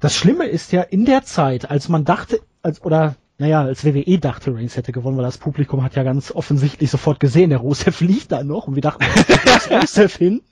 [0.00, 4.18] das Schlimme ist ja, in der Zeit, als man dachte, als, oder, naja, als WWE
[4.18, 8.00] dachte, Reigns hätte gewonnen, weil das Publikum hat ja ganz offensichtlich sofort gesehen, der Rusev
[8.04, 10.42] lief da noch und wir dachten, wo ist Rusev hin?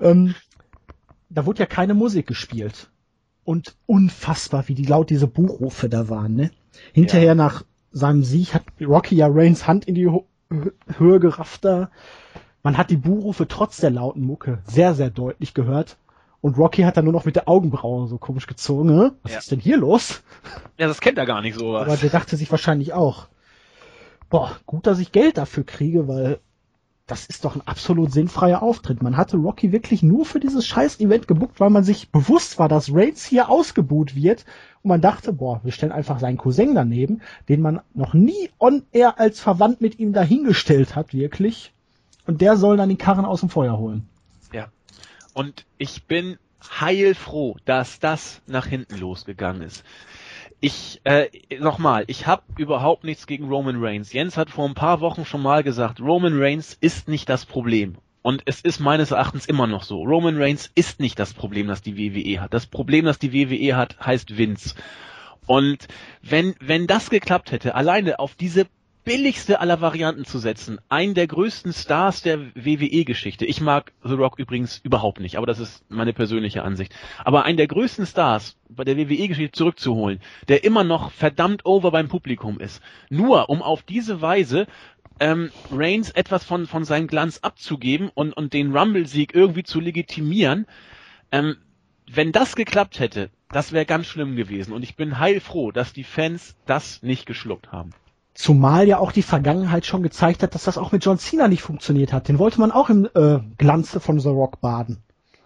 [0.00, 0.34] ähm,
[1.28, 2.90] da wurde ja keine Musik gespielt.
[3.44, 6.50] Und unfassbar, wie die laut diese Buchrufe da waren, ne?
[6.92, 7.34] Hinterher ja.
[7.36, 7.64] nach
[7.96, 10.10] seinem Sieg hat Rocky ja Reigns Hand in die
[10.98, 11.90] Höhe gerafft da.
[12.62, 15.96] Man hat die Buhrufe trotz der lauten Mucke sehr, sehr deutlich gehört.
[16.42, 18.94] Und Rocky hat dann nur noch mit der Augenbraue so komisch gezogen.
[18.94, 19.14] Ne?
[19.22, 19.38] Was ja.
[19.38, 20.22] ist denn hier los?
[20.78, 21.86] Ja, das kennt er gar nicht sowas.
[21.86, 23.28] Aber der dachte sich wahrscheinlich auch,
[24.28, 26.40] boah, gut, dass ich Geld dafür kriege, weil
[27.06, 29.02] das ist doch ein absolut sinnfreier Auftritt.
[29.02, 32.68] Man hatte Rocky wirklich nur für dieses scheiß Event gebuckt, weil man sich bewusst war,
[32.68, 34.44] dass Reigns hier ausgebuht wird.
[34.86, 38.84] Und man dachte, boah, wir stellen einfach seinen Cousin daneben, den man noch nie on
[38.92, 41.72] air als verwandt mit ihm dahingestellt hat, wirklich.
[42.24, 44.06] Und der soll dann den Karren aus dem Feuer holen.
[44.52, 44.68] Ja.
[45.34, 49.82] Und ich bin heilfroh, dass das nach hinten losgegangen ist
[50.60, 54.12] ich äh, nochmal, ich habe überhaupt nichts gegen Roman Reigns.
[54.12, 57.96] Jens hat vor ein paar Wochen schon mal gesagt, Roman Reigns ist nicht das Problem.
[58.26, 60.02] Und es ist meines Erachtens immer noch so.
[60.02, 62.52] Roman Reigns ist nicht das Problem, das die WWE hat.
[62.52, 64.74] Das Problem, das die WWE hat, heißt Vince.
[65.46, 65.86] Und
[66.22, 68.66] wenn, wenn das geklappt hätte, alleine auf diese
[69.06, 70.80] billigste aller Varianten zu setzen.
[70.88, 73.46] Einen der größten Stars der WWE-Geschichte.
[73.46, 76.92] Ich mag The Rock übrigens überhaupt nicht, aber das ist meine persönliche Ansicht.
[77.24, 82.08] Aber einen der größten Stars bei der WWE-Geschichte zurückzuholen, der immer noch verdammt over beim
[82.08, 82.82] Publikum ist.
[83.08, 84.66] Nur um auf diese Weise
[85.20, 90.66] ähm, Reigns etwas von, von seinem Glanz abzugeben und, und den Rumble-Sieg irgendwie zu legitimieren.
[91.32, 91.56] Ähm,
[92.10, 94.72] wenn das geklappt hätte, das wäre ganz schlimm gewesen.
[94.72, 97.90] Und ich bin heilfroh, dass die Fans das nicht geschluckt haben.
[98.34, 101.62] Zumal ja auch die Vergangenheit schon gezeigt hat, dass das auch mit John Cena nicht
[101.62, 102.28] funktioniert hat.
[102.28, 104.98] Den wollte man auch im äh, Glanze von The Rock baden.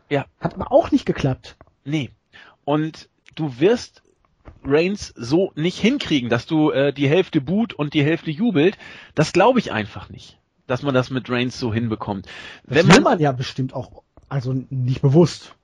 [0.09, 0.27] Ja.
[0.41, 1.57] Hat aber auch nicht geklappt.
[1.85, 2.11] Nee.
[2.65, 4.03] Und du wirst
[4.65, 8.77] Reigns so nicht hinkriegen, dass du äh, die Hälfte boot und die Hälfte jubelt.
[9.15, 12.27] Das glaube ich einfach nicht, dass man das mit Reigns so hinbekommt.
[12.65, 15.55] Das Wenn man, man ja bestimmt auch, also nicht bewusst.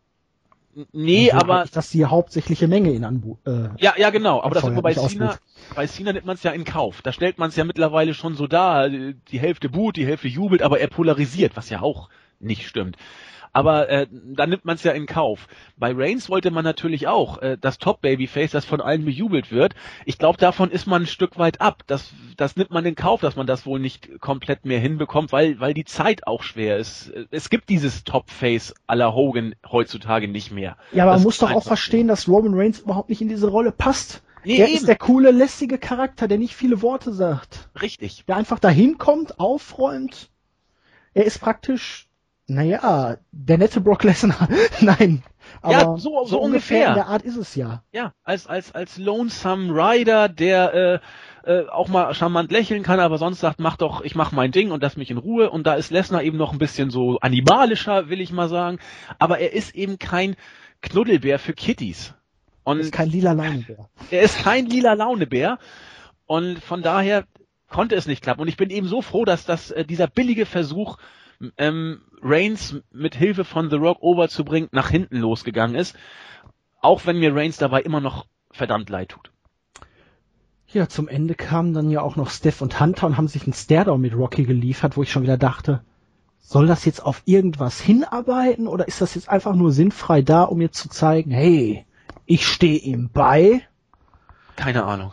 [0.93, 4.65] Nee, also, aber das die hauptsächliche Menge in Anbu äh, Ja, ja, genau, aber das
[4.65, 5.39] ist bei Cena,
[5.75, 7.01] bei Cena nimmt man es ja in Kauf.
[7.01, 10.61] Da stellt man es ja mittlerweile schon so dar, die Hälfte boot, die Hälfte jubelt,
[10.61, 12.11] aber er polarisiert, was ja auch
[12.41, 12.97] nicht stimmt.
[13.57, 15.49] Aber äh, dann nimmt man es ja in Kauf.
[15.79, 19.75] Bei Reigns wollte man natürlich auch äh, das Top-Babyface, das von allen bejubelt wird.
[20.05, 21.83] Ich glaube, davon ist man ein Stück weit ab.
[21.87, 25.59] Das, das nimmt man in Kauf, dass man das wohl nicht komplett mehr hinbekommt, weil,
[25.59, 27.11] weil die Zeit auch schwer ist.
[27.31, 30.77] Es gibt dieses Top-Face aller Hogan heutzutage nicht mehr.
[30.93, 33.49] Ja, aber das man muss doch auch verstehen, dass Roman Reigns überhaupt nicht in diese
[33.49, 34.23] Rolle passt.
[34.45, 34.77] Nee, der eben.
[34.77, 37.71] ist der coole, lässige Charakter, der nicht viele Worte sagt.
[37.81, 38.27] Richtig.
[38.29, 40.29] Der einfach dahin kommt, aufräumt.
[41.15, 42.06] Er ist praktisch
[42.49, 44.49] naja, der nette Brock Lesnar.
[44.81, 45.23] Nein.
[45.63, 46.89] Aber ja, so, so, so ungefähr.
[46.89, 47.83] In der Art ist es ja.
[47.93, 51.03] Ja, als, als, als Lonesome Rider, der
[51.45, 54.53] äh, äh, auch mal charmant lächeln kann, aber sonst sagt, mach doch, ich mach mein
[54.53, 55.51] Ding und lass mich in Ruhe.
[55.51, 58.79] Und da ist Lesnar eben noch ein bisschen so animalischer, will ich mal sagen.
[59.19, 60.37] Aber er ist eben kein
[60.83, 62.15] Knuddelbär für Kitties.
[62.63, 63.89] Und er ist kein lila Launebär.
[64.11, 65.59] Er ist kein lila Launebär.
[66.27, 67.25] Und von daher
[67.69, 68.43] konnte es nicht klappen.
[68.43, 70.99] Und ich bin eben so froh, dass das, äh, dieser billige Versuch
[71.59, 75.97] ähm, Reigns mit Hilfe von The Rock overzubringen, nach hinten losgegangen ist.
[76.81, 79.31] Auch wenn mir Reigns dabei immer noch verdammt leid tut.
[80.69, 83.53] Ja, zum Ende kamen dann ja auch noch Steph und Hunter und haben sich einen
[83.53, 85.83] Stairdown mit Rocky geliefert, wo ich schon wieder dachte,
[86.39, 90.59] soll das jetzt auf irgendwas hinarbeiten oder ist das jetzt einfach nur sinnfrei da, um
[90.59, 91.87] mir zu zeigen, hey,
[92.25, 93.63] ich stehe ihm bei?
[94.57, 95.13] Keine Ahnung.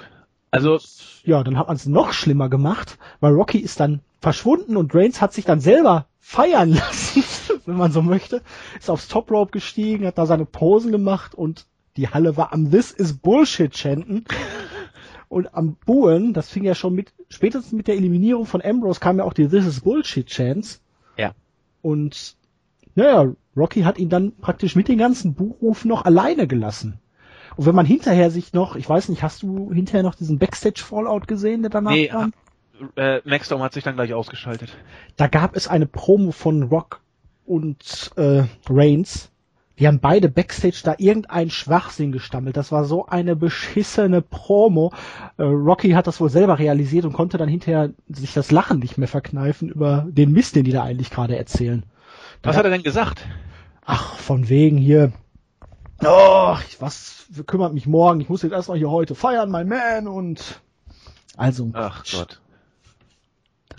[0.52, 0.80] Also
[1.24, 5.22] ja, dann hat man es noch schlimmer gemacht, weil Rocky ist dann verschwunden und Reigns
[5.22, 7.24] hat sich dann selber feiern lassen,
[7.66, 8.42] wenn man so möchte,
[8.80, 11.68] ist aufs Top Rope gestiegen, hat da seine Posen gemacht und
[11.98, 14.26] die Halle war am This is Bullshit chanten.
[15.28, 19.18] Und am Buhen, das fing ja schon mit, spätestens mit der Eliminierung von Ambrose kam
[19.18, 20.80] ja auch die This is Bullshit Chance.
[21.18, 21.34] Ja.
[21.82, 22.36] Und,
[22.96, 27.00] naja, Rocky hat ihn dann praktisch mit den ganzen Buchrufen noch alleine gelassen.
[27.56, 30.82] Und wenn man hinterher sich noch, ich weiß nicht, hast du hinterher noch diesen Backstage
[30.84, 32.34] Fallout gesehen, der danach nee, kam?
[32.96, 34.76] Äh, Maxstorm hat sich dann gleich ausgeschaltet.
[35.16, 37.02] Da gab es eine Promo von Rock
[37.46, 39.30] und äh, Reigns.
[39.80, 42.58] Die haben beide Backstage da irgendeinen Schwachsinn gestammelt.
[42.58, 44.94] Das war so eine beschissene Promo.
[45.38, 48.98] Äh, Rocky hat das wohl selber realisiert und konnte dann hinterher sich das Lachen nicht
[48.98, 51.84] mehr verkneifen über den Mist, den die da eigentlich gerade erzählen.
[52.44, 53.26] Was Da- hat er denn gesagt?
[53.86, 55.12] Ach, von wegen hier.
[56.06, 58.20] Oh, was kümmert mich morgen?
[58.22, 60.62] Ich muss jetzt erst mal hier heute feiern, mein Man und
[61.36, 61.72] also.
[61.74, 62.42] Ach Gott.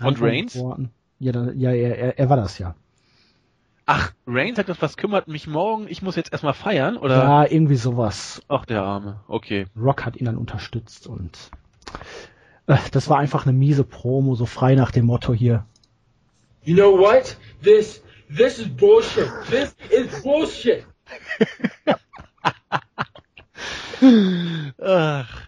[0.01, 0.57] Und Reigns?
[0.57, 0.91] Worten.
[1.19, 2.75] Ja, da, ja, er, er, er war das ja.
[3.85, 5.87] Ach, Reigns sagt das, was kümmert mich morgen?
[5.87, 7.17] Ich muss jetzt erstmal feiern, oder?
[7.17, 8.41] Ja, irgendwie sowas.
[8.47, 9.19] Ach, der Arme.
[9.27, 9.67] Okay.
[9.79, 11.51] Rock hat ihn dann unterstützt und
[12.67, 15.65] äh, das war einfach eine miese Promo, so frei nach dem Motto hier.
[16.63, 17.37] You know what?
[17.61, 18.01] This
[18.35, 19.29] this is bullshit.
[19.49, 20.85] This is bullshit.
[24.81, 25.47] Ach.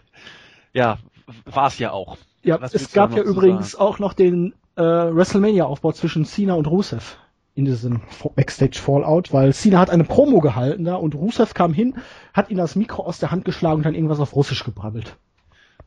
[0.72, 0.98] Ja,
[1.44, 2.16] war's ja auch.
[2.42, 7.18] Ja, Was es gab ja übrigens auch noch den äh, WrestleMania-Aufbau zwischen Cena und Rusev
[7.54, 8.02] in diesem
[8.36, 11.96] Backstage Fallout, weil Cena hat eine Promo gehalten da und Rusev kam hin,
[12.32, 15.16] hat ihm das Mikro aus der Hand geschlagen und dann irgendwas auf Russisch gebrabbelt.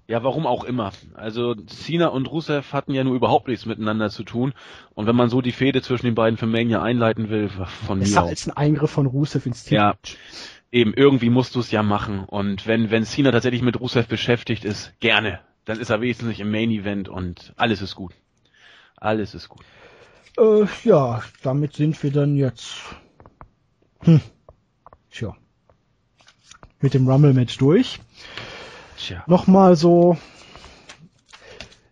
[0.07, 0.91] Ja, warum auch immer.
[1.13, 4.53] Also Cena und Rusev hatten ja nur überhaupt nichts miteinander zu tun.
[4.93, 8.03] Und wenn man so die Fehde zwischen den beiden für Mania einleiten will, von mir
[8.03, 8.29] Besser aus.
[8.29, 9.77] als ein Eingriff von Rusev ins Team.
[9.77, 9.93] Ja,
[10.69, 12.25] eben, irgendwie musst du es ja machen.
[12.25, 15.39] Und wenn, wenn Cena tatsächlich mit Rusev beschäftigt ist, gerne.
[15.65, 18.13] Dann ist er wenigstens nicht im Main Event und alles ist gut.
[18.95, 19.65] Alles ist gut.
[20.37, 22.73] Äh, ja, damit sind wir dann jetzt.
[24.01, 24.21] Hm.
[25.11, 25.35] Tja.
[26.79, 27.99] Mit dem Rumble-Match durch.
[28.97, 29.23] Tja.
[29.27, 30.17] Nochmal so.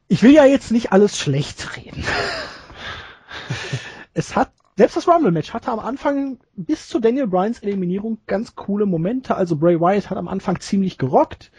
[0.07, 2.03] Ich will ja jetzt nicht alles schlecht reden.
[4.13, 8.87] es hat, selbst das Rumble-Match hatte am Anfang bis zu Daniel Bryans Eliminierung ganz coole
[8.87, 9.35] Momente.
[9.35, 11.51] Also Bray Wyatt hat am Anfang ziemlich gerockt.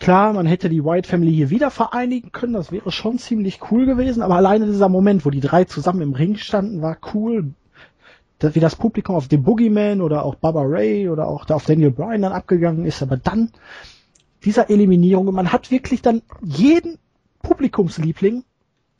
[0.00, 3.84] Klar, man hätte die Wyatt Family hier wieder vereinigen können, das wäre schon ziemlich cool
[3.84, 7.52] gewesen, aber alleine dieser Moment, wo die drei zusammen im Ring standen, war cool.
[8.38, 11.66] Da- Wie das Publikum auf The Boogeyman oder auch Baba Ray oder auch da auf
[11.66, 13.50] Daniel Bryan dann abgegangen ist, aber dann
[14.42, 16.96] dieser Eliminierung und man hat wirklich dann jeden
[17.42, 18.42] Publikumsliebling,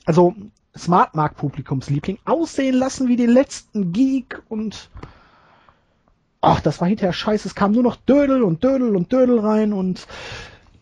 [0.04, 0.34] also
[0.76, 4.90] Smartmark Publikumsliebling, aussehen lassen wie den letzten Geek und
[6.42, 9.72] ach, das war hinterher scheiße, es kam nur noch Dödel und Dödel und Dödel rein
[9.72, 10.06] und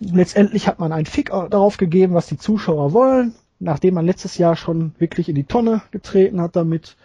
[0.01, 4.57] letztendlich hat man einen Fick darauf gegeben, was die Zuschauer wollen, nachdem man letztes Jahr
[4.57, 6.97] schon wirklich in die Tonne getreten hat damit.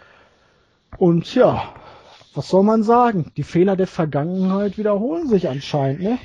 [0.98, 1.74] Und ja,
[2.34, 3.32] was soll man sagen?
[3.36, 6.18] Die Fehler der Vergangenheit wiederholen sich anscheinend, ne?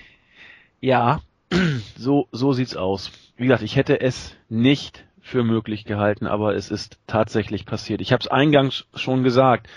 [0.82, 1.22] Ja,
[1.98, 3.12] so, so sieht's aus.
[3.38, 8.02] Wie gesagt, ich hätte es nicht für möglich gehalten, aber es ist tatsächlich passiert.
[8.02, 9.68] Ich habe es eingangs schon gesagt.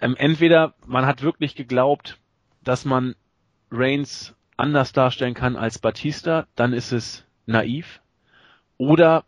[0.00, 2.18] Ähm, entweder man hat wirklich geglaubt,
[2.62, 3.14] dass man
[3.70, 8.00] Reigns anders darstellen kann als Batista, dann ist es naiv.
[8.78, 9.24] Oder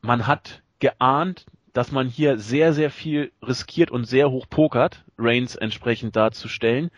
[0.00, 5.54] man hat geahnt, dass man hier sehr, sehr viel riskiert und sehr hoch pokert, Reigns
[5.54, 6.90] entsprechend darzustellen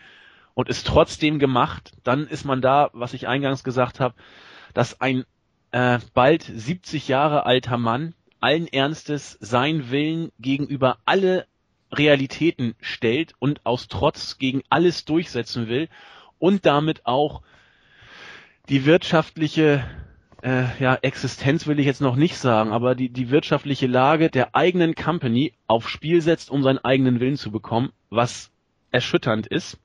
[0.53, 4.15] und es trotzdem gemacht, dann ist man da, was ich eingangs gesagt habe,
[4.73, 5.25] dass ein
[5.71, 11.47] äh, bald 70 Jahre alter Mann allen Ernstes seinen Willen gegenüber alle
[11.91, 15.89] Realitäten stellt und aus Trotz gegen alles durchsetzen will
[16.39, 17.41] und damit auch
[18.69, 19.83] die wirtschaftliche
[20.41, 24.55] äh, ja, Existenz will ich jetzt noch nicht sagen, aber die, die wirtschaftliche Lage der
[24.55, 28.51] eigenen Company aufs Spiel setzt, um seinen eigenen Willen zu bekommen, was
[28.91, 29.79] erschütternd ist.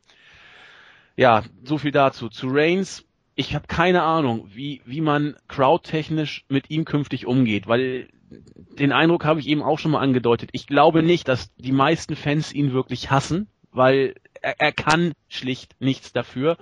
[1.16, 2.28] Ja, so viel dazu.
[2.28, 8.08] Zu Reigns, ich habe keine Ahnung, wie, wie man crowdtechnisch mit ihm künftig umgeht, weil
[8.30, 10.50] den Eindruck habe ich eben auch schon mal angedeutet.
[10.52, 15.76] Ich glaube nicht, dass die meisten Fans ihn wirklich hassen, weil er, er kann schlicht
[15.80, 16.56] nichts dafür.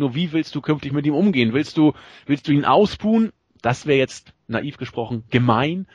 [0.00, 1.52] Nur wie willst du künftig mit ihm umgehen?
[1.52, 1.92] Willst du,
[2.24, 3.32] willst du ihn ausbuhen?
[3.60, 5.86] Das wäre jetzt naiv gesprochen gemein.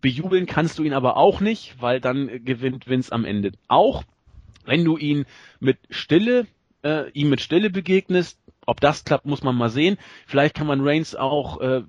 [0.00, 4.02] Bejubeln kannst du ihn aber auch nicht, weil dann gewinnt Vince am Ende auch.
[4.64, 5.26] Wenn du ihn
[5.60, 6.48] mit Stille,
[6.82, 8.36] äh, ihm mit Stille begegnest,
[8.66, 9.96] ob das klappt, muss man mal sehen.
[10.26, 11.82] Vielleicht kann man Reigns auch äh,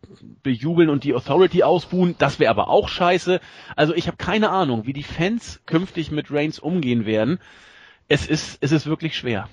[0.44, 2.14] bejubeln und die Authority ausbuhen.
[2.20, 3.40] Das wäre aber auch scheiße.
[3.76, 7.40] Also ich habe keine Ahnung, wie die Fans künftig mit Reigns umgehen werden.
[8.08, 9.50] Es ist, es ist wirklich schwer.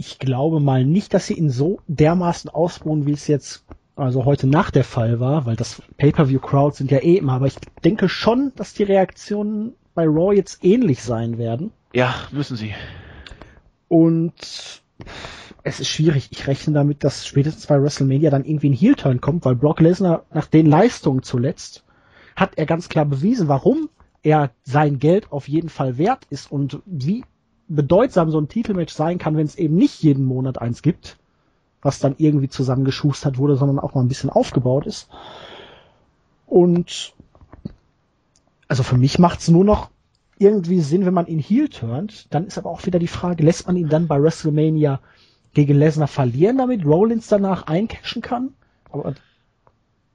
[0.00, 3.64] Ich glaube mal nicht, dass sie ihn so dermaßen ausbuhen, wie es jetzt
[3.96, 7.32] also heute Nacht der Fall war, weil das Pay-per-view-Crowds sind ja eh immer.
[7.32, 11.72] Aber ich denke schon, dass die Reaktionen bei Raw jetzt ähnlich sein werden.
[11.92, 12.76] Ja, müssen sie.
[13.88, 14.34] Und
[15.64, 16.28] es ist schwierig.
[16.30, 20.26] Ich rechne damit, dass spätestens bei WrestleMania dann irgendwie ein Heel-Turn kommt, weil Brock Lesnar
[20.32, 21.84] nach den Leistungen zuletzt
[22.36, 23.88] hat er ganz klar bewiesen, warum
[24.22, 27.24] er sein Geld auf jeden Fall wert ist und wie
[27.68, 31.18] bedeutsam so ein Titelmatch sein kann, wenn es eben nicht jeden Monat eins gibt,
[31.82, 35.08] was dann irgendwie zusammengeschustert wurde, sondern auch mal ein bisschen aufgebaut ist.
[36.46, 37.14] Und
[38.68, 39.90] also für mich macht es nur noch
[40.38, 42.26] irgendwie Sinn, wenn man ihn heel turnt.
[42.30, 45.00] Dann ist aber auch wieder die Frage, lässt man ihn dann bei WrestleMania
[45.54, 48.54] gegen Lesnar verlieren, damit Rollins danach eincashen kann?
[48.90, 49.14] Aber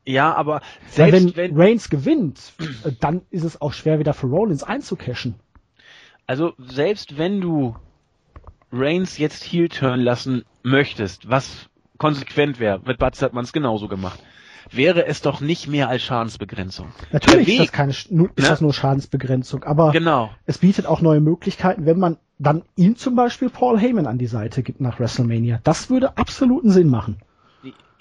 [0.05, 2.53] ja, aber selbst wenn, wenn Reigns gewinnt,
[2.83, 5.35] äh, dann ist es auch schwer wieder für Rollins einzucashen.
[6.27, 7.75] Also selbst wenn du
[8.71, 13.87] Reigns jetzt heel turn lassen möchtest, was konsequent wäre, mit Butts hat man es genauso
[13.87, 14.19] gemacht
[14.71, 16.87] wäre es doch nicht mehr als Schadensbegrenzung.
[17.11, 18.29] Natürlich Weg, ist das keine, ist ne?
[18.35, 20.29] das nur Schadensbegrenzung, aber genau.
[20.45, 24.27] es bietet auch neue Möglichkeiten, wenn man dann ihm zum Beispiel Paul Heyman an die
[24.27, 25.59] Seite gibt nach WrestleMania.
[25.63, 27.17] Das würde absoluten Sinn machen.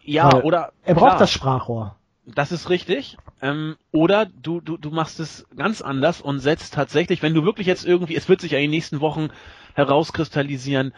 [0.05, 1.97] Ja, Weil oder er braucht klar, das Sprachrohr.
[2.25, 3.17] Das ist richtig.
[3.41, 7.67] Ähm, oder du, du, du machst es ganz anders und setzt tatsächlich, wenn du wirklich
[7.67, 9.31] jetzt irgendwie, es wird sich ja in den nächsten Wochen
[9.75, 10.93] herauskristallisieren,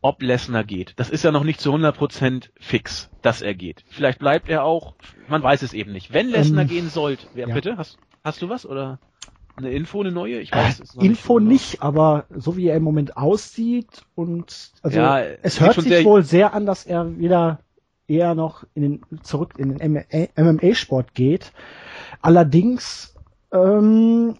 [0.00, 0.94] ob Lesnar geht.
[0.96, 3.84] Das ist ja noch nicht zu 100% fix, dass er geht.
[3.88, 4.94] Vielleicht bleibt er auch,
[5.28, 6.12] man weiß es eben nicht.
[6.12, 7.54] Wenn Lesnar ähm, gehen sollte, wer ja.
[7.54, 7.76] bitte?
[7.76, 9.00] Hast, hast du was oder
[9.56, 10.38] eine Info, eine neue?
[10.38, 14.70] Ich weiß es äh, Info nicht, nicht, aber so wie er im Moment aussieht und
[14.82, 17.58] also ja, es hört sich sehr wohl sehr an, dass er wieder
[18.08, 20.06] eher noch in den zurück in den
[20.36, 21.52] MMA-Sport geht.
[22.22, 23.14] Allerdings
[23.52, 24.34] ähm,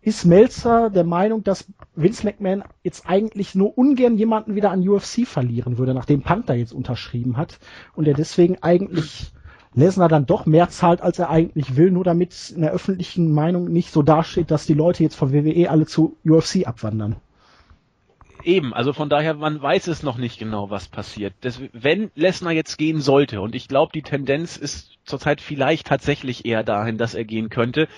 [0.00, 5.26] ist Melzer der Meinung, dass Vince McMahon jetzt eigentlich nur ungern jemanden wieder an UFC
[5.26, 7.58] verlieren würde, nachdem Panther jetzt unterschrieben hat
[7.94, 9.32] und er deswegen eigentlich
[9.74, 13.72] Lesnar dann doch mehr zahlt, als er eigentlich will, nur damit in der öffentlichen Meinung
[13.72, 17.16] nicht so dasteht, dass die Leute jetzt von WWE alle zu UFC abwandern.
[18.44, 21.34] Eben, also von daher, man weiß es noch nicht genau, was passiert.
[21.42, 26.44] Das, wenn Lesnar jetzt gehen sollte, und ich glaube, die Tendenz ist zurzeit vielleicht tatsächlich
[26.44, 27.88] eher dahin, dass er gehen könnte,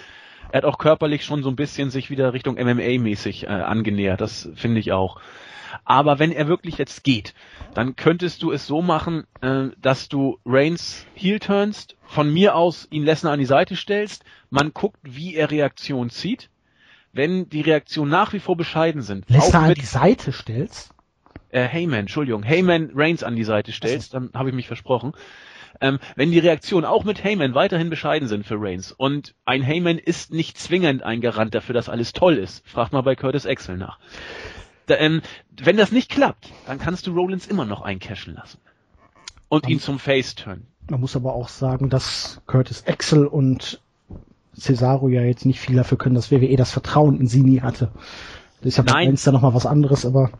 [0.53, 4.49] er hat auch körperlich schon so ein bisschen sich wieder Richtung MMA-mäßig äh, angenähert, das
[4.55, 5.21] finde ich auch.
[5.85, 7.35] Aber wenn er wirklich jetzt geht,
[7.75, 12.87] dann könntest du es so machen, äh, dass du Reigns heel turnst, von mir aus
[12.91, 16.51] ihn Lesnar an die Seite stellst, man guckt, wie er Reaktion zieht.
[17.15, 19.31] Wenn die Reaktionen nach wie vor bescheiden sind.
[19.31, 20.91] Lesnar an die Seite stellst?
[21.51, 25.13] Äh, Heyman, Entschuldigung, Heyman Reigns an die Seite stellst, dann habe ich mich versprochen.
[25.81, 29.99] Ähm, wenn die Reaktionen auch mit Heyman weiterhin bescheiden sind für Reigns und ein Heyman
[29.99, 33.77] ist nicht zwingend ein Garant dafür, dass alles toll ist, fragt mal bei Curtis Axel
[33.77, 33.99] nach.
[34.87, 35.23] Da, ähm,
[35.57, 38.59] wenn das nicht klappt, dann kannst du Rollins immer noch eincashen lassen
[39.49, 40.67] und man, ihn zum Face turn.
[40.91, 43.81] Man muss aber auch sagen, dass Curtis Axel und
[44.59, 47.91] Cesaro ja jetzt nicht viel dafür können, dass WWE das Vertrauen in sie nie hatte.
[48.61, 50.31] Das ist ja bei Reigns da nochmal was anderes, aber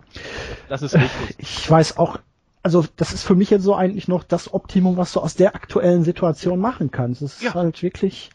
[0.69, 1.11] das ist richtig.
[1.39, 2.19] ich weiß auch
[2.65, 5.55] also das ist für mich jetzt so eigentlich noch das Optimum, was du aus der
[5.55, 7.21] aktuellen Situation machen kannst.
[7.21, 7.55] Ist ja.
[7.55, 8.31] halt wirklich.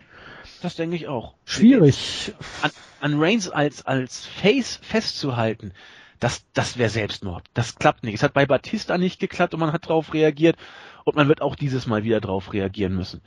[0.61, 1.33] Das denke ich auch.
[1.45, 2.33] Schwierig.
[2.61, 2.69] An,
[3.01, 5.73] an Reigns als, als Face festzuhalten,
[6.19, 7.43] das, das wäre Selbstmord.
[7.55, 8.15] Das klappt nicht.
[8.15, 10.57] Es hat bei Batista nicht geklappt und man hat darauf reagiert
[11.05, 13.21] und man wird auch dieses Mal wieder darauf reagieren müssen.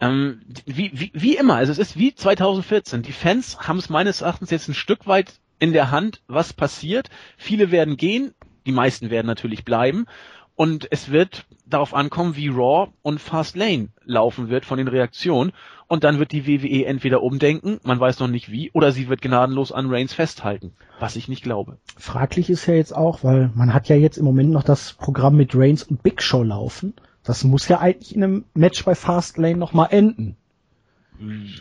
[0.00, 3.02] Ähm, wie, wie, wie immer, also es ist wie 2014.
[3.02, 7.08] Die Fans haben es meines Erachtens jetzt ein Stück weit in der Hand, was passiert.
[7.36, 8.34] Viele werden gehen,
[8.66, 10.06] die meisten werden natürlich bleiben.
[10.54, 15.52] Und es wird darauf ankommen, wie Raw und Fast Lane laufen wird von den Reaktionen.
[15.88, 19.20] Und dann wird die WWE entweder umdenken, man weiß noch nicht wie, oder sie wird
[19.20, 21.78] gnadenlos an Reigns festhalten, was ich nicht glaube.
[21.98, 25.36] Fraglich ist ja jetzt auch, weil man hat ja jetzt im Moment noch das Programm
[25.36, 26.94] mit Reigns und Big Show laufen.
[27.24, 30.36] Das muss ja eigentlich in einem Match bei Fast Lane nochmal enden.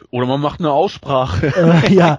[0.09, 1.53] Oder man macht eine Aussprache.
[1.55, 2.17] Äh, ja,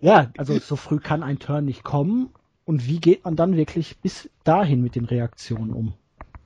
[0.00, 2.30] ja, also so früh kann ein Turn nicht kommen.
[2.64, 5.94] Und wie geht man dann wirklich bis dahin mit den Reaktionen um?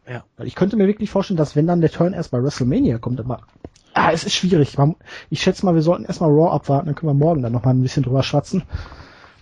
[0.09, 0.25] Ja.
[0.45, 3.41] Ich könnte mir wirklich vorstellen, dass wenn dann der Turn erst bei WrestleMania kommt, aber
[3.93, 4.77] ah, es ist schwierig.
[5.31, 7.83] Ich schätze mal, wir sollten erstmal Raw abwarten, dann können wir morgen dann nochmal ein
[7.83, 8.63] bisschen drüber schwatzen.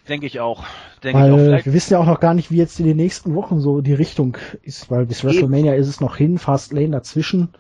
[0.09, 0.65] Denke ich auch.
[1.03, 2.97] Denke weil ich auch wir wissen ja auch noch gar nicht, wie jetzt in den
[2.97, 6.91] nächsten Wochen so die Richtung ist, weil bis WrestleMania ist es noch hin, Fast Lane
[6.91, 7.55] dazwischen.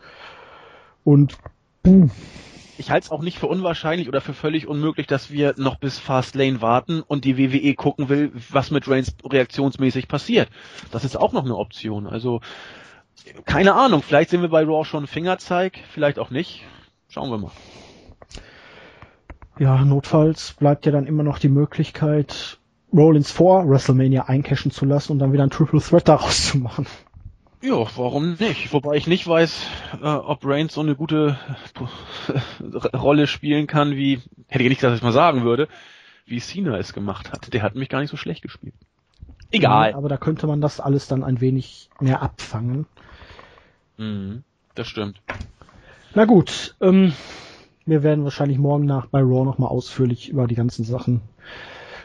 [1.05, 1.37] Und
[1.83, 2.11] boom.
[2.77, 5.99] ich halte es auch nicht für unwahrscheinlich oder für völlig unmöglich, dass wir noch bis
[5.99, 10.49] Fastlane warten und die WWE gucken will, was mit Reigns reaktionsmäßig passiert.
[10.91, 12.07] Das ist auch noch eine Option.
[12.07, 12.41] Also
[13.47, 16.63] keine Ahnung, vielleicht sehen wir bei Raw schon einen Fingerzeig, vielleicht auch nicht.
[17.09, 17.53] Schauen wir mal.
[19.59, 22.59] Ja, notfalls bleibt ja dann immer noch die Möglichkeit,
[22.93, 26.87] Rollins vor WrestleMania eincashen zu lassen und dann wieder ein Triple Threat daraus zu machen.
[27.63, 28.73] Ja, warum nicht?
[28.73, 29.67] Wobei ich nicht weiß,
[30.03, 31.39] äh, ob Reigns so eine gute
[32.61, 35.69] äh, Rolle spielen kann, wie, hätte ich nicht gesagt, dass ich mal sagen würde,
[36.27, 37.55] wie Cena es gemacht hat.
[37.55, 38.75] Der hat mich gar nicht so schlecht gespielt.
[39.51, 39.93] Egal.
[39.93, 42.87] Ja, aber da könnte man das alles dann ein wenig mehr abfangen.
[43.97, 44.43] Mhm,
[44.75, 45.23] das stimmt.
[46.15, 47.13] Na gut, ähm,
[47.87, 51.21] wir werden wahrscheinlich morgen nach bei Raw nochmal ausführlich über die ganzen Sachen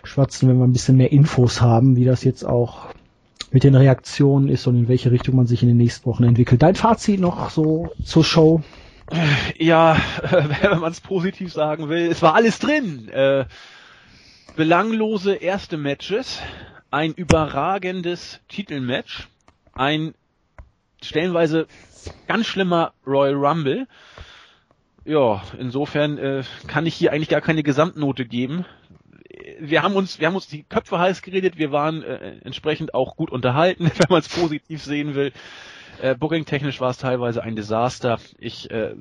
[0.04, 2.88] schwatzen, wenn wir ein bisschen mehr Infos haben, wie das jetzt auch
[3.52, 6.62] mit den Reaktionen ist und in welche Richtung man sich in den nächsten Wochen entwickelt.
[6.62, 8.62] Dein Fazit noch so zur Show?
[9.58, 9.98] Ja,
[10.32, 13.10] wenn man es positiv sagen will, es war alles drin.
[13.10, 13.46] Äh,
[14.56, 16.40] belanglose erste Matches,
[16.92, 19.28] ein überragendes Titelmatch,
[19.74, 20.14] ein
[21.02, 21.68] stellenweise
[22.28, 23.88] ganz schlimmer Royal Rumble.
[25.10, 28.66] Ja, insofern äh, kann ich hier eigentlich gar keine Gesamtnote geben
[29.60, 33.16] wir haben uns, wir haben uns die Köpfe heiß geredet, wir waren äh, entsprechend auch
[33.16, 35.32] gut unterhalten, wenn man es positiv sehen will.
[36.02, 38.20] Äh, Booking-technisch war es teilweise ein Desaster.
[38.38, 38.96] Ich äh,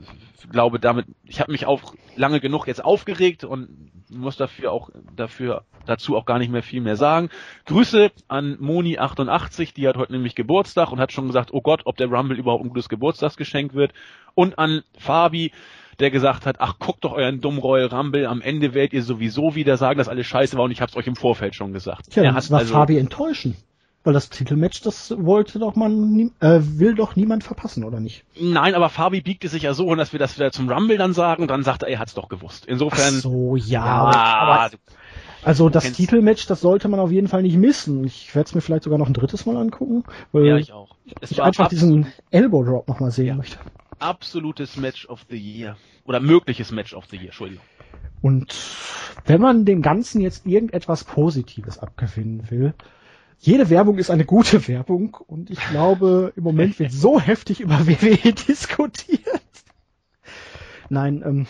[0.50, 5.64] glaube damit, ich habe mich auch lange genug jetzt aufgeregt und muss dafür auch dafür
[5.86, 7.30] dazu auch gar nicht mehr viel mehr sagen.
[7.66, 11.96] Grüße an Moni88, die hat heute nämlich Geburtstag und hat schon gesagt, oh Gott, ob
[11.96, 13.92] der Rumble überhaupt ein gutes Geburtstagsgeschenk wird.
[14.34, 15.52] Und an Fabi,
[16.00, 19.54] der gesagt hat, ach guckt doch euren dummen Royal Rumble, am Ende werdet ihr sowieso
[19.54, 22.14] wieder sagen, dass alles scheiße war und ich hab's euch im Vorfeld schon gesagt.
[22.14, 23.56] Ja, das war also, Fabi enttäuschen.
[24.04, 28.24] Weil das Titelmatch, das wollte doch man, äh, will doch niemand verpassen, oder nicht?
[28.40, 31.42] Nein, aber Fabi biegte sich ja so, dass wir das wieder zum Rumble dann sagen
[31.42, 32.64] und dann sagt er, er hat's doch gewusst.
[32.64, 33.14] Insofern.
[33.18, 33.84] Ach so, ja.
[33.84, 34.70] ja aber,
[35.42, 38.04] also das Titelmatch, das sollte man auf jeden Fall nicht missen.
[38.04, 40.96] Ich werde es mir vielleicht sogar noch ein drittes Mal angucken, weil ja, ich auch.
[41.20, 43.34] Es ich einfach diesen Elbow Drop nochmal sehen ja.
[43.34, 43.58] möchte
[43.98, 45.76] absolutes Match of the Year.
[46.04, 47.64] Oder mögliches Match of the Year, Entschuldigung.
[48.20, 48.54] Und
[49.26, 52.74] wenn man dem Ganzen jetzt irgendetwas Positives abgewinnen will,
[53.38, 57.86] jede Werbung ist eine gute Werbung und ich glaube, im Moment wird so heftig über
[57.86, 59.42] WWE diskutiert.
[60.88, 61.46] Nein, ähm,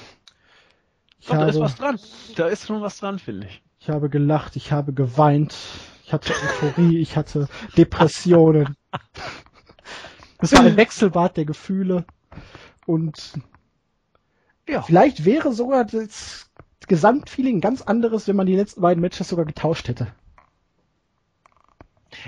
[1.26, 1.98] Doch, habe, da ist was dran.
[2.36, 3.62] Da ist schon was dran, finde ich.
[3.80, 5.56] Ich habe gelacht, ich habe geweint,
[6.04, 8.76] ich hatte Euphorie, ich hatte Depressionen.
[10.40, 12.04] Es war ein Wechselbad der Gefühle.
[12.88, 13.34] Und
[14.66, 14.80] ja.
[14.80, 16.50] vielleicht wäre sogar das
[16.86, 20.06] Gesamtfeeling ganz anderes, wenn man die letzten beiden Matches sogar getauscht hätte.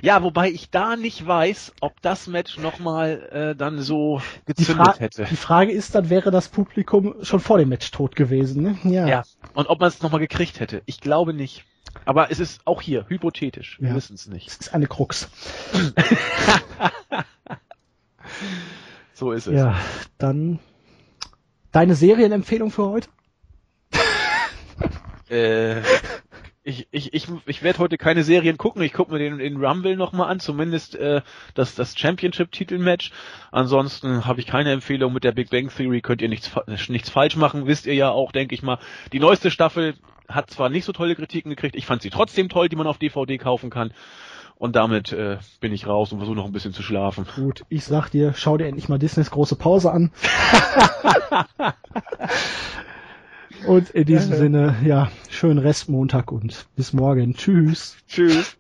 [0.02, 5.00] Ja, wobei ich da nicht weiß, ob das Match nochmal äh, dann so gezündet die
[5.00, 5.24] hätte.
[5.24, 8.78] Die Frage ist dann, wäre das Publikum schon vor dem Match tot gewesen, ne?
[8.84, 9.06] Ja.
[9.06, 9.22] ja.
[9.54, 10.82] Und ob man es nochmal gekriegt hätte.
[10.84, 11.64] Ich glaube nicht.
[12.04, 13.78] Aber es ist auch hier hypothetisch.
[13.80, 13.94] Wir ja.
[13.94, 14.46] wissen es nicht.
[14.48, 15.30] Es ist eine Krux.
[19.20, 19.54] So ist es.
[19.54, 19.76] Ja,
[20.16, 20.60] dann
[21.72, 23.10] deine Serienempfehlung für heute?
[25.28, 25.82] äh,
[26.62, 28.80] ich, ich, ich, ich werde heute keine Serien gucken.
[28.80, 31.20] Ich gucke mir den, den Rumble nochmal an, zumindest äh,
[31.52, 33.12] das, das Championship-Titelmatch.
[33.52, 36.00] Ansonsten habe ich keine Empfehlung mit der Big Bang Theory.
[36.00, 36.50] Könnt ihr nichts,
[36.88, 37.66] nichts falsch machen.
[37.66, 38.78] Wisst ihr ja auch, denke ich mal.
[39.12, 39.96] Die neueste Staffel
[40.28, 42.98] hat zwar nicht so tolle Kritiken gekriegt, ich fand sie trotzdem toll, die man auf
[42.98, 43.92] DVD kaufen kann.
[44.60, 47.24] Und damit äh, bin ich raus und versuche noch ein bisschen zu schlafen.
[47.34, 50.12] Gut, ich sag dir, schau dir endlich mal Disneys große Pause an.
[53.66, 57.34] und in diesem Sinne, ja, schönen Restmontag und bis morgen.
[57.36, 57.96] Tschüss.
[58.06, 58.58] Tschüss.